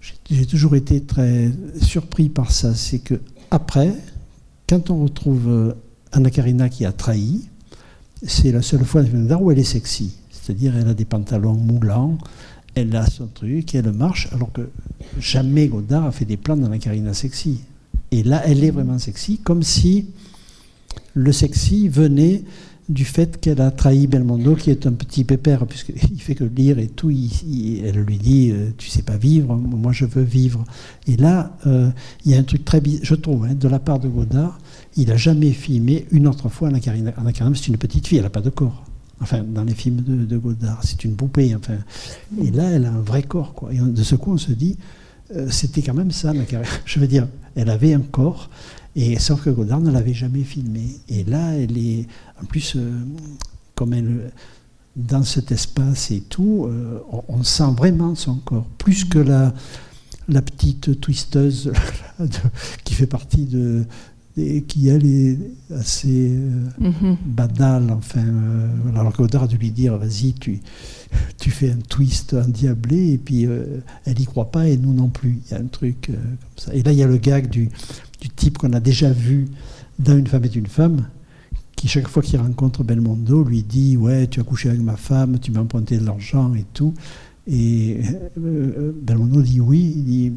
j'ai- 0.00 0.46
toujours 0.46 0.76
été 0.76 1.02
très 1.02 1.50
surpris 1.80 2.28
par 2.28 2.52
ça. 2.52 2.74
C'est 2.74 3.00
que 3.00 3.20
après, 3.50 3.92
quand 4.68 4.90
on 4.90 5.02
retrouve 5.02 5.74
Anna 6.12 6.30
Karina 6.30 6.68
qui 6.68 6.84
a 6.84 6.92
trahi, 6.92 7.48
c'est 8.22 8.52
la 8.52 8.62
seule 8.62 8.84
fois 8.84 9.02
où 9.02 9.50
elle 9.50 9.58
est 9.58 9.64
sexy. 9.64 10.16
C'est-à-dire, 10.30 10.76
elle 10.76 10.88
a 10.88 10.94
des 10.94 11.04
pantalons 11.04 11.54
moulants, 11.54 12.18
elle 12.74 12.94
a 12.96 13.06
son 13.06 13.26
truc, 13.26 13.74
elle 13.74 13.92
marche, 13.92 14.28
alors 14.32 14.52
que 14.52 14.68
jamais 15.18 15.68
Godard 15.68 16.04
a 16.04 16.12
fait 16.12 16.24
des 16.24 16.36
plans 16.36 16.56
d'Anna 16.56 16.78
Karina 16.78 17.14
sexy. 17.14 17.60
Et 18.14 18.22
là, 18.22 18.42
elle 18.46 18.62
est 18.62 18.70
vraiment 18.70 19.00
sexy, 19.00 19.38
comme 19.38 19.64
si 19.64 20.06
le 21.14 21.32
sexy 21.32 21.88
venait 21.88 22.44
du 22.88 23.04
fait 23.04 23.40
qu'elle 23.40 23.60
a 23.60 23.72
trahi 23.72 24.06
Belmondo, 24.06 24.54
qui 24.54 24.70
est 24.70 24.86
un 24.86 24.92
petit 24.92 25.24
pépère, 25.24 25.66
puisqu'il 25.66 25.98
fait 26.20 26.36
que 26.36 26.44
lire 26.44 26.78
et 26.78 26.86
tout. 26.86 27.10
elle 27.10 27.96
lui 27.96 28.18
dit 28.18 28.52
euh, 28.52 28.70
Tu 28.78 28.88
sais 28.88 29.02
pas 29.02 29.16
vivre, 29.16 29.56
moi 29.56 29.90
je 29.90 30.04
veux 30.04 30.22
vivre. 30.22 30.64
Et 31.08 31.16
là, 31.16 31.56
euh, 31.66 31.90
il 32.24 32.30
y 32.30 32.36
a 32.36 32.38
un 32.38 32.44
truc 32.44 32.64
très 32.64 32.80
bizarre, 32.80 33.04
je 33.04 33.16
trouve, 33.16 33.46
hein, 33.46 33.54
de 33.58 33.66
la 33.66 33.80
part 33.80 33.98
de 33.98 34.06
Godard. 34.06 34.60
Il 34.96 35.08
n'a 35.08 35.16
jamais 35.16 35.50
filmé 35.50 36.06
une 36.12 36.28
autre 36.28 36.48
fois 36.48 36.68
Anna 36.68 36.78
Karina. 36.78 37.12
Anna 37.16 37.32
Karina, 37.32 37.56
c'est 37.56 37.66
une 37.66 37.78
petite 37.78 38.06
fille, 38.06 38.18
elle 38.18 38.24
n'a 38.24 38.30
pas 38.30 38.42
de 38.42 38.50
corps. 38.50 38.84
Enfin, 39.20 39.42
dans 39.42 39.64
les 39.64 39.74
films 39.74 40.02
de, 40.06 40.36
Godard, 40.36 40.82
c'est 40.84 41.02
une 41.02 41.16
poupée. 41.16 41.52
Enfin. 41.56 41.78
Et 42.40 42.52
là, 42.52 42.70
elle 42.70 42.84
a 42.84 42.92
un 42.92 43.00
vrai 43.00 43.24
corps. 43.24 43.68
Et 43.72 43.78
de 43.78 44.02
ce 44.04 44.14
coup, 44.14 44.34
on 44.34 44.38
se 44.38 44.52
dit 44.52 44.76
euh, 45.34 45.48
C'était 45.50 45.82
quand 45.82 45.94
même 45.94 46.12
ça, 46.12 46.30
Anna. 46.30 46.44
Je 46.84 47.00
veux 47.00 47.08
dire, 47.08 47.26
elle 47.56 47.70
avait 47.70 47.94
un 47.94 48.00
corps. 48.00 48.50
Et 48.96 49.18
sauf 49.18 49.44
que 49.44 49.50
Godard 49.50 49.80
ne 49.80 49.90
l'avait 49.90 50.14
jamais 50.14 50.44
filmé. 50.44 51.00
Et 51.08 51.24
là, 51.24 51.52
elle 51.54 51.76
est, 51.76 52.06
en 52.40 52.44
plus, 52.44 52.74
euh, 52.76 52.92
comme 53.74 53.92
elle, 53.92 54.30
dans 54.94 55.24
cet 55.24 55.50
espace 55.50 56.10
et 56.12 56.20
tout, 56.20 56.66
euh, 56.68 57.00
on, 57.28 57.42
sent 57.42 57.72
vraiment 57.76 58.14
son 58.14 58.36
corps, 58.36 58.66
plus 58.78 59.04
que 59.04 59.18
la, 59.18 59.52
la 60.28 60.42
petite 60.42 61.00
twisteuse 61.00 61.72
qui 62.84 62.94
fait 62.94 63.08
partie 63.08 63.46
de, 63.46 63.84
qui 64.36 64.88
elle 64.88 65.06
est 65.06 65.38
assez 65.72 66.32
euh, 66.32 66.68
mm-hmm. 66.80 67.16
banale, 67.24 67.90
enfin, 67.92 68.24
alors 68.96 69.12
que 69.12 69.18
Godard 69.18 69.44
a 69.44 69.46
dû 69.46 69.56
lui 69.56 69.70
dire, 69.70 69.96
vas-y, 69.96 70.32
tu, 70.34 70.60
tu 71.38 71.50
fais 71.50 71.70
un 71.70 71.78
twist 71.88 72.34
endiablé, 72.34 73.12
et 73.12 73.18
puis 73.18 73.44
elle 73.44 74.18
n'y 74.18 74.26
croit 74.26 74.50
pas, 74.50 74.68
et 74.68 74.76
nous 74.76 74.92
non 74.92 75.08
plus. 75.08 75.40
Il 75.46 75.52
y 75.52 75.54
a 75.54 75.60
un 75.60 75.66
truc 75.66 76.06
comme 76.06 76.36
ça. 76.56 76.74
Et 76.74 76.82
là, 76.82 76.92
il 76.92 76.98
y 76.98 77.02
a 77.02 77.06
le 77.06 77.16
gag 77.16 77.48
du, 77.48 77.68
du 78.20 78.28
type 78.28 78.58
qu'on 78.58 78.72
a 78.72 78.80
déjà 78.80 79.10
vu 79.12 79.46
dans 79.98 80.16
Une 80.16 80.26
femme 80.26 80.44
est 80.44 80.56
une 80.56 80.66
femme, 80.66 81.06
qui 81.76 81.88
chaque 81.88 82.08
fois 82.08 82.22
qu'il 82.22 82.40
rencontre 82.40 82.84
Belmondo 82.84 83.44
lui 83.44 83.62
dit 83.62 83.96
Ouais, 83.96 84.26
tu 84.26 84.40
as 84.40 84.44
couché 84.44 84.68
avec 84.68 84.80
ma 84.80 84.96
femme, 84.96 85.38
tu 85.38 85.52
m'as 85.52 85.60
emprunté 85.60 85.98
de 85.98 86.04
l'argent 86.04 86.54
et 86.54 86.64
tout. 86.72 86.94
Et 87.46 88.00
euh, 88.38 88.92
Belmondo 88.94 89.42
dit 89.42 89.60
oui, 89.60 89.94
il 89.96 90.04
dit 90.04 90.32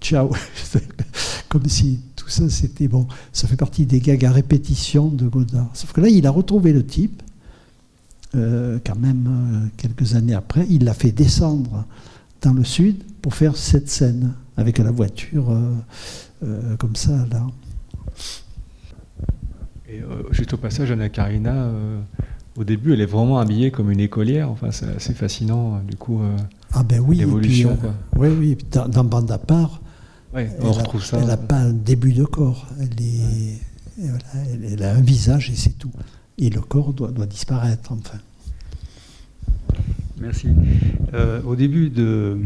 ciao. 0.00 0.30
Comme 1.48 1.66
si 1.68 2.00
tout 2.16 2.28
ça 2.28 2.48
c'était 2.48 2.88
bon. 2.88 3.06
Ça 3.32 3.48
fait 3.48 3.56
partie 3.56 3.86
des 3.86 4.00
gags 4.00 4.24
à 4.24 4.32
répétition 4.32 5.08
de 5.08 5.26
Godard. 5.28 5.70
Sauf 5.74 5.92
que 5.92 6.00
là, 6.00 6.08
il 6.08 6.26
a 6.26 6.30
retrouvé 6.30 6.72
le 6.72 6.84
type, 6.84 7.22
euh, 8.34 8.78
quand 8.84 8.98
même 8.98 9.26
euh, 9.28 9.68
quelques 9.76 10.14
années 10.14 10.34
après, 10.34 10.66
il 10.68 10.84
l'a 10.84 10.94
fait 10.94 11.12
descendre 11.12 11.84
dans 12.42 12.52
le 12.52 12.64
sud 12.64 13.02
pour 13.22 13.34
faire 13.34 13.56
cette 13.56 13.88
scène 13.88 14.34
avec 14.56 14.78
la 14.78 14.90
voiture. 14.90 15.56
Euh, 16.44 16.76
comme 16.76 16.96
ça, 16.96 17.12
là. 17.30 17.46
Et 19.88 20.00
euh, 20.00 20.24
juste 20.30 20.52
au 20.52 20.56
passage, 20.56 20.90
Anna 20.90 21.08
Karina, 21.08 21.54
euh, 21.54 22.00
au 22.56 22.64
début, 22.64 22.92
elle 22.92 23.00
est 23.00 23.06
vraiment 23.06 23.38
habillée 23.38 23.70
comme 23.70 23.90
une 23.90 24.00
écolière. 24.00 24.50
Enfin, 24.50 24.70
c'est 24.70 24.96
assez 24.96 25.14
fascinant, 25.14 25.80
du 25.88 25.96
coup. 25.96 26.20
ah 26.72 26.82
ben 26.82 27.00
oui, 27.00 27.18
l'évolution. 27.18 27.76
oui, 28.16 28.28
oui. 28.28 28.58
Dans, 28.70 28.88
dans 28.88 29.04
Bande 29.04 29.30
à 29.30 29.38
part, 29.38 29.80
on 30.32 30.72
retrouve 30.72 31.04
ça. 31.04 31.18
Elle 31.20 31.26
n'a 31.26 31.36
pas 31.36 31.56
un 31.56 31.72
début 31.72 32.12
de 32.12 32.24
corps. 32.24 32.66
Elle, 32.80 33.04
est, 33.04 34.72
elle, 34.72 34.82
a 34.82 34.94
un 34.94 35.00
visage 35.00 35.50
et 35.50 35.56
c'est 35.56 35.78
tout. 35.78 35.90
Et 36.38 36.50
le 36.50 36.60
corps 36.60 36.92
doit, 36.92 37.10
doit 37.10 37.26
disparaître, 37.26 37.92
enfin. 37.92 38.18
Merci. 40.20 40.48
au 41.44 41.56
début 41.56 41.90
de, 41.90 42.38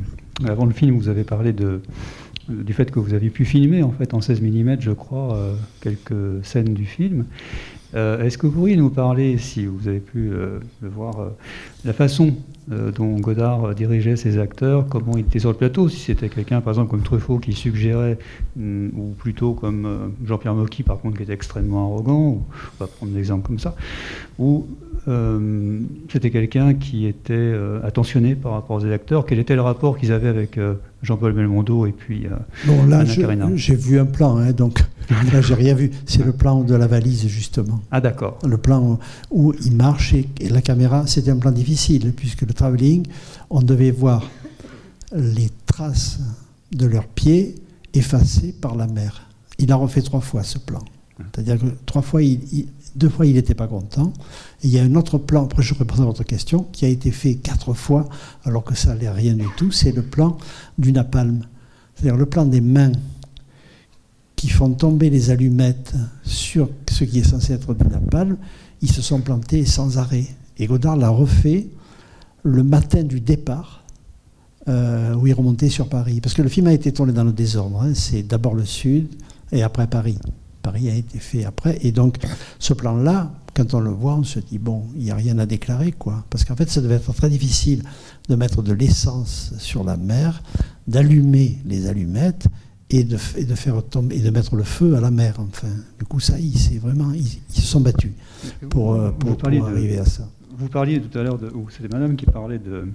avant 0.46 0.66
le 0.66 0.72
film, 0.72 0.96
vous 0.98 1.08
avez 1.08 1.24
parlé 1.24 1.52
de, 1.52 1.82
du 2.48 2.72
fait 2.72 2.90
que 2.90 2.98
vous 2.98 3.14
avez 3.14 3.30
pu 3.30 3.44
filmer 3.44 3.82
en 3.82 3.90
fait 3.90 4.14
en 4.14 4.20
16 4.20 4.40
mm, 4.40 4.76
je 4.80 4.90
crois, 4.92 5.34
euh, 5.34 5.54
quelques 5.80 6.44
scènes 6.44 6.74
du 6.74 6.84
film. 6.84 7.26
Euh, 7.94 8.22
est-ce 8.24 8.36
que 8.36 8.46
vous 8.46 8.52
pourriez 8.52 8.76
nous 8.76 8.90
parler, 8.90 9.38
si 9.38 9.66
vous 9.66 9.88
avez 9.88 10.00
pu 10.00 10.30
euh, 10.30 10.58
le 10.82 10.88
voir, 10.88 11.16
la 11.84 11.92
façon 11.92 12.34
dont 12.94 13.18
Godard 13.18 13.74
dirigeait 13.74 14.16
ses 14.16 14.36
acteurs, 14.36 14.86
comment 14.90 15.16
il 15.16 15.20
était 15.20 15.38
sur 15.38 15.48
le 15.48 15.56
plateau, 15.56 15.88
si 15.88 16.00
c'était 16.00 16.28
quelqu'un 16.28 16.60
par 16.60 16.74
exemple 16.74 16.90
comme 16.90 17.00
Truffaut 17.00 17.38
qui 17.38 17.54
suggérait, 17.54 18.18
mm, 18.56 18.88
ou 18.94 19.14
plutôt 19.16 19.54
comme 19.54 20.12
Jean-Pierre 20.26 20.52
Mocky 20.52 20.82
par 20.82 20.98
contre 20.98 21.16
qui 21.16 21.22
était 21.22 21.32
extrêmement 21.32 21.86
arrogant, 21.86 22.20
ou, 22.20 22.42
on 22.78 22.84
va 22.84 22.86
prendre 22.86 23.14
un 23.14 23.18
exemple 23.18 23.46
comme 23.46 23.58
ça, 23.58 23.74
ou 24.38 24.66
c'était 26.10 26.28
quelqu'un 26.28 26.74
qui 26.74 27.06
était 27.06 27.54
attentionné 27.82 28.34
par 28.34 28.52
rapport 28.52 28.76
aux 28.76 28.84
acteurs, 28.84 29.24
quel 29.24 29.38
était 29.38 29.54
le 29.54 29.62
rapport 29.62 29.96
qu'ils 29.96 30.12
avaient 30.12 30.28
avec 30.28 30.58
Jean-Paul 31.02 31.32
Belmondo 31.32 31.86
et 31.86 31.92
puis 31.92 32.26
euh, 32.26 32.30
bon, 32.66 32.86
là, 32.86 33.04
J'ai 33.04 33.74
vu 33.74 33.98
un 33.98 34.04
plan, 34.04 34.36
hein, 34.36 34.52
donc 34.52 34.80
là 35.10 35.40
j'ai 35.40 35.54
rien 35.54 35.74
vu. 35.74 35.90
C'est 36.06 36.24
le 36.24 36.32
plan 36.32 36.62
de 36.62 36.74
la 36.74 36.86
valise 36.86 37.26
justement. 37.26 37.80
Ah 37.90 38.00
d'accord. 38.00 38.38
Le 38.46 38.58
plan 38.58 38.98
où 39.30 39.52
il 39.64 39.74
marche 39.74 40.14
et, 40.14 40.28
la 40.48 40.62
caméra, 40.62 41.06
c'était 41.06 41.30
un 41.30 41.38
plan 41.38 41.52
difficile 41.52 42.12
puisque 42.14 42.42
le 42.42 42.52
travelling, 42.52 43.06
on 43.50 43.62
devait 43.62 43.90
voir 43.90 44.24
les 45.12 45.50
traces 45.66 46.18
de 46.72 46.86
leurs 46.86 47.06
pieds 47.06 47.54
effacées 47.94 48.54
par 48.60 48.76
la 48.76 48.86
mer. 48.86 49.22
Il 49.58 49.72
a 49.72 49.76
refait 49.76 50.02
trois 50.02 50.20
fois 50.20 50.42
ce 50.42 50.58
plan. 50.58 50.84
C'est-à-dire 51.18 51.58
que 51.58 51.66
trois 51.84 52.02
fois, 52.02 52.22
il, 52.22 52.68
deux 52.94 53.08
fois, 53.08 53.26
il 53.26 53.34
n'était 53.34 53.54
pas 53.54 53.66
content. 53.66 54.12
Et 54.62 54.68
il 54.68 54.70
y 54.70 54.78
a 54.78 54.82
un 54.82 54.94
autre 54.94 55.18
plan, 55.18 55.44
après 55.44 55.62
je 55.62 55.74
réponds 55.74 56.02
à 56.02 56.06
votre 56.06 56.24
question, 56.24 56.66
qui 56.72 56.84
a 56.84 56.88
été 56.88 57.10
fait 57.10 57.34
quatre 57.34 57.74
fois, 57.74 58.08
alors 58.44 58.64
que 58.64 58.74
ça 58.74 58.88
n'allait 58.88 59.10
rien 59.10 59.34
du 59.34 59.46
tout. 59.56 59.70
C'est 59.70 59.92
le 59.92 60.02
plan 60.02 60.36
du 60.78 60.92
napalm. 60.92 61.44
C'est-à-dire 61.94 62.16
le 62.16 62.26
plan 62.26 62.44
des 62.44 62.60
mains 62.60 62.92
qui 64.38 64.48
font 64.48 64.70
tomber 64.70 65.10
les 65.10 65.30
allumettes 65.30 65.94
sur 66.22 66.70
ce 66.88 67.02
qui 67.02 67.18
est 67.18 67.28
censé 67.28 67.52
être 67.54 67.74
du 67.74 67.84
napalm. 67.88 68.36
Ils 68.80 68.90
se 68.90 69.02
sont 69.02 69.20
plantés 69.20 69.66
sans 69.66 69.98
arrêt. 69.98 70.26
Et 70.58 70.68
Godard 70.68 70.96
l'a 70.96 71.08
refait 71.08 71.66
le 72.44 72.62
matin 72.62 73.02
du 73.02 73.20
départ, 73.20 73.82
euh, 74.68 75.12
où 75.14 75.26
il 75.26 75.34
remontait 75.34 75.68
sur 75.68 75.88
Paris. 75.88 76.20
Parce 76.20 76.34
que 76.34 76.42
le 76.42 76.48
film 76.48 76.68
a 76.68 76.72
été 76.72 76.92
tourné 76.92 77.12
dans 77.12 77.24
le 77.24 77.32
désordre. 77.32 77.82
Hein. 77.82 77.94
C'est 77.94 78.22
d'abord 78.22 78.54
le 78.54 78.64
sud 78.64 79.08
et 79.50 79.64
après 79.64 79.88
Paris. 79.88 80.18
Paris 80.62 80.88
a 80.88 80.94
été 80.94 81.18
fait 81.18 81.44
après. 81.44 81.76
Et 81.82 81.90
donc, 81.90 82.18
ce 82.60 82.74
plan-là, 82.74 83.32
quand 83.54 83.74
on 83.74 83.80
le 83.80 83.90
voit, 83.90 84.14
on 84.14 84.22
se 84.22 84.38
dit, 84.38 84.58
bon, 84.58 84.84
il 84.94 85.02
n'y 85.02 85.10
a 85.10 85.16
rien 85.16 85.36
à 85.40 85.46
déclarer, 85.46 85.90
quoi. 85.90 86.24
Parce 86.30 86.44
qu'en 86.44 86.54
fait, 86.54 86.70
ça 86.70 86.80
devait 86.80 86.94
être 86.94 87.12
très 87.12 87.28
difficile 87.28 87.82
de 88.28 88.36
mettre 88.36 88.62
de 88.62 88.72
l'essence 88.72 89.52
sur 89.58 89.82
la 89.82 89.96
mer, 89.96 90.44
d'allumer 90.86 91.58
les 91.64 91.88
allumettes 91.88 92.46
et 92.90 93.04
de, 93.04 93.16
de, 93.16 93.54
faire 93.54 93.82
tomber, 93.84 94.16
et 94.16 94.20
de 94.20 94.30
mettre 94.30 94.56
le 94.56 94.62
feu 94.62 94.94
à 94.96 95.00
la 95.00 95.10
mer, 95.10 95.34
enfin. 95.38 95.68
Du 95.98 96.04
coup, 96.04 96.20
ça, 96.20 96.38
ils, 96.38 96.78
vraiment, 96.78 97.12
ils, 97.12 97.38
se 97.52 97.60
sont 97.60 97.80
battus 97.80 98.12
pour, 98.70 98.94
euh, 98.94 99.10
pour, 99.10 99.36
arriver 99.46 99.98
à 99.98 100.04
ça. 100.04 100.28
Vous 100.56 100.68
parliez 100.68 101.00
tout 101.00 101.16
à 101.18 101.22
l'heure, 101.22 101.38
de, 101.38 101.52
c'était 101.70 101.92
madame 101.94 102.16
qui 102.16 102.26
parlait 102.26 102.58
de 102.58 102.88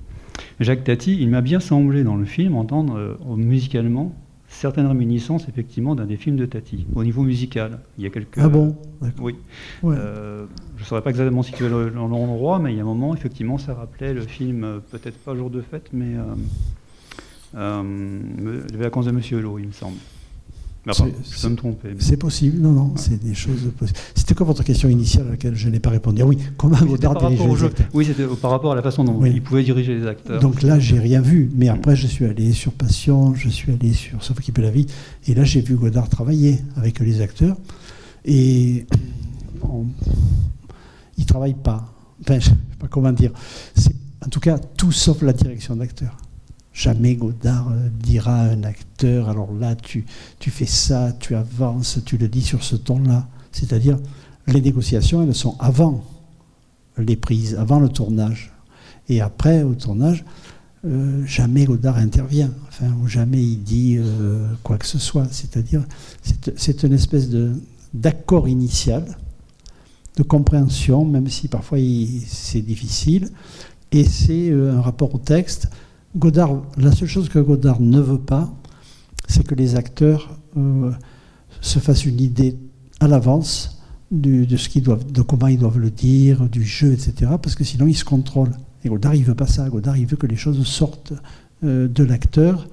Jacques 0.60 0.84
Tati. 0.84 1.18
Il 1.20 1.30
m'a 1.30 1.42
bien 1.42 1.60
semblé 1.60 2.04
dans 2.04 2.16
le 2.16 2.26
film 2.26 2.56
entendre 2.56 2.98
euh, 2.98 3.36
musicalement 3.36 4.16
certaines 4.48 4.86
réminiscences 4.86 5.48
effectivement 5.50 5.96
d'un 5.96 6.06
des 6.06 6.18
films 6.18 6.36
de 6.36 6.46
Tati 6.46 6.86
au 6.96 7.04
niveau 7.04 7.24
musical. 7.24 7.80
Il 7.98 8.04
y 8.04 8.08
a 8.08 8.10
quelques. 8.10 8.38
Ah 8.38 8.50
bon? 8.50 8.76
Oui. 9.20 9.36
Euh, 9.84 10.46
je 10.76 10.84
ne 10.84 10.86
saurais 10.86 11.02
pas 11.02 11.12
exactement 11.12 11.44
situer 11.44 11.70
l'endroit, 11.70 12.60
mais 12.60 12.74
il 12.74 12.78
y 12.78 12.80
a 12.80 12.84
un 12.84 12.86
moment 12.86 13.16
effectivement 13.16 13.58
ça 13.58 13.74
rappelait 13.74 14.14
le 14.14 14.22
film 14.22 14.82
peut-être 14.92 15.18
pas 15.18 15.36
Jour 15.36 15.50
de 15.50 15.62
fête, 15.62 15.90
mais 15.94 16.16
Les 17.54 18.78
vacances 18.78 19.06
de 19.06 19.12
Monsieur 19.12 19.40
Hulot, 19.40 19.60
il 19.60 19.68
me 19.68 19.72
semble. 19.72 19.98
Je 20.86 21.42
peux 21.42 21.50
me 21.50 21.56
tromper. 21.56 21.90
C'est 22.00 22.18
possible, 22.18 22.60
non, 22.60 22.72
non, 22.72 22.94
c'est 22.98 23.22
des 23.24 23.34
choses 23.34 23.72
possibles. 23.78 24.00
C'était 24.16 24.36
quoi 24.36 24.46
votre 24.46 24.64
question 24.64 24.90
initiale 24.90 25.28
à 25.28 25.32
laquelle 25.32 25.56
je 25.56 25.70
n'ai 25.70 25.80
pas 25.80 25.92
répondu 25.92 26.22
ah 26.22 26.26
Oui, 26.26 26.38
comment 26.58 26.78
Godard 26.78 27.16
dirigeait 27.30 27.48
les 27.48 27.64
acteurs 27.64 27.88
Oui, 27.94 28.06
c'était 28.06 28.26
par 28.42 28.52
rapport 28.52 28.74
à 28.74 28.76
la 28.76 28.82
façon 28.82 29.06
dont 29.06 29.24
il 29.26 29.42
pouvait 29.42 29.64
diriger 29.64 29.96
les 29.96 30.06
acteurs. 30.06 30.42
Donc 30.42 30.62
là, 30.62 30.80
j'ai 30.80 31.00
rien 31.00 31.22
vu, 31.22 31.50
mais 31.56 31.70
après, 31.70 31.96
je 31.96 32.06
suis 32.08 32.26
allé 32.26 32.52
sur 32.52 32.74
Passion, 32.74 33.34
je 33.34 33.48
suis 33.48 33.72
allé 33.72 33.94
sur 33.94 34.22
Sauf 34.24 34.42
qui 34.42 34.52
peut 34.52 34.62
la 34.62 34.72
vie, 34.72 34.88
et 35.28 35.34
là, 35.34 35.46
j'ai 35.46 35.62
vu 35.62 35.76
Godard 35.76 36.10
travailler 36.10 36.60
avec 36.76 37.00
les 37.00 37.22
acteurs, 37.22 37.56
et 38.26 38.86
il 39.64 41.22
ne 41.22 41.26
travaille 41.26 41.56
pas. 41.56 41.94
Enfin, 42.22 42.40
je 42.40 42.50
ne 42.50 42.56
sais 42.56 42.78
pas 42.80 42.88
comment 42.88 43.14
dire. 43.14 43.32
C'est 43.76 43.96
en 44.26 44.30
tout 44.30 44.40
cas 44.40 44.58
tout 44.58 44.92
sauf 44.92 45.22
la 45.22 45.34
direction 45.34 45.78
d'acteur. 45.78 46.18
Jamais 46.74 47.14
Godard 47.14 47.70
euh, 47.70 47.88
dira 48.00 48.36
à 48.36 48.50
un 48.50 48.64
acteur, 48.64 49.30
alors 49.30 49.54
là, 49.54 49.76
tu, 49.76 50.06
tu 50.40 50.50
fais 50.50 50.66
ça, 50.66 51.14
tu 51.20 51.36
avances, 51.36 52.00
tu 52.04 52.18
le 52.18 52.28
dis 52.28 52.42
sur 52.42 52.64
ce 52.64 52.76
ton-là. 52.76 53.28
C'est-à-dire, 53.52 54.00
les 54.48 54.60
négociations, 54.60 55.22
elles 55.22 55.36
sont 55.36 55.56
avant 55.60 56.04
les 56.98 57.16
prises, 57.16 57.56
avant 57.56 57.80
le 57.80 57.90
tournage. 57.90 58.52
Et 59.08 59.22
après, 59.22 59.62
au 59.62 59.76
tournage, 59.76 60.26
euh, 60.86 61.24
jamais 61.28 61.66
Godard 61.66 61.98
intervient, 61.98 62.52
enfin, 62.70 62.92
ou 63.04 63.08
jamais 63.08 63.42
il 63.42 63.62
dit 63.62 63.98
euh, 64.00 64.48
quoi 64.64 64.80
que 64.80 64.88
ce 64.88 64.98
soit. 64.98 65.28
C'est-à-dire, 65.32 65.84
c'est 66.56 66.84
une 66.84 66.94
espèce 66.94 67.30
d'accord 67.94 68.48
initial, 68.48 69.06
de 70.18 70.24
compréhension, 70.24 71.06
même 71.06 71.28
si 71.30 71.48
parfois 71.48 71.78
c'est 72.28 72.62
difficile, 72.62 73.30
et 73.92 74.04
c'est 74.06 74.52
un 74.52 74.82
rapport 74.82 75.14
au 75.14 75.20
texte 75.20 75.70
Godard, 76.16 76.62
la 76.78 76.92
seule 76.92 77.08
chose 77.08 77.30
que 77.30 77.40
Godard 77.40 77.82
ne 77.82 78.00
veut 78.00 78.20
pas, 78.20 78.54
c'est 79.28 79.46
que 79.46 79.56
les 79.56 79.76
acteurs 79.76 80.38
euh, 80.58 80.92
se 81.62 81.80
fasse 81.80 82.06
une 82.06 82.20
idée 82.20 82.58
à 83.00 83.08
l'avance 83.08 83.82
de, 84.12 84.46
ce 84.56 84.70
qu'ils 84.70 84.84
doivent, 84.84 85.12
de 85.12 85.24
comment 85.24 85.48
ils 85.48 85.58
doivent 85.58 85.80
le 85.80 85.90
dire, 85.90 86.48
du 86.48 86.64
jeu, 86.64 86.94
etc. 86.94 87.32
Parce 87.42 87.56
que 87.56 87.64
sinon, 87.64 87.88
ils 87.88 87.96
se 87.96 88.06
contrôlent. 88.06 88.56
Et 88.84 88.90
Godard, 88.90 89.16
il 89.16 89.24
veut 89.24 89.34
pas 89.34 89.48
ça. 89.48 89.68
Godard, 89.70 89.98
il 89.98 90.06
veut 90.06 90.18
que 90.18 90.28
les 90.28 90.36
choses 90.36 90.64
sortent 90.68 91.14
euh, 91.64 91.88
de 91.88 92.04
l'acteur 92.04 92.68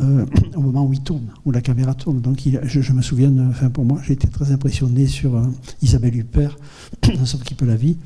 euh, 0.00 0.26
au 0.56 0.60
moment 0.60 0.84
où 0.84 0.92
il 0.92 1.00
tourne, 1.00 1.28
où 1.44 1.52
la 1.52 1.60
caméra 1.60 1.94
tourne. 1.94 2.20
Donc, 2.20 2.40
je, 2.64 2.92
me 2.92 3.02
souviens, 3.02 3.32
enfin, 3.50 3.70
pour 3.70 3.84
moi, 3.84 4.00
j'ai 4.02 4.14
été 4.14 4.26
très 4.26 4.50
impressionné 4.50 5.06
sur 5.06 5.40
Isabelle 5.80 6.16
Huppert, 6.16 6.58
dans 7.02 7.38
qui 7.44 7.54
peut 7.54 7.66
la 7.66 7.76
vie. 7.76 7.96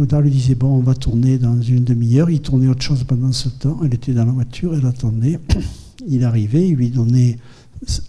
Godard 0.00 0.22
lui 0.22 0.30
disait 0.30 0.54
Bon, 0.54 0.68
on 0.68 0.80
va 0.80 0.94
tourner 0.94 1.36
dans 1.36 1.60
une 1.60 1.84
demi-heure. 1.84 2.30
Il 2.30 2.40
tournait 2.40 2.68
autre 2.68 2.80
chose 2.80 3.04
pendant 3.04 3.32
ce 3.32 3.50
temps. 3.50 3.80
Elle 3.84 3.92
était 3.92 4.12
dans 4.12 4.24
la 4.24 4.32
voiture, 4.32 4.74
elle 4.74 4.86
attendait. 4.86 5.38
Il 6.08 6.24
arrivait, 6.24 6.66
il 6.66 6.76
lui 6.76 6.88
donnait 6.88 7.38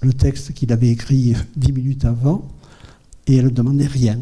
le 0.02 0.14
texte 0.14 0.54
qu'il 0.54 0.72
avait 0.72 0.88
écrit 0.88 1.36
dix 1.58 1.74
minutes 1.74 2.06
avant 2.06 2.48
et 3.28 3.36
elle 3.36 3.46
ne 3.46 3.50
demandait 3.50 3.86
rien. 3.86 4.18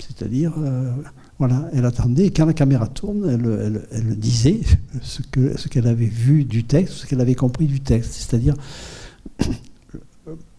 C'est-à-dire, 0.00 0.54
euh, 0.58 0.92
voilà, 1.38 1.68
elle 1.72 1.84
attendait, 1.84 2.26
et 2.26 2.30
quand 2.32 2.46
la 2.46 2.52
caméra 2.52 2.88
tourne, 2.88 3.30
elle, 3.30 4.18
disait 4.18 4.58
ce 5.02 5.68
qu'elle 5.68 5.86
avait 5.86 6.04
vu 6.06 6.42
du 6.42 6.64
texte, 6.64 6.94
ce 6.94 7.06
qu'elle 7.06 7.20
avait 7.20 7.36
compris 7.36 7.66
du 7.66 7.78
texte. 7.78 8.14
C'est-à-dire, 8.14 8.54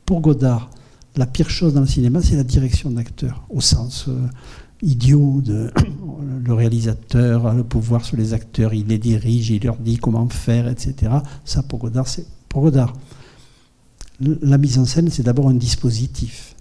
pour 0.05 0.21
Godard, 0.21 0.69
la 1.17 1.25
pire 1.25 1.49
chose 1.49 1.73
dans 1.73 1.81
le 1.81 1.87
cinéma, 1.87 2.21
c'est 2.21 2.37
la 2.37 2.45
direction 2.45 2.91
d'acteur, 2.91 3.45
au 3.49 3.59
sens 3.59 4.05
euh, 4.07 4.21
idiot 4.81 5.41
de 5.41 5.71
le 6.45 6.53
réalisateur 6.53 7.47
a 7.47 7.53
le 7.53 7.63
pouvoir 7.63 8.05
sur 8.05 8.17
les 8.17 8.33
acteurs, 8.33 8.73
il 8.73 8.87
les 8.87 8.97
dirige, 8.97 9.49
il 9.49 9.63
leur 9.63 9.77
dit 9.77 9.97
comment 9.97 10.27
faire, 10.29 10.67
etc. 10.67 11.11
Ça, 11.43 11.63
pour 11.63 11.79
Godard, 11.79 12.07
c'est 12.07 12.25
pour 12.49 12.61
Godard. 12.61 12.93
La 14.19 14.57
mise 14.57 14.79
en 14.79 14.85
scène, 14.85 15.09
c'est 15.09 15.23
d'abord 15.23 15.49
un 15.49 15.55
dispositif 15.55 16.55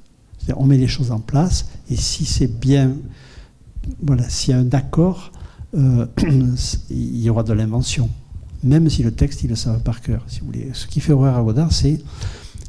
on 0.57 0.67
met 0.67 0.77
les 0.77 0.89
choses 0.89 1.11
en 1.11 1.21
place, 1.21 1.67
et 1.91 1.97
si 1.97 2.25
c'est 2.25 2.47
bien, 2.47 2.93
voilà, 4.03 4.29
s'il 4.29 4.51
y 4.51 4.55
a 4.55 4.61
un 4.61 4.71
accord, 4.71 5.33
euh, 5.75 6.07
il 6.91 7.21
y 7.21 7.31
aura 7.31 7.43
de 7.43 7.53
l'invention, 7.53 8.11
même 8.63 8.89
si 8.91 9.03
le 9.03 9.13
texte, 9.13 9.43
ils 9.45 9.51
le 9.51 9.57
savent 9.57 9.83
par 9.83 10.01
cœur, 10.01 10.25
si 10.27 10.41
vous 10.41 10.47
voulez. 10.47 10.71
Ce 10.73 10.87
qui 10.87 11.01
fait 11.01 11.13
horreur 11.13 11.37
à 11.37 11.43
Godard, 11.43 11.73
c'est 11.73 12.01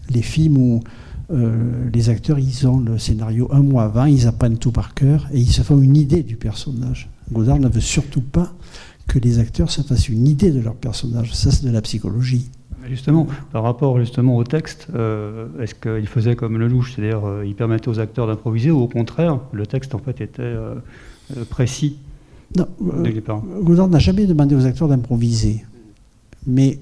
les 0.09 0.21
films 0.21 0.57
où 0.57 0.83
euh, 1.32 1.89
les 1.93 2.09
acteurs, 2.09 2.39
ils 2.39 2.67
ont 2.67 2.80
le 2.80 2.97
scénario 2.97 3.47
un 3.51 3.61
mois 3.61 3.84
avant, 3.84 4.05
ils 4.05 4.28
apprennent 4.28 4.57
tout 4.57 4.71
par 4.71 4.93
cœur, 4.93 5.28
et 5.34 5.39
ils 5.39 5.51
se 5.51 5.61
font 5.61 5.82
une 5.82 5.97
idée 5.97 6.23
du 6.23 6.36
personnage. 6.36 7.09
Godard 7.32 7.59
ne 7.59 7.67
veut 7.67 7.82
surtout 7.82 8.21
pas 8.21 8.53
que 9.07 9.19
les 9.19 9.39
acteurs 9.39 9.71
se 9.71 9.82
fassent 9.82 10.09
une 10.09 10.28
idée 10.28 10.51
de 10.51 10.59
leur 10.59 10.76
personnage. 10.76 11.34
Ça, 11.34 11.51
c'est 11.51 11.65
de 11.65 11.71
la 11.71 11.82
psychologie. 11.82 12.49
Justement, 12.88 13.28
par 13.51 13.63
rapport 13.63 13.99
justement 13.99 14.38
au 14.38 14.43
texte, 14.43 14.88
euh, 14.93 15.47
est-ce 15.59 15.73
qu'il 15.73 16.07
faisait 16.07 16.36
comme 16.36 16.59
le 16.59 16.67
louche, 16.67 16.93
c'est-à-dire 16.93 17.26
euh, 17.26 17.45
il 17.45 17.55
permettait 17.55 17.88
aux 17.88 17.99
acteurs 17.99 18.28
d'improviser, 18.28 18.69
ou 18.69 18.82
au 18.82 18.88
contraire, 18.88 19.39
le 19.53 19.65
texte 19.65 19.95
en 19.95 19.99
fait 19.99 20.21
était 20.21 20.43
euh, 20.43 20.76
précis 21.49 21.97
Non, 22.55 22.67
Godard 22.80 23.88
n'a 23.88 23.97
jamais 23.97 24.28
demandé 24.28 24.55
aux 24.55 24.65
acteurs 24.65 24.88
d'improviser, 24.88 25.65
mais 26.45 26.80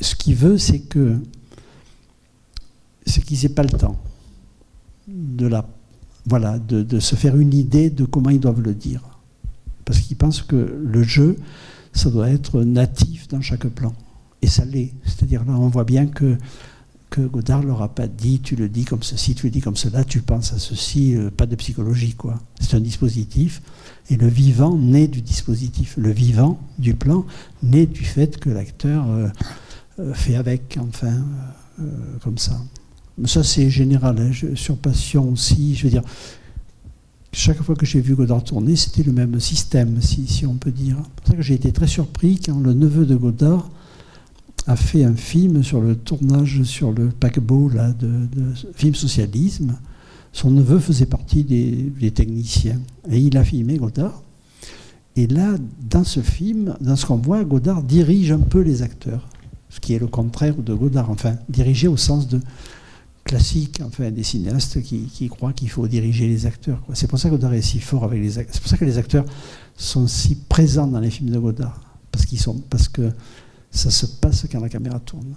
ce 0.00 0.14
qu'il 0.14 0.34
veut, 0.34 0.56
c'est 0.56 0.80
que 0.80 1.16
c'est 3.06 3.24
qu'ils 3.24 3.40
n'aient 3.42 3.54
pas 3.54 3.62
le 3.62 3.70
temps 3.70 4.00
de 5.08 5.46
la, 5.46 5.66
voilà, 6.26 6.58
de, 6.58 6.98
se 7.00 7.16
faire 7.16 7.36
une 7.36 7.52
idée 7.52 7.90
de 7.90 8.04
comment 8.04 8.30
ils 8.30 8.40
doivent 8.40 8.62
le 8.62 8.74
dire, 8.74 9.02
parce 9.84 10.00
qu'ils 10.00 10.16
pensent 10.16 10.42
que 10.42 10.56
le 10.82 11.02
jeu, 11.02 11.36
ça 11.92 12.10
doit 12.10 12.30
être 12.30 12.62
natif 12.62 13.28
dans 13.28 13.40
chaque 13.40 13.66
plan. 13.68 13.94
Et 14.42 14.46
ça 14.46 14.64
l'est. 14.64 14.92
C'est-à-dire 15.04 15.44
là, 15.44 15.52
on 15.52 15.68
voit 15.68 15.84
bien 15.84 16.06
que, 16.06 16.36
que 17.10 17.20
Godard 17.20 17.62
ne 17.62 17.68
leur 17.68 17.82
a 17.82 17.94
pas 17.94 18.08
dit, 18.08 18.40
tu 18.40 18.56
le 18.56 18.68
dis 18.68 18.84
comme 18.84 19.02
ceci, 19.02 19.34
tu 19.34 19.46
le 19.46 19.50
dis 19.50 19.60
comme 19.60 19.76
cela, 19.76 20.04
tu 20.04 20.20
penses 20.20 20.52
à 20.52 20.58
ceci, 20.58 21.14
euh, 21.14 21.30
pas 21.30 21.46
de 21.46 21.56
psychologie, 21.56 22.14
quoi. 22.14 22.40
C'est 22.60 22.76
un 22.76 22.80
dispositif. 22.80 23.62
Et 24.10 24.16
le 24.16 24.26
vivant 24.26 24.76
naît 24.76 25.08
du 25.08 25.22
dispositif. 25.22 25.94
Le 25.96 26.10
vivant 26.10 26.58
du 26.78 26.94
plan 26.94 27.24
naît 27.62 27.86
du 27.86 28.04
fait 28.04 28.38
que 28.38 28.50
l'acteur 28.50 29.08
euh, 29.08 29.28
euh, 29.98 30.12
fait 30.14 30.36
avec, 30.36 30.78
enfin, 30.80 31.24
comme 32.22 32.38
ça. 32.38 32.60
Ça, 33.26 33.44
c'est 33.44 33.70
général. 33.70 34.18
Hein. 34.18 34.54
sur 34.54 34.76
Passion 34.76 35.30
aussi, 35.30 35.74
je 35.74 35.84
veux 35.84 35.90
dire, 35.90 36.02
chaque 37.34 37.60
fois 37.62 37.74
que 37.74 37.84
j'ai 37.84 38.00
vu 38.00 38.14
Godard 38.14 38.44
tourner, 38.44 38.76
c'était 38.76 39.02
le 39.02 39.12
même 39.12 39.40
système, 39.40 40.00
si, 40.00 40.46
on 40.46 40.54
peut 40.54 40.70
dire. 40.70 40.96
C'est 40.98 41.14
pour 41.14 41.26
ça 41.26 41.34
que 41.34 41.42
j'ai 41.42 41.54
été 41.54 41.72
très 41.72 41.86
surpris 41.86 42.38
quand 42.38 42.60
le 42.60 42.74
neveu 42.74 43.06
de 43.06 43.16
Godard 43.16 43.68
a 44.66 44.76
fait 44.76 45.04
un 45.04 45.14
film 45.14 45.62
sur 45.62 45.80
le 45.80 45.96
tournage 45.96 46.62
sur 46.62 46.92
le 46.92 47.08
paquebot 47.08 47.68
là, 47.68 47.92
de, 47.92 48.08
film 48.74 48.94
socialisme. 48.94 49.76
Son 50.32 50.50
neveu 50.50 50.78
faisait 50.78 51.06
partie 51.06 51.44
des, 51.44 52.10
techniciens. 52.12 52.80
Et 53.10 53.18
il 53.18 53.36
a 53.36 53.44
filmé 53.44 53.76
Godard. 53.76 54.22
Et 55.16 55.26
là, 55.26 55.56
dans 55.90 56.04
ce 56.04 56.20
film, 56.20 56.76
dans 56.80 56.96
ce 56.96 57.06
qu'on 57.06 57.16
voit, 57.16 57.44
Godard 57.44 57.82
dirige 57.82 58.32
un 58.32 58.40
peu 58.40 58.60
les 58.60 58.82
acteurs. 58.82 59.28
Ce 59.70 59.80
qui 59.80 59.94
est 59.94 59.98
le 59.98 60.06
contraire 60.06 60.56
de 60.56 60.72
Godard. 60.72 61.10
Enfin, 61.10 61.34
diriger 61.48 61.88
au 61.88 61.96
sens 61.96 62.28
de 62.28 62.40
classique, 63.24 63.80
enfin, 63.84 64.10
des 64.10 64.22
cinéastes 64.22 64.82
qui, 64.82 65.28
croient 65.28 65.54
qu'il 65.54 65.70
faut 65.70 65.88
diriger 65.88 66.28
les 66.28 66.46
acteurs. 66.46 66.82
C'est 66.92 67.06
pour 67.06 67.18
ça 67.18 67.28
que 67.28 67.34
Godard 67.34 67.54
est 67.54 67.62
si 67.62 67.80
fort 67.80 68.04
avec 68.04 68.20
les 68.20 68.38
acteurs. 68.38 68.54
C'est 68.54 68.60
pour 68.60 68.70
ça 68.70 68.76
que 68.76 68.84
les 68.84 68.98
acteurs 68.98 69.24
sont 69.76 70.06
si 70.06 70.36
présents 70.36 70.86
dans 70.86 71.00
les 71.00 71.10
films 71.10 71.30
de 71.30 71.38
Godard. 71.38 71.80
Parce 72.12 72.26
qu'ils 72.26 72.38
sont. 72.38 72.58
Parce 72.70 72.88
que 72.88 73.10
ça 73.70 73.90
se 73.90 74.06
passe 74.06 74.46
quand 74.50 74.60
la 74.60 74.68
caméra 74.68 75.00
tourne. 75.00 75.34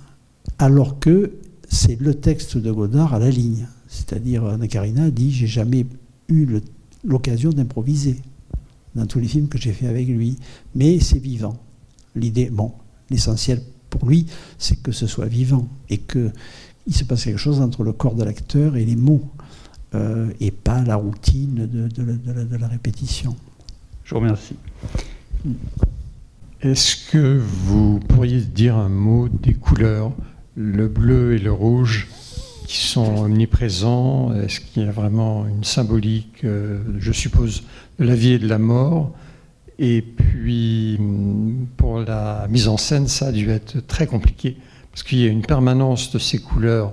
Alors 0.59 0.99
que 0.99 1.31
c'est 1.69 1.99
le 1.99 2.13
texte 2.13 2.57
de 2.57 2.71
Godard 2.71 3.13
à 3.13 3.19
la 3.19 3.29
ligne. 3.29 3.67
C'est-à-dire, 3.87 4.45
Anna 4.45 4.67
Karina 4.67 5.09
dit 5.09 5.31
J'ai 5.31 5.47
jamais 5.47 5.85
eu 6.27 6.59
l'occasion 7.05 7.51
d'improviser 7.51 8.21
dans 8.95 9.05
tous 9.05 9.19
les 9.19 9.27
films 9.27 9.47
que 9.47 9.57
j'ai 9.57 9.71
fait 9.71 9.87
avec 9.87 10.07
lui. 10.07 10.37
Mais 10.75 10.99
c'est 10.99 11.19
vivant. 11.19 11.57
L'idée, 12.15 12.49
bon, 12.49 12.73
l'essentiel 13.09 13.61
pour 13.89 14.05
lui, 14.05 14.25
c'est 14.57 14.81
que 14.81 14.91
ce 14.91 15.07
soit 15.07 15.27
vivant 15.27 15.67
et 15.89 15.99
qu'il 16.87 16.95
se 16.95 17.03
passe 17.03 17.25
quelque 17.25 17.37
chose 17.37 17.59
entre 17.59 17.83
le 17.83 17.91
corps 17.91 18.15
de 18.15 18.23
l'acteur 18.23 18.77
et 18.77 18.85
les 18.85 18.95
mots, 18.95 19.29
euh, 19.93 20.29
et 20.39 20.51
pas 20.51 20.81
la 20.83 20.95
routine 20.95 21.67
de, 21.67 21.89
la, 22.01 22.43
de, 22.43 22.57
la, 22.57 22.67
répétition. 22.67 23.35
Je 24.03 24.13
vous 24.13 24.21
remercie. 24.21 24.55
Hmm. 25.43 25.53
Est-ce 26.61 27.11
que 27.11 27.39
vous 27.39 27.99
pourriez 27.99 28.39
dire 28.39 28.77
un 28.77 28.89
mot 28.89 29.27
des 29.27 29.53
couleurs, 29.53 30.11
le 30.55 30.87
bleu 30.87 31.35
et 31.35 31.39
le 31.39 31.51
rouge, 31.51 32.07
qui 32.65 32.77
sont 32.77 33.23
omniprésents? 33.23 34.33
Est-ce 34.33 34.61
qu'il 34.61 34.83
y 34.83 34.87
a 34.87 34.91
vraiment 34.91 35.45
une 35.45 35.63
symbolique, 35.63 36.43
euh, 36.45 36.79
je 36.99 37.11
suppose, 37.11 37.63
de 37.99 38.05
la 38.05 38.15
vie 38.15 38.33
et 38.33 38.39
de 38.39 38.47
la 38.47 38.59
mort? 38.59 39.13
Et 39.77 40.01
puis, 40.01 40.99
pour 41.75 41.99
la 41.99 42.47
mise 42.49 42.67
en 42.67 42.77
scène, 42.77 43.07
ça 43.07 43.27
a 43.27 43.31
dû 43.31 43.49
être 43.49 43.85
très 43.85 44.07
compliqué, 44.07 44.57
parce 44.97 45.07
qu'il 45.07 45.19
y 45.19 45.25
a 45.25 45.27
une 45.27 45.43
permanence 45.43 46.11
de 46.11 46.17
ces 46.17 46.39
couleurs 46.39 46.91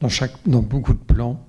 dans, 0.00 0.08
chaque, 0.08 0.34
beaucoup 0.46 0.92
de 0.92 0.98
plans. 0.98 1.44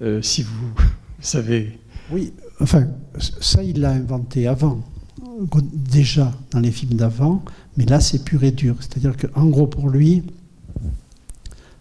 Euh, 0.00 0.20
si 0.22 0.42
vous 0.42 0.74
savez. 1.20 1.78
Oui, 2.10 2.32
enfin, 2.58 2.88
ça, 3.16 3.62
il 3.62 3.80
l'a 3.80 3.92
inventé 3.92 4.48
avant 4.48 4.82
déjà 5.72 6.32
dans 6.50 6.58
les 6.58 6.72
films 6.72 6.94
d'avant, 6.94 7.44
mais 7.76 7.84
là 7.84 8.00
c'est 8.00 8.24
pur 8.24 8.42
et 8.42 8.50
dur. 8.50 8.74
C'est-à-dire 8.80 9.16
qu'en 9.16 9.46
gros 9.46 9.68
pour 9.68 9.88
lui, 9.88 10.24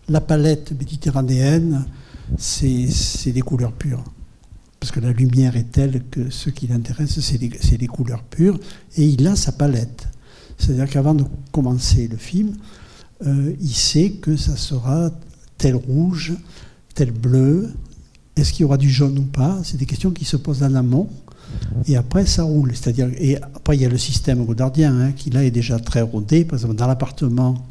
la 0.07 0.21
palette 0.21 0.71
méditerranéenne, 0.77 1.87
c'est 2.37 3.31
des 3.31 3.41
couleurs 3.41 3.73
pures. 3.73 4.03
Parce 4.79 4.91
que 4.91 4.99
la 4.99 5.11
lumière 5.11 5.57
est 5.57 5.71
telle 5.71 6.03
que 6.11 6.29
ce 6.29 6.51
qui 6.51 6.67
l'intéresse, 6.67 7.19
c'est 7.19 7.39
des, 7.39 7.87
couleurs 7.87 8.21
pures. 8.21 8.59
Et 8.95 9.05
il 9.05 9.25
a 9.25 9.35
sa 9.35 9.53
palette. 9.53 10.07
C'est-à-dire 10.59 10.87
qu'avant 10.87 11.15
de 11.15 11.25
commencer 11.51 12.07
le 12.07 12.17
film, 12.17 12.53
euh, 13.25 13.53
il 13.59 13.73
sait 13.73 14.11
que 14.11 14.35
ça 14.35 14.55
sera 14.55 15.11
tel 15.57 15.75
rouge, 15.75 16.33
tel 16.95 17.11
bleu. 17.11 17.69
Est-ce 18.35 18.53
qu'il 18.53 18.61
y 18.61 18.65
aura 18.65 18.77
du 18.77 18.89
jaune 18.89 19.17
ou 19.19 19.23
pas? 19.23 19.59
C'est 19.63 19.77
des 19.77 19.85
questions 19.85 20.11
qui 20.11 20.25
se 20.25 20.37
posent 20.37 20.63
en 20.63 20.73
amont. 20.75 21.09
Et 21.87 21.97
après, 21.97 22.25
ça 22.25 22.43
roule. 22.43 22.71
C'est-à-dire, 22.73 23.09
et 23.17 23.37
après, 23.37 23.75
il 23.75 23.81
y 23.81 23.85
a 23.85 23.89
le 23.89 23.97
système 23.97 24.45
godardien, 24.45 24.97
hein, 24.99 25.11
qui 25.11 25.29
là 25.29 25.43
est 25.43 25.51
déjà 25.51 25.79
très 25.79 26.01
rodé. 26.01 26.45
Par 26.45 26.57
exemple, 26.57 26.75
dans 26.75 26.87
l'appartement 26.87 27.65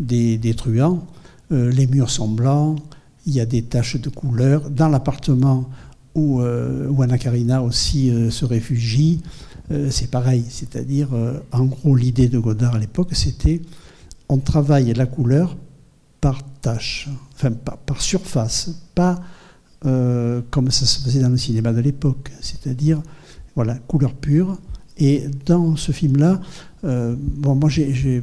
des, 0.00 0.38
des 0.38 0.54
truands, 0.54 1.04
euh, 1.52 1.70
les 1.70 1.86
murs 1.86 2.10
sont 2.10 2.28
blancs, 2.28 2.78
il 3.26 3.34
y 3.34 3.40
a 3.40 3.46
des 3.46 3.62
taches 3.62 4.00
de 4.00 4.08
couleur. 4.08 4.70
Dans 4.70 4.88
l'appartement 4.88 5.68
où, 6.14 6.40
euh, 6.40 6.88
où 6.88 7.02
Anna 7.02 7.18
Karina 7.18 7.62
aussi 7.62 8.10
euh, 8.10 8.30
se 8.30 8.44
réfugie, 8.44 9.20
c'est 9.90 10.10
pareil. 10.10 10.44
C'est-à-dire, 10.48 11.08
en 11.52 11.64
gros, 11.66 11.94
l'idée 11.94 12.28
de 12.28 12.38
Godard 12.38 12.76
à 12.76 12.78
l'époque, 12.78 13.10
c'était 13.12 13.60
on 14.28 14.38
travaille 14.38 14.92
la 14.94 15.06
couleur 15.06 15.56
par 16.20 16.42
tâche, 16.60 17.08
enfin 17.34 17.52
par, 17.52 18.00
surface, 18.00 18.70
pas 18.94 19.20
comme 19.82 20.70
ça 20.70 20.86
se 20.86 21.00
faisait 21.00 21.20
dans 21.20 21.28
le 21.28 21.36
cinéma 21.36 21.72
de 21.72 21.80
l'époque. 21.80 22.32
C'est-à-dire, 22.40 23.00
voilà, 23.54 23.74
couleur 23.74 24.14
pure. 24.14 24.58
Et 24.98 25.24
dans 25.46 25.76
ce 25.76 25.92
film-là, 25.92 26.40
euh, 26.84 27.14
bon, 27.18 27.54
moi, 27.54 27.68
j'ai, 27.68 27.92
je, 27.92 28.20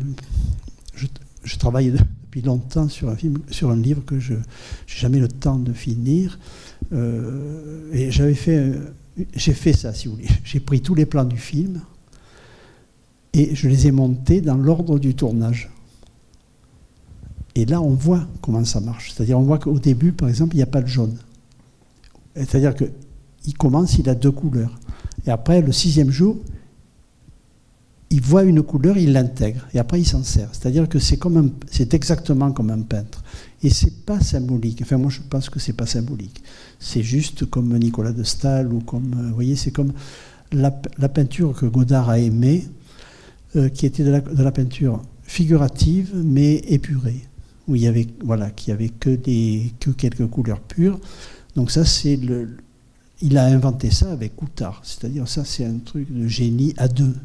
travaille 1.57 1.91
depuis 1.91 2.41
longtemps 2.41 2.89
sur 2.89 3.09
un, 3.09 3.15
film, 3.15 3.39
sur 3.49 3.69
un 3.69 3.75
livre 3.75 4.03
que 4.05 4.19
je 4.19 4.33
n'ai 4.33 4.39
jamais 4.85 5.19
le 5.19 5.27
temps 5.27 5.57
de 5.57 5.73
finir. 5.73 6.39
Euh, 6.93 7.89
et 7.91 8.11
j'avais 8.11 8.33
fait, 8.33 8.73
j'ai 9.35 9.53
fait 9.53 9.73
ça, 9.73 9.93
si 9.93 10.07
vous 10.07 10.15
voulez. 10.15 10.27
J'ai 10.43 10.59
pris 10.59 10.81
tous 10.81 10.95
les 10.95 11.05
plans 11.05 11.25
du 11.25 11.37
film 11.37 11.81
et 13.33 13.55
je 13.55 13.67
les 13.67 13.87
ai 13.87 13.91
montés 13.91 14.41
dans 14.41 14.55
l'ordre 14.57 14.99
du 14.99 15.15
tournage. 15.15 15.69
Et 17.55 17.65
là, 17.65 17.81
on 17.81 17.93
voit 17.93 18.27
comment 18.41 18.65
ça 18.65 18.81
marche. 18.81 19.13
C'est-à-dire, 19.13 19.39
on 19.39 19.43
voit 19.43 19.59
qu'au 19.59 19.79
début, 19.79 20.11
par 20.11 20.29
exemple, 20.29 20.55
il 20.55 20.57
n'y 20.57 20.63
a 20.63 20.67
pas 20.67 20.81
de 20.81 20.87
jaune. 20.87 21.17
C'est-à-dire 22.35 22.75
qu'il 22.75 23.57
commence, 23.57 23.97
il 23.97 24.09
a 24.09 24.15
deux 24.15 24.31
couleurs. 24.31 24.77
Et 25.25 25.31
après, 25.31 25.61
le 25.61 25.71
sixième 25.71 26.11
jour, 26.11 26.37
il 28.09 28.21
voit 28.21 28.43
une 28.43 28.61
couleur, 28.61 28.97
il 28.97 29.13
l'intègre. 29.13 29.67
Et 29.73 29.79
après, 29.79 29.99
il 29.99 30.05
s'en 30.05 30.23
sert. 30.23 30.49
C'est-à-dire 30.51 30.87
que 30.87 30.99
c'est, 30.99 31.17
comme 31.17 31.51
c'est 31.71 31.93
exactement 31.93 32.51
comme 32.51 32.69
un 32.69 32.81
peintre. 32.81 33.23
Et 33.63 33.69
c'est 33.69 34.05
pas 34.05 34.19
symbolique. 34.19 34.81
Enfin, 34.81 34.97
moi, 34.97 35.09
je 35.09 35.21
pense 35.27 35.49
que 35.49 35.59
c'est 35.59 35.73
pas 35.73 35.85
symbolique. 35.85 36.43
C'est 36.79 37.03
juste 37.03 37.45
comme 37.45 37.77
Nicolas 37.77 38.11
de 38.11 38.23
Stahl 38.23 38.71
ou 38.71 38.81
comme. 38.81 39.15
Euh, 39.17 39.29
vous 39.29 39.35
voyez, 39.35 39.55
c'est 39.55 39.71
comme 39.71 39.93
la, 40.51 40.71
peinture 41.09 41.53
que 41.53 41.65
Godard 41.65 42.09
a 42.09 42.19
aimée, 42.19 42.65
euh, 43.55 43.69
qui 43.69 43.85
était 43.85 44.03
de 44.03 44.11
la, 44.11 44.51
peinture 44.51 45.01
figurative, 45.23 46.11
mais 46.15 46.55
épurée. 46.67 47.25
Où 47.67 47.75
il 47.75 47.81
y 47.81 47.87
avait, 47.87 48.07
voilà, 48.23 48.51
qui 48.51 48.71
avait 48.71 48.89
que, 48.89 49.09
des, 49.09 49.73
que 49.79 49.89
quelques 49.89 50.27
couleurs 50.27 50.59
pures. 50.59 50.99
Donc, 51.55 51.71
ça, 51.71 51.85
c'est 51.85 52.15
le, 52.15 52.57
il 53.21 53.37
a 53.37 53.45
inventé 53.45 53.91
ça 53.91 54.11
avec 54.11 54.35
Coutard. 54.35 54.81
C'est-à-dire, 54.83 55.27
ça, 55.27 55.45
c'est 55.45 55.65
un 55.65 55.77
truc 55.77 56.11
de 56.11 56.27
génie 56.27 56.73
à 56.77 56.87
deux. 56.87 57.15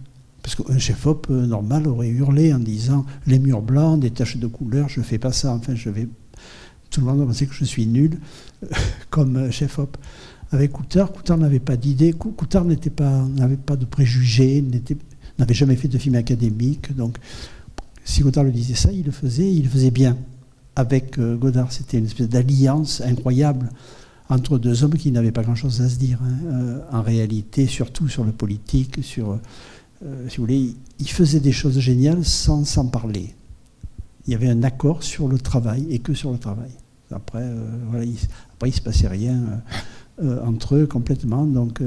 Parce 0.42 0.54
qu'un 0.54 0.78
chef-op 0.78 1.26
euh, 1.30 1.46
normal 1.46 1.86
aurait 1.86 2.08
hurlé 2.08 2.52
en 2.52 2.58
disant 2.58 3.04
les 3.26 3.38
murs 3.38 3.62
blancs, 3.62 4.00
des 4.00 4.10
taches 4.10 4.38
de 4.38 4.46
couleur, 4.46 4.88
je 4.88 5.00
fais 5.02 5.18
pas 5.18 5.32
ça. 5.32 5.52
Enfin, 5.52 5.74
je 5.74 5.90
vais. 5.90 6.08
Tout 6.90 7.00
le 7.00 7.06
monde 7.06 7.26
penser 7.26 7.46
que 7.46 7.54
je 7.54 7.64
suis 7.64 7.86
nul 7.86 8.18
comme 9.10 9.36
euh, 9.36 9.50
chef-op. 9.50 9.96
Avec 10.52 10.72
Coutard, 10.72 11.12
Coutard 11.12 11.38
n'avait 11.38 11.60
pas 11.60 11.76
d'idée. 11.76 12.12
Coutard 12.12 12.64
n'était 12.64 12.90
pas, 12.90 13.24
n'avait 13.36 13.56
pas 13.56 13.76
de 13.76 13.84
préjugés, 13.84 14.64
n'avait 15.38 15.54
jamais 15.54 15.76
fait 15.76 15.86
de 15.86 15.98
film 15.98 16.16
académique. 16.16 16.96
Donc, 16.96 17.18
si 18.04 18.22
Coutard 18.22 18.44
le 18.44 18.50
disait 18.50 18.74
ça, 18.74 18.92
il 18.92 19.04
le 19.04 19.12
faisait, 19.12 19.52
il 19.52 19.64
le 19.64 19.68
faisait 19.68 19.90
bien. 19.90 20.16
Avec 20.76 21.18
euh, 21.18 21.36
Godard, 21.36 21.72
c'était 21.72 21.98
une 21.98 22.06
espèce 22.06 22.28
d'alliance 22.28 23.00
incroyable 23.00 23.70
entre 24.28 24.58
deux 24.58 24.84
hommes 24.84 24.94
qui 24.94 25.10
n'avaient 25.10 25.32
pas 25.32 25.42
grand-chose 25.42 25.80
à 25.82 25.88
se 25.88 25.96
dire, 25.96 26.20
hein, 26.22 26.38
euh, 26.46 26.80
en 26.92 27.02
réalité, 27.02 27.66
surtout 27.66 28.08
sur 28.08 28.24
le 28.24 28.32
politique, 28.32 29.02
sur, 29.02 29.38
euh, 30.04 30.28
si 30.28 30.36
vous 30.36 30.44
voulez, 30.44 30.74
il 30.98 31.08
faisait 31.08 31.40
des 31.40 31.52
choses 31.52 31.78
géniales 31.78 32.24
sans 32.24 32.64
s'en 32.64 32.86
parler. 32.86 33.34
Il 34.26 34.32
y 34.32 34.36
avait 34.36 34.48
un 34.48 34.62
accord 34.62 35.02
sur 35.02 35.26
le 35.26 35.38
travail 35.38 35.86
et 35.90 35.98
que 35.98 36.14
sur 36.14 36.30
le 36.30 36.38
travail. 36.38 36.70
Après, 37.10 37.44
voilà, 37.88 38.04
il, 38.04 38.16
après 38.54 38.68
il 38.68 38.72
se 38.72 38.80
passait 38.80 39.08
rien 39.08 39.62
entre 40.22 40.76
eux 40.76 40.86
complètement. 40.86 41.44
Donc, 41.44 41.82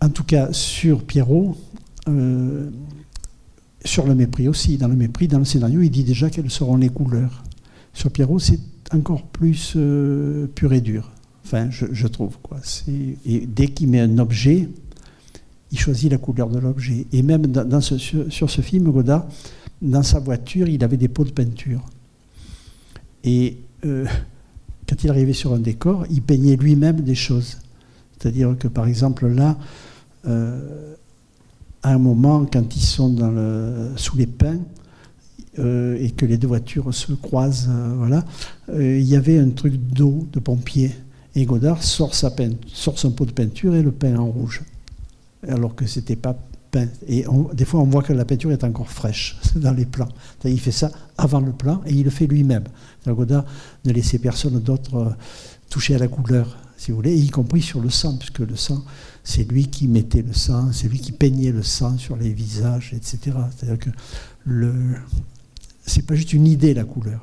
en 0.00 0.08
tout 0.08 0.24
cas, 0.24 0.52
sur 0.52 1.04
Pierrot, 1.04 1.56
sur 3.84 4.06
le 4.06 4.14
mépris 4.14 4.48
aussi, 4.48 4.78
dans 4.78 4.88
le 4.88 4.96
mépris, 4.96 5.28
dans 5.28 5.38
le 5.38 5.44
scénario, 5.44 5.82
il 5.82 5.90
dit 5.90 6.04
déjà 6.04 6.30
quelles 6.30 6.50
seront 6.50 6.76
les 6.76 6.88
couleurs. 6.88 7.44
Sur 7.92 8.10
Pierrot, 8.10 8.38
c'est 8.38 8.60
encore 8.92 9.22
plus 9.22 9.74
euh, 9.76 10.46
pur 10.54 10.72
et 10.72 10.80
dur. 10.80 11.10
Enfin, 11.44 11.68
je, 11.70 12.06
trouve. 12.06 12.38
Quoi. 12.42 12.58
Et 13.26 13.46
dès 13.46 13.68
qu'il 13.68 13.88
met 13.88 14.00
un 14.00 14.18
objet, 14.18 14.68
il 15.70 15.78
choisit 15.78 16.10
la 16.10 16.16
couleur 16.16 16.48
de 16.48 16.58
l'objet. 16.58 17.06
Et 17.12 17.22
même 17.22 17.52
ce, 17.80 17.98
sur, 17.98 18.50
ce 18.50 18.60
film, 18.62 18.90
Godard, 18.90 19.26
dans 19.82 20.02
sa 20.02 20.20
voiture, 20.20 20.68
il 20.68 20.82
avait 20.82 20.96
des 20.96 21.08
pots 21.08 21.24
de 21.24 21.30
peinture. 21.30 21.82
Et 23.24 23.58
euh, 23.84 24.06
quand 24.88 25.04
il 25.04 25.10
arrivait 25.10 25.34
sur 25.34 25.52
un 25.52 25.58
décor, 25.58 26.06
il 26.10 26.22
peignait 26.22 26.56
lui-même 26.56 27.02
des 27.02 27.14
choses. 27.14 27.58
C'est-à-dire 28.18 28.56
que, 28.58 28.68
par 28.68 28.86
exemple, 28.86 29.26
là, 29.26 29.58
euh, 30.26 30.94
à 31.84 31.92
un 31.92 31.98
moment, 31.98 32.46
quand 32.50 32.74
ils 32.74 32.82
sont 32.82 33.14
sous 33.96 34.16
les 34.16 34.26
pins, 34.26 34.58
euh, 35.60 35.96
et 36.00 36.10
que 36.10 36.26
les 36.26 36.36
deux 36.36 36.48
voitures 36.48 36.92
se 36.92 37.12
croisent, 37.12 37.68
euh, 37.70 37.94
voilà, 37.96 38.24
euh, 38.70 38.98
il 38.98 39.06
y 39.06 39.14
avait 39.14 39.38
un 39.38 39.50
truc 39.50 39.74
d'eau 39.74 40.26
de 40.32 40.40
pompier. 40.40 40.90
Et 41.36 41.44
Godard 41.44 41.82
sort, 41.82 42.14
sa 42.14 42.32
sort 42.72 42.98
son 42.98 43.12
pot 43.12 43.24
de 43.24 43.30
peinture 43.30 43.76
et 43.76 43.82
le 43.82 43.92
peint 43.92 44.16
en 44.16 44.26
rouge, 44.26 44.62
alors 45.46 45.76
que 45.76 45.86
c'était 45.86 46.16
pas 46.16 46.36
peint. 46.72 46.88
Et 47.06 47.24
des 47.52 47.64
fois, 47.64 47.80
on 47.80 47.84
voit 47.84 48.02
que 48.02 48.12
la 48.12 48.24
peinture 48.24 48.50
est 48.50 48.64
encore 48.64 48.90
fraîche 48.90 49.36
dans 49.54 49.72
les 49.72 49.86
plans. 49.86 50.08
Il 50.44 50.58
fait 50.58 50.72
ça 50.72 50.90
avant 51.18 51.40
le 51.40 51.52
plan 51.52 51.82
et 51.86 51.92
il 51.92 52.02
le 52.02 52.10
fait 52.10 52.26
lui-même. 52.26 52.64
Godard 53.06 53.44
ne 53.84 53.92
laissait 53.92 54.18
personne 54.18 54.58
d'autre 54.58 55.16
toucher 55.70 55.94
à 55.94 55.98
la 55.98 56.08
couleur, 56.08 56.56
si 56.76 56.90
vous 56.90 56.96
voulez, 56.96 57.16
y 57.16 57.28
compris 57.28 57.62
sur 57.62 57.80
le 57.80 57.90
sang, 57.90 58.16
puisque 58.16 58.40
le 58.40 58.56
sang, 58.56 58.82
c'est 59.24 59.50
lui 59.50 59.68
qui 59.68 59.88
mettait 59.88 60.22
le 60.22 60.34
sang, 60.34 60.70
c'est 60.72 60.88
lui 60.88 60.98
qui 60.98 61.12
peignait 61.12 61.50
le 61.50 61.62
sang 61.62 61.96
sur 61.98 62.16
les 62.16 62.32
visages, 62.32 62.92
etc. 62.94 63.36
C'est-à-dire 63.56 63.78
que 63.78 63.90
le, 64.44 64.96
c'est 65.86 66.02
pas 66.02 66.14
juste 66.14 66.34
une 66.34 66.46
idée 66.46 66.74
la 66.74 66.84
couleur, 66.84 67.20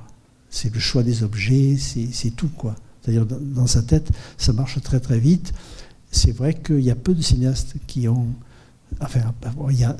c'est 0.49 0.73
le 0.73 0.79
choix 0.79 1.03
des 1.03 1.23
objets, 1.23 1.77
c'est 1.77 2.35
tout 2.35 2.49
quoi. 2.49 2.75
C'est-à-dire 3.01 3.25
dans, 3.25 3.67
sa 3.67 3.81
tête, 3.81 4.11
ça 4.37 4.53
marche 4.53 4.81
très 4.81 4.99
très 4.99 5.19
vite. 5.19 5.53
C'est 6.11 6.31
vrai 6.31 6.53
qu'il 6.53 6.81
y 6.81 6.91
a 6.91 6.95
peu 6.95 7.13
de 7.13 7.21
cinéastes 7.21 7.75
qui 7.87 8.07
ont. 8.07 8.27
Enfin, 8.99 9.21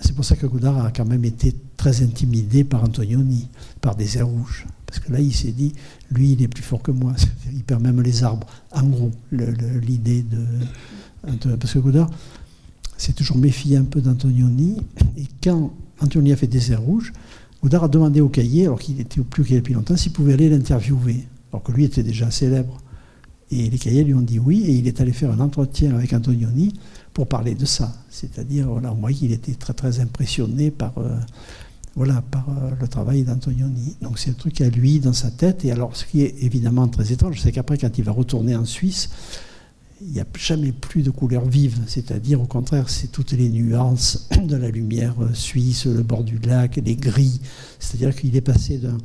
c'est 0.02 0.14
pour 0.14 0.26
ça 0.26 0.36
que 0.36 0.46
Godard 0.46 0.86
a 0.86 0.92
quand 0.92 1.06
même 1.06 1.24
été 1.24 1.56
très 1.78 2.04
intimidé 2.04 2.64
par 2.64 2.84
Antonioni, 2.84 3.48
par 3.80 3.96
des 3.96 4.18
airs 4.18 4.28
rouges. 4.28 4.68
Parce 4.86 5.00
que 5.00 5.14
là, 5.14 5.22
il 5.22 5.34
s'est 5.34 5.54
dit, 5.54 5.74
lui, 6.12 6.34
il 6.34 6.44
est 6.44 6.50
plus 6.50 6.62
fort 6.62 6.82
que 6.82 6.92
moi. 6.92 7.14
Il 7.54 7.64
perd 7.64 7.82
même 7.82 8.02
les 8.02 8.24
arbres. 8.24 8.48
En 8.72 8.84
gros, 8.84 9.12
l'idée 9.32 10.22
de. 10.22 10.46
Parce 11.22 11.74
que 11.74 11.80
Godard 11.80 12.10
s'est 12.98 13.14
toujours 13.14 13.38
méfié 13.38 13.78
un 13.78 13.84
peu 13.84 14.02
d'Antonioni. 14.02 14.78
Et 15.18 15.26
quand 15.44 15.74
Antonioni 16.00 16.34
a 16.34 16.36
fait 16.36 16.48
des 16.48 16.72
airs 16.72 16.82
rouges, 16.82 17.14
Godard 17.62 17.86
a 17.86 17.88
demandé 17.88 18.22
au 18.22 18.30
cahier, 18.30 18.66
alors 18.66 18.80
qu'il 18.80 19.00
était 19.00 19.22
plus 19.22 19.44
cahier 19.44 19.58
depuis 19.58 19.74
longtemps, 19.74 19.96
s'il 19.96 20.12
pouvait 20.12 20.34
aller 20.34 20.50
l'interviewer, 20.50 21.28
alors 21.52 21.64
que 21.64 21.72
lui 21.72 21.84
était 21.84 22.04
déjà 22.04 22.32
célèbre. 22.32 22.78
Et 23.52 23.70
les 23.70 23.78
cahiers 23.78 24.04
lui 24.04 24.14
ont 24.14 24.22
dit 24.22 24.40
oui, 24.40 24.64
et 24.66 24.72
il 24.72 24.88
est 24.88 25.02
allé 25.02 25.12
faire 25.12 25.32
un 25.32 25.40
entretien 25.40 25.94
avec 25.94 26.14
Antonioni 26.14 26.74
pour 27.14 27.28
parler 27.28 27.54
de 27.54 27.66
ça. 27.66 27.94
C'est-à-dire, 28.10 28.68
voilà, 28.68 28.94
on 28.94 28.96
voit 28.96 29.12
qu'il 29.12 29.32
était 29.32 29.54
très 29.54 29.74
très 29.74 30.00
impressionné 30.00 30.72
par, 30.72 30.98
euh, 30.98 31.20
voilà, 31.96 32.22
par 32.22 32.48
euh, 32.50 32.72
le 32.80 32.88
travail 32.88 33.24
d'Antonioni. 33.24 33.98
Donc 34.02 34.20
c'est 34.20 34.32
un 34.32 34.36
truc 34.36 34.62
à 34.62 34.70
lui 34.70 35.00
dans 35.00 35.14
sa 35.14 35.30
tête. 35.30 35.66
Et 35.66 35.72
alors, 35.72 35.96
ce 35.96 36.06
qui 36.06 36.22
est 36.22 36.36
évidemment 36.42 36.88
très 36.88 37.12
étrange, 37.12 37.42
c'est 37.42 37.52
qu'après, 37.52 37.78
quand 37.78 37.98
il 37.98 38.04
va 38.04 38.14
retourner 38.14 38.56
en 38.56 38.66
Suisse, 38.66 39.10
il 40.04 40.14
n'y 40.14 40.20
a 40.20 40.26
jamais 40.38 40.72
plus 40.72 41.04
de 41.04 41.12
couleurs 41.12 41.46
vives, 41.46 41.80
c'est-à-dire 41.86 42.42
au 42.42 42.46
contraire, 42.46 42.90
c'est 42.90 43.12
toutes 43.12 43.34
les 43.34 43.50
nuances 43.50 44.28
de 44.44 44.56
la 44.56 44.70
lumière 44.70 45.16
suisse, 45.34 45.86
le 45.86 46.02
bord 46.02 46.24
du 46.24 46.40
lac, 46.40 46.78
les 46.84 46.96
gris, 46.96 47.40
c'est-à-dire 47.80 48.16
qu'il 48.16 48.36
est 48.36 48.42
passé 48.42 48.78
d'un, 48.78 48.98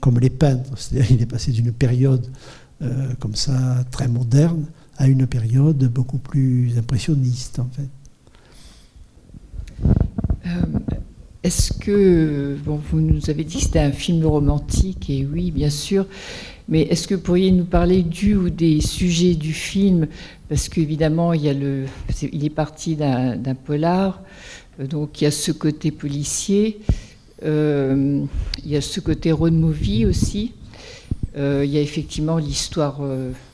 comme 0.00 0.18
les 0.18 0.30
peintres, 0.30 0.76
c'est-à-dire 0.76 1.06
qu'il 1.06 1.22
est 1.22 1.26
passé 1.26 1.52
d'une 1.52 1.72
période 1.72 2.26
euh, 2.82 3.14
comme 3.18 3.34
ça 3.34 3.84
très 3.90 4.08
moderne 4.08 4.66
à 4.98 5.08
une 5.08 5.26
période 5.26 5.82
beaucoup 5.88 6.18
plus 6.18 6.76
impressionniste 6.76 7.58
en 7.58 7.68
fait. 7.72 7.88
Euh, 10.46 10.50
est-ce 11.42 11.72
que, 11.72 12.56
bon, 12.64 12.80
vous 12.90 13.00
nous 13.00 13.30
avez 13.30 13.42
dit 13.42 13.56
que 13.56 13.62
c'était 13.62 13.80
un 13.80 13.90
film 13.90 14.24
romantique, 14.24 15.10
et 15.10 15.26
oui, 15.26 15.50
bien 15.50 15.70
sûr, 15.70 16.06
mais 16.68 16.82
est-ce 16.82 17.08
que 17.08 17.16
vous 17.16 17.20
pourriez 17.20 17.50
nous 17.50 17.64
parler 17.64 18.02
du 18.02 18.36
ou 18.36 18.48
des 18.48 18.80
sujets 18.80 19.34
du 19.34 19.52
film 19.52 20.06
Parce 20.52 20.68
qu'évidemment, 20.68 21.32
il, 21.32 21.46
est 21.46 22.50
parti 22.50 22.94
d'un 22.94 23.54
polar, 23.54 24.20
euh, 24.78 24.86
donc 24.86 25.18
il 25.18 25.24
y 25.24 25.26
a 25.26 25.30
ce 25.30 25.50
côté 25.50 25.90
policier, 25.90 26.78
euh, 27.42 28.22
il 28.62 28.70
y 28.70 28.76
a 28.76 28.82
ce 28.82 29.00
côté 29.00 29.32
road 29.32 29.54
movie 29.54 30.04
aussi. 30.04 30.52
Euh, 31.38 31.62
il 31.64 31.70
y 31.70 31.78
a 31.78 31.80
effectivement 31.80 32.36
l'histoire 32.36 33.00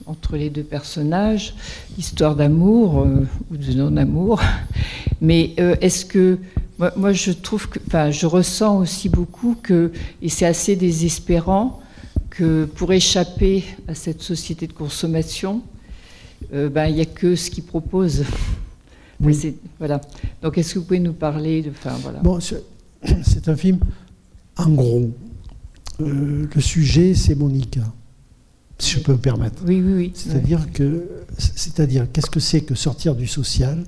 entre 0.06 0.36
les 0.36 0.50
deux 0.50 0.64
personnages, 0.64 1.54
l'histoire 1.96 2.34
d'amour 2.34 3.06
ou 3.48 3.56
de 3.56 3.72
non-amour. 3.74 4.40
Mais 5.20 5.54
est-ce 5.80 6.04
que 6.04 6.38
moi, 6.96 7.12
je 7.12 7.30
trouve 7.30 7.68
que, 7.68 7.78
enfin, 7.86 8.10
je 8.10 8.26
ressens 8.26 8.76
aussi 8.76 9.08
beaucoup 9.08 9.54
que, 9.62 9.92
et 10.20 10.28
c'est 10.28 10.46
assez 10.46 10.74
désespérant, 10.74 11.80
que 12.28 12.64
pour 12.64 12.92
échapper 12.92 13.62
à 13.86 13.94
cette 13.94 14.20
société 14.20 14.66
de 14.66 14.72
consommation, 14.72 15.62
euh, 16.52 16.68
ben, 16.68 16.86
il 16.86 16.94
n'y 16.96 17.00
a 17.00 17.06
que 17.06 17.36
ce 17.36 17.50
qu'ils 17.50 17.64
proposent. 17.64 18.24
Voilà. 19.78 20.00
Donc, 20.42 20.58
est-ce 20.58 20.74
que 20.74 20.78
vous 20.78 20.84
pouvez 20.84 21.00
nous 21.00 21.12
parler 21.12 21.62
de. 21.62 21.70
Enfin, 21.70 21.96
voilà. 22.02 22.20
Bon, 22.20 22.38
c'est 23.22 23.48
un 23.48 23.56
film, 23.56 23.78
en 24.56 24.70
gros. 24.70 25.10
Euh, 26.00 26.46
le 26.54 26.60
sujet, 26.60 27.14
c'est 27.14 27.34
Monica, 27.34 27.80
si 28.78 28.92
je 28.92 29.00
peux 29.00 29.12
me 29.12 29.18
permettre. 29.18 29.62
Oui, 29.66 29.82
oui, 29.84 29.92
oui. 29.94 30.12
C'est-à-dire 30.14 30.70
que, 30.72 31.08
c'est-à-dire, 31.36 32.06
qu'est-ce 32.12 32.30
que 32.30 32.40
c'est 32.40 32.60
que 32.60 32.76
sortir 32.76 33.16
du 33.16 33.26
social? 33.26 33.78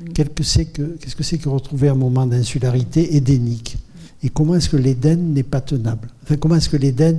Mm. 0.00 0.12
Qu'est-ce 0.12 0.28
que 0.30 0.44
c'est 0.44 0.66
que, 0.66 0.82
qu'est-ce 1.00 1.16
que 1.16 1.24
c'est 1.24 1.38
que 1.38 1.48
retrouver 1.48 1.88
un 1.88 1.96
moment 1.96 2.26
d'insularité 2.26 3.16
édénique 3.16 3.76
Et 4.22 4.28
comment 4.28 4.54
est-ce 4.54 4.68
que 4.68 4.76
l'Éden 4.76 5.34
n'est 5.34 5.42
pas 5.42 5.60
tenable? 5.60 6.08
Enfin, 6.22 6.36
comment 6.36 6.54
est-ce 6.54 6.68
que 6.68 6.76
l'Éden, 6.76 7.18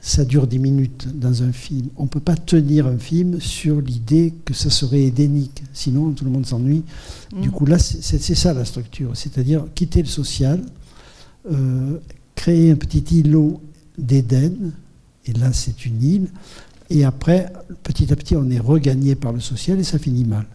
ça 0.00 0.24
dure 0.24 0.46
10 0.46 0.58
minutes 0.58 1.08
dans 1.14 1.42
un 1.42 1.52
film 1.52 1.88
On 1.96 2.04
ne 2.04 2.08
peut 2.08 2.20
pas 2.20 2.36
tenir 2.36 2.86
un 2.86 2.96
film 2.98 3.40
sur 3.40 3.80
l'idée 3.80 4.32
que 4.44 4.54
ça 4.54 4.70
serait 4.70 5.02
édénique, 5.02 5.62
sinon 5.74 6.12
tout 6.12 6.24
le 6.24 6.30
monde 6.30 6.46
s'ennuie. 6.46 6.82
Du 7.40 7.48
Mm. 7.48 7.52
coup, 7.52 7.66
là, 7.66 7.78
c'est 7.78 8.18
ça 8.34 8.54
la 8.54 8.64
structure, 8.64 9.10
c'est-à-dire 9.14 9.64
quitter 9.74 10.00
le 10.02 10.08
social, 10.08 10.62
euh, 11.50 11.98
créer 12.34 12.70
un 12.70 12.76
petit 12.76 13.04
îlot 13.18 13.60
d'Éden, 13.98 14.72
et 15.26 15.32
là, 15.34 15.52
c'est 15.52 15.84
une 15.84 16.02
île, 16.02 16.28
et 16.88 17.04
après, 17.04 17.52
petit 17.82 18.10
à 18.12 18.16
petit, 18.16 18.34
on 18.36 18.48
est 18.50 18.58
regagné 18.58 19.14
par 19.14 19.32
le 19.32 19.40
social 19.40 19.78
et 19.78 19.84
ça 19.84 19.98
finit 19.98 20.24
mal. 20.24 20.46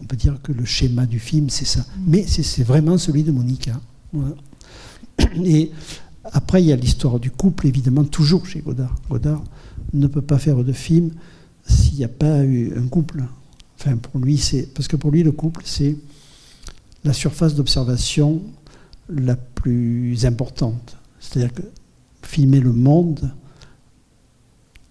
On 0.00 0.04
peut 0.04 0.16
dire 0.16 0.36
que 0.42 0.52
le 0.52 0.64
schéma 0.64 1.06
du 1.06 1.18
film, 1.18 1.48
c'est 1.48 1.64
ça. 1.64 1.84
Mais 2.06 2.24
c'est 2.28 2.42
c'est 2.42 2.64
vraiment 2.64 2.98
celui 2.98 3.22
de 3.22 3.32
Monica. 3.32 3.80
Voilà. 4.12 4.34
Et 5.44 5.70
après, 6.24 6.62
il 6.62 6.66
y 6.66 6.72
a 6.72 6.76
l'histoire 6.76 7.18
du 7.18 7.30
couple, 7.30 7.66
évidemment, 7.66 8.04
toujours 8.04 8.46
chez 8.46 8.60
Godard. 8.60 8.94
Godard 9.10 9.42
ne 9.92 10.06
peut 10.06 10.22
pas 10.22 10.38
faire 10.38 10.62
de 10.62 10.72
film 10.72 11.10
s'il 11.66 11.98
n'y 11.98 12.04
a 12.04 12.08
pas 12.08 12.44
eu 12.44 12.72
un 12.76 12.86
couple. 12.86 13.24
Enfin, 13.78 13.96
pour 13.96 14.20
lui, 14.20 14.38
c'est. 14.38 14.72
Parce 14.72 14.86
que 14.86 14.96
pour 14.96 15.10
lui, 15.10 15.22
le 15.22 15.32
couple, 15.32 15.62
c'est 15.64 15.96
la 17.04 17.12
surface 17.12 17.54
d'observation 17.54 18.42
la 19.08 19.34
plus 19.36 20.24
importante. 20.24 20.96
C'est-à-dire 21.18 21.52
que 21.52 21.62
filmer 22.22 22.60
le 22.60 22.72
monde, 22.72 23.32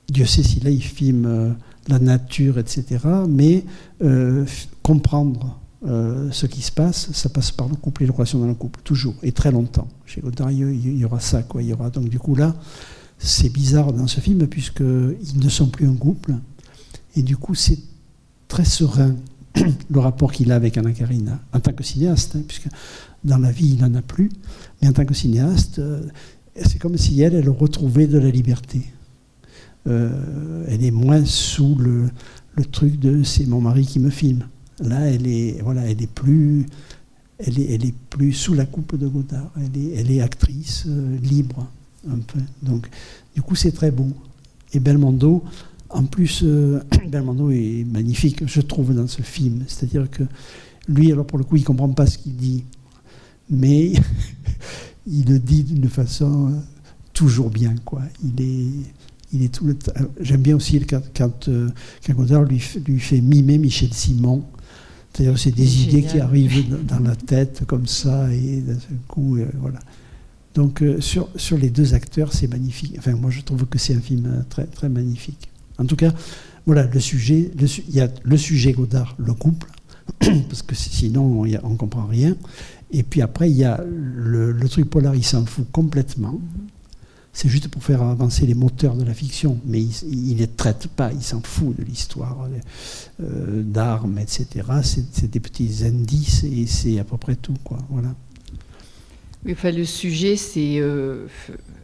Dieu 0.09 0.25
sait 0.25 0.43
si 0.43 0.59
là 0.59 0.69
il 0.69 0.83
filme 0.83 1.25
euh, 1.25 1.51
la 1.87 1.99
nature, 1.99 2.59
etc. 2.59 2.99
Mais 3.29 3.63
euh, 4.03 4.45
comprendre 4.83 5.60
euh, 5.87 6.29
ce 6.31 6.45
qui 6.45 6.61
se 6.61 6.71
passe, 6.71 7.11
ça 7.11 7.29
passe 7.29 7.51
par 7.51 7.67
le 7.67 7.75
couple 7.75 8.03
et 8.03 8.05
les 8.05 8.11
relations 8.11 8.39
dans 8.39 8.47
le 8.47 8.53
couple, 8.53 8.79
toujours, 8.83 9.15
et 9.23 9.31
très 9.31 9.51
longtemps. 9.51 9.87
Chez 10.05 10.21
Godard, 10.21 10.51
il 10.51 10.97
y- 10.99 11.05
aura 11.05 11.19
ça, 11.19 11.41
quoi. 11.41 11.63
Il 11.63 11.69
y 11.69 11.73
aura 11.73 11.89
donc 11.89 12.07
du 12.09 12.19
coup 12.19 12.35
là, 12.35 12.55
c'est 13.17 13.49
bizarre 13.49 13.91
dans 13.93 14.07
ce 14.07 14.19
film 14.19 14.45
puisqu'ils 14.47 15.39
ne 15.39 15.49
sont 15.49 15.67
plus 15.67 15.87
un 15.87 15.95
couple, 15.95 16.35
et 17.15 17.23
du 17.23 17.35
coup 17.35 17.55
c'est 17.55 17.79
très 18.47 18.65
serein 18.65 19.15
le 19.89 19.99
rapport 19.99 20.31
qu'il 20.31 20.51
a 20.51 20.55
avec 20.55 20.77
Anna 20.77 20.91
Karina 20.91 21.39
en 21.53 21.59
tant 21.59 21.73
que 21.73 21.83
cinéaste, 21.83 22.35
hein, 22.35 22.41
puisque 22.47 22.67
dans 23.23 23.37
la 23.37 23.51
vie 23.51 23.75
il 23.75 23.81
n'en 23.81 23.93
a 23.95 24.01
plus, 24.01 24.29
mais 24.81 24.87
en 24.87 24.93
tant 24.93 25.05
que 25.05 25.13
cinéaste, 25.15 25.79
euh, 25.79 26.01
c'est 26.55 26.79
comme 26.79 26.97
si 26.97 27.21
elle, 27.21 27.33
elle 27.33 27.49
retrouvait 27.49 28.07
de 28.07 28.19
la 28.19 28.29
liberté. 28.29 28.85
Euh, 29.87 30.63
elle 30.67 30.83
est 30.83 30.91
moins 30.91 31.25
sous 31.25 31.75
le 31.75 32.09
truc 32.71 32.99
de 32.99 33.23
c'est 33.23 33.47
mon 33.47 33.61
mari 33.61 33.85
qui 33.85 33.97
me 33.99 34.11
filme. 34.11 34.43
Là, 34.81 35.07
elle 35.07 35.27
est, 35.27 35.61
voilà, 35.61 35.83
elle 35.89 36.01
est 36.01 36.11
plus, 36.11 36.65
elle 37.37 37.59
est, 37.59 37.73
elle 37.73 37.85
est 37.85 37.95
plus 38.09 38.33
sous 38.33 38.53
la 38.53 38.65
coupe 38.65 38.95
de 38.97 39.07
Godard. 39.07 39.51
Elle 39.57 39.81
est, 39.81 39.93
elle 39.95 40.11
est 40.11 40.21
actrice 40.21 40.85
euh, 40.87 41.17
libre, 41.19 41.67
un 42.09 42.17
peu. 42.17 42.39
Donc, 42.63 42.89
du 43.35 43.41
coup, 43.41 43.55
c'est 43.55 43.71
très 43.71 43.91
beau. 43.91 44.09
Et 44.73 44.79
Belmondo, 44.79 45.43
en 45.89 46.03
plus, 46.05 46.41
euh, 46.43 46.81
Belmondo 47.09 47.51
est 47.51 47.85
magnifique, 47.85 48.47
je 48.47 48.61
trouve, 48.61 48.95
dans 48.95 49.07
ce 49.07 49.21
film. 49.21 49.63
C'est-à-dire 49.67 50.09
que 50.09 50.23
lui, 50.87 51.11
alors 51.11 51.25
pour 51.25 51.37
le 51.37 51.43
coup, 51.43 51.57
il 51.57 51.63
comprend 51.63 51.89
pas 51.89 52.07
ce 52.07 52.17
qu'il 52.17 52.35
dit, 52.35 52.63
mais 53.49 53.93
il 55.07 55.25
le 55.25 55.37
dit 55.37 55.63
d'une 55.63 55.89
façon 55.89 56.47
euh, 56.47 56.59
toujours 57.13 57.51
bien, 57.51 57.75
quoi. 57.85 58.01
Il 58.23 58.41
est, 58.41 58.67
il 59.31 59.43
est 59.43 59.53
tout 59.53 59.65
le 59.65 59.77
J'aime 60.19 60.41
bien 60.41 60.55
aussi 60.55 60.79
quand, 60.81 61.03
quand, 61.15 61.49
Godard 62.09 62.43
lui, 62.43 62.63
lui 62.87 62.99
fait 62.99 63.21
mimer 63.21 63.59
Michel 63.59 63.93
Simon. 63.93 64.43
C'est-à-dire 65.13 65.37
c'est 65.37 65.51
des 65.51 65.65
C'est 65.67 65.79
idées 65.83 66.03
qui 66.03 66.19
arrivent 66.19 66.85
dans- 66.85 66.99
la 66.99 67.15
tête 67.15 67.63
comme 67.67 67.85
ça 67.87 68.31
et 68.33 68.61
d'un 68.61 68.79
seul 68.79 68.97
coup, 69.07 69.37
euh, 69.37 69.45
voilà. 69.59 69.79
Donc 70.55 70.81
euh, 70.81 70.99
sur, 71.01 71.29
sur 71.35 71.57
les 71.57 71.69
deux 71.69 71.93
acteurs, 71.93 72.33
c'est 72.33 72.47
magnifique. 72.47 72.95
Enfin, 72.97 73.13
moi, 73.15 73.29
je 73.31 73.41
trouve 73.41 73.65
que 73.65 73.77
c'est 73.77 73.95
un 73.95 73.99
film 74.01 74.25
euh, 74.25 74.41
très, 74.49 74.65
très 74.65 74.89
magnifique. 74.89 75.49
En 75.77 75.85
tout 75.85 75.95
cas, 75.95 76.13
voilà, 76.65 76.85
le 76.85 76.99
sujet, 76.99 77.51
le 77.59 77.67
il 77.89 77.95
y 77.95 78.01
a 78.01 78.09
le 78.23 78.37
sujet 78.37 78.71
Godard, 78.73 79.15
le 79.17 79.33
couple, 79.33 79.67
parce 80.19 80.61
que 80.61 80.75
sinon, 80.75 81.41
on 81.41 81.45
ne 81.45 81.75
comprend 81.77 82.05
rien. 82.05 82.35
Et 82.91 83.03
puis 83.03 83.21
après, 83.21 83.49
il 83.49 83.57
y 83.57 83.63
a 83.63 83.81
le, 84.15 84.51
le 84.51 84.69
truc 84.69 84.89
polar, 84.89 85.15
il 85.15 85.23
s'en 85.25 85.45
fout 85.45 85.65
complètement. 85.71 86.39
C'est 87.33 87.47
juste 87.47 87.69
pour 87.69 87.81
faire 87.81 88.01
avancer 88.01 88.45
les 88.45 88.53
moteurs 88.53 88.95
de 88.95 89.05
la 89.05 89.13
fiction, 89.13 89.57
mais 89.65 89.81
il 89.81 90.33
ne 90.33 90.39
les 90.39 90.47
traite 90.47 90.87
pas, 90.87 91.11
il 91.13 91.21
s'en 91.21 91.41
fout 91.41 91.77
de 91.77 91.83
l'histoire 91.83 92.47
euh, 93.21 93.63
d'armes, 93.63 94.17
etc. 94.17 94.47
C'est 94.83 95.31
des 95.31 95.39
petits 95.39 95.85
indices 95.85 96.43
et 96.43 96.65
c'est 96.67 96.99
à 96.99 97.05
peu 97.05 97.17
près 97.17 97.35
tout, 97.35 97.55
quoi. 97.63 97.77
Voilà. 97.89 98.13
Enfin, 99.49 99.71
le 99.71 99.85
sujet, 99.85 100.35
c'est. 100.35 100.79
euh, 100.79 101.27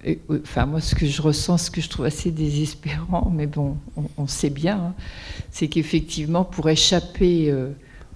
euh, 0.06 0.16
enfin, 0.44 0.66
moi, 0.66 0.82
ce 0.82 0.96
que 0.96 1.06
je 1.06 1.22
ressens, 1.22 1.58
ce 1.58 1.72
que 1.72 1.80
je 1.80 1.90
trouve 1.90 2.06
assez 2.06 2.30
désespérant, 2.30 3.32
mais 3.34 3.48
bon, 3.48 3.78
on, 4.18 4.28
sait 4.28 4.50
bien, 4.50 4.78
hein, 4.78 4.94
c'est 5.50 5.70
qu'effectivement, 5.70 6.44
pour 6.44 6.70
échapper 6.70 7.56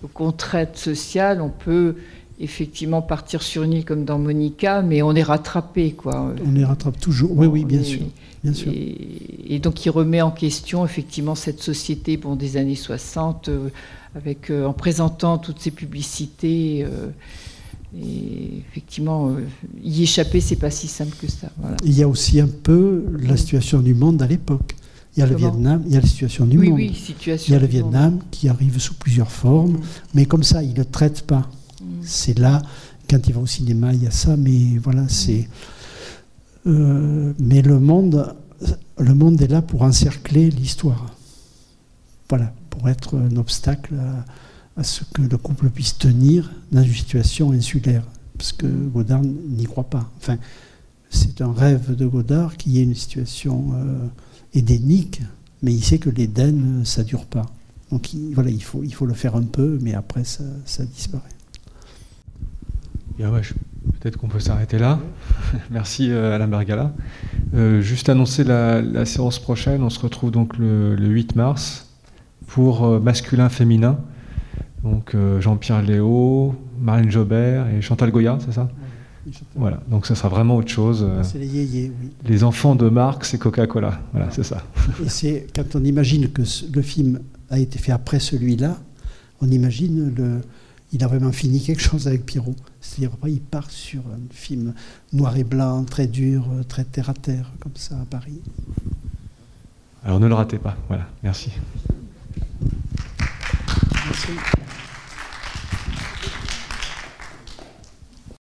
aux 0.03 0.07
contraintes 0.09 0.77
sociales, 0.77 1.41
on 1.41 1.49
peut 1.49 1.95
effectivement 2.43 3.01
partir 3.01 3.41
sur 3.41 3.63
une 3.63 3.73
île 3.73 3.85
comme 3.85 4.03
dans 4.05 4.19
Monica, 4.19 4.81
mais 4.81 5.01
on 5.01 5.13
est 5.15 5.23
rattrapé, 5.23 5.91
quoi. 5.93 6.33
On 6.45 6.51
les 6.51 6.65
rattrape 6.65 6.99
toujours. 6.99 7.31
Oui, 7.37 7.47
oui, 7.47 7.65
bien 7.65 7.83
sûr. 7.83 8.01
Bien 8.43 8.53
sûr. 8.53 8.71
Et, 8.73 9.55
et 9.55 9.59
donc, 9.59 9.85
il 9.85 9.89
remet 9.91 10.21
en 10.21 10.31
question 10.31 10.83
effectivement 10.83 11.35
cette 11.35 11.61
société 11.61 12.17
bon, 12.17 12.35
des 12.35 12.57
années 12.57 12.75
60, 12.75 13.49
euh, 13.49 13.69
avec, 14.15 14.49
euh, 14.49 14.65
en 14.65 14.73
présentant 14.73 15.37
toutes 15.37 15.59
ces 15.59 15.71
publicités. 15.71 16.83
euh, 16.83 17.07
et 17.93 18.59
effectivement, 18.69 19.35
y 19.83 20.03
échapper, 20.03 20.39
c'est 20.39 20.55
pas 20.55 20.71
si 20.71 20.87
simple 20.87 21.15
que 21.19 21.29
ça. 21.29 21.49
Voilà. 21.59 21.75
Il 21.83 21.91
y 21.97 22.01
a 22.03 22.07
aussi 22.07 22.39
un 22.39 22.47
peu 22.47 23.03
la 23.19 23.35
situation 23.35 23.79
du 23.81 23.93
monde 23.93 24.21
à 24.21 24.27
l'époque. 24.27 24.75
Il 25.17 25.19
y 25.19 25.23
a 25.23 25.25
le 25.25 25.35
Vietnam, 25.35 25.83
il 25.85 25.93
y 25.93 25.97
a 25.97 25.99
la 25.99 26.07
situation 26.07 26.45
du 26.45 26.57
oui, 26.57 26.69
monde. 26.69 26.77
oui, 26.77 26.87
il 26.91 26.95
situation. 26.97 27.53
y 27.53 27.57
a 27.57 27.59
le 27.59 27.65
monde. 27.65 27.71
Vietnam 27.73 28.19
qui 28.31 28.47
arrive 28.47 28.79
sous 28.79 28.93
plusieurs 28.93 29.29
formes, 29.29 29.73
Mm. 29.73 29.79
mais 30.13 30.25
comme 30.25 30.43
ça, 30.43 30.63
il 30.63 30.73
ne 30.73 30.83
traite 30.83 31.23
pas. 31.23 31.49
C'est 32.03 32.37
là, 32.37 32.61
quand 33.09 33.27
il 33.27 33.33
va 33.33 33.41
au 33.41 33.47
cinéma, 33.47 33.93
il 33.93 34.03
y 34.03 34.07
a 34.07 34.11
ça, 34.11 34.37
mais 34.37 34.77
voilà, 34.77 35.07
c'est. 35.09 35.47
Euh, 36.67 37.33
mais 37.39 37.61
le 37.61 37.79
monde, 37.79 38.35
le 38.97 39.13
monde 39.13 39.41
est 39.41 39.47
là 39.47 39.61
pour 39.61 39.81
encercler 39.81 40.49
l'histoire. 40.49 41.15
Voilà, 42.29 42.53
pour 42.69 42.87
être 42.87 43.17
un 43.17 43.35
obstacle 43.35 43.95
à, 43.95 44.79
à 44.79 44.83
ce 44.83 45.03
que 45.13 45.21
le 45.21 45.37
couple 45.37 45.69
puisse 45.69 45.97
tenir 45.97 46.51
dans 46.71 46.83
une 46.83 46.93
situation 46.93 47.51
insulaire. 47.51 48.03
Parce 48.37 48.53
que 48.53 48.67
Godard 48.67 49.21
n'y 49.21 49.65
croit 49.65 49.89
pas. 49.89 50.09
Enfin, 50.17 50.37
c'est 51.11 51.41
un 51.41 51.51
rêve 51.51 51.95
de 51.95 52.05
Godard 52.05 52.57
qu'il 52.57 52.71
y 52.71 52.79
ait 52.79 52.83
une 52.83 52.95
situation 52.95 53.73
euh, 53.73 54.07
édénique, 54.53 55.21
mais 55.61 55.73
il 55.73 55.83
sait 55.83 55.99
que 55.99 56.09
l'Éden, 56.09 56.83
ça 56.85 57.03
dure 57.03 57.25
pas. 57.25 57.45
Donc 57.91 58.13
il, 58.13 58.33
voilà, 58.33 58.49
il 58.49 58.63
faut, 58.63 58.83
il 58.83 58.93
faut 58.93 59.05
le 59.05 59.13
faire 59.13 59.35
un 59.35 59.43
peu, 59.43 59.77
mais 59.81 59.93
après 59.93 60.23
ça, 60.23 60.43
ça 60.65 60.85
disparaît. 60.85 61.23
Ouais, 63.29 63.43
je- 63.43 63.53
Peut-être 63.99 64.17
qu'on 64.17 64.27
peut 64.27 64.39
s'arrêter 64.39 64.77
là. 64.79 64.99
Merci 65.71 66.09
euh, 66.11 66.35
Alain 66.35 66.47
Bergala. 66.47 66.93
Euh, 67.55 67.81
juste 67.81 68.09
annoncer 68.09 68.43
la, 68.43 68.81
la 68.81 69.05
séance 69.05 69.37
prochaine. 69.39 69.83
On 69.83 69.89
se 69.89 69.99
retrouve 69.99 70.31
donc 70.31 70.57
le, 70.57 70.95
le 70.95 71.07
8 71.07 71.35
mars 71.35 71.87
pour 72.47 72.83
euh, 72.85 72.99
masculin-féminin. 72.99 73.99
Donc 74.83 75.15
Jean-Pierre 75.39 75.83
Léo, 75.83 76.55
Marlène 76.79 77.11
Jobert 77.11 77.67
et 77.67 77.81
Chantal 77.83 78.09
Goya, 78.09 78.39
c'est 78.43 78.51
ça? 78.53 78.67
Voilà. 79.55 79.79
Donc 79.87 80.07
ça 80.07 80.15
sera 80.15 80.27
vraiment 80.29 80.55
autre 80.55 80.69
chose. 80.71 81.07
C'est 81.21 81.37
les 81.37 81.45
yéyés, 81.45 81.91
oui. 82.01 82.09
les 82.27 82.43
enfants 82.43 82.73
de 82.73 82.89
Marx 82.89 83.35
et 83.35 83.37
Coca-Cola. 83.37 83.99
Voilà, 84.11 84.31
c'est 84.31 84.41
ça. 84.43 84.63
Et 85.05 85.09
c'est 85.09 85.45
quand 85.55 85.75
on 85.75 85.83
imagine 85.83 86.29
que 86.31 86.41
le 86.73 86.81
film 86.81 87.19
a 87.51 87.59
été 87.59 87.77
fait 87.77 87.91
après 87.91 88.19
celui-là, 88.19 88.75
on 89.39 89.47
imagine 89.51 90.11
le, 90.15 90.41
il 90.93 91.03
a 91.03 91.07
vraiment 91.07 91.31
fini 91.31 91.61
quelque 91.61 91.81
chose 91.83 92.07
avec 92.07 92.25
Pierrot. 92.25 92.55
C'est-à-dire 92.81 93.11
après, 93.13 93.31
il 93.31 93.41
part 93.41 93.69
sur 93.69 94.01
un 94.01 94.33
film 94.33 94.73
noir 95.13 95.37
et 95.37 95.43
blanc, 95.43 95.83
très 95.83 96.07
dur, 96.07 96.45
euh, 96.51 96.63
très 96.63 96.83
terre 96.83 97.09
à 97.09 97.13
terre, 97.13 97.51
comme 97.59 97.75
ça 97.75 97.95
à 97.95 98.05
Paris. 98.05 98.41
Alors 100.03 100.19
ne 100.19 100.27
le 100.27 100.33
ratez 100.33 100.57
pas. 100.57 100.75
Voilà. 100.87 101.07
Merci. 101.23 101.51
Merci. 104.05 104.31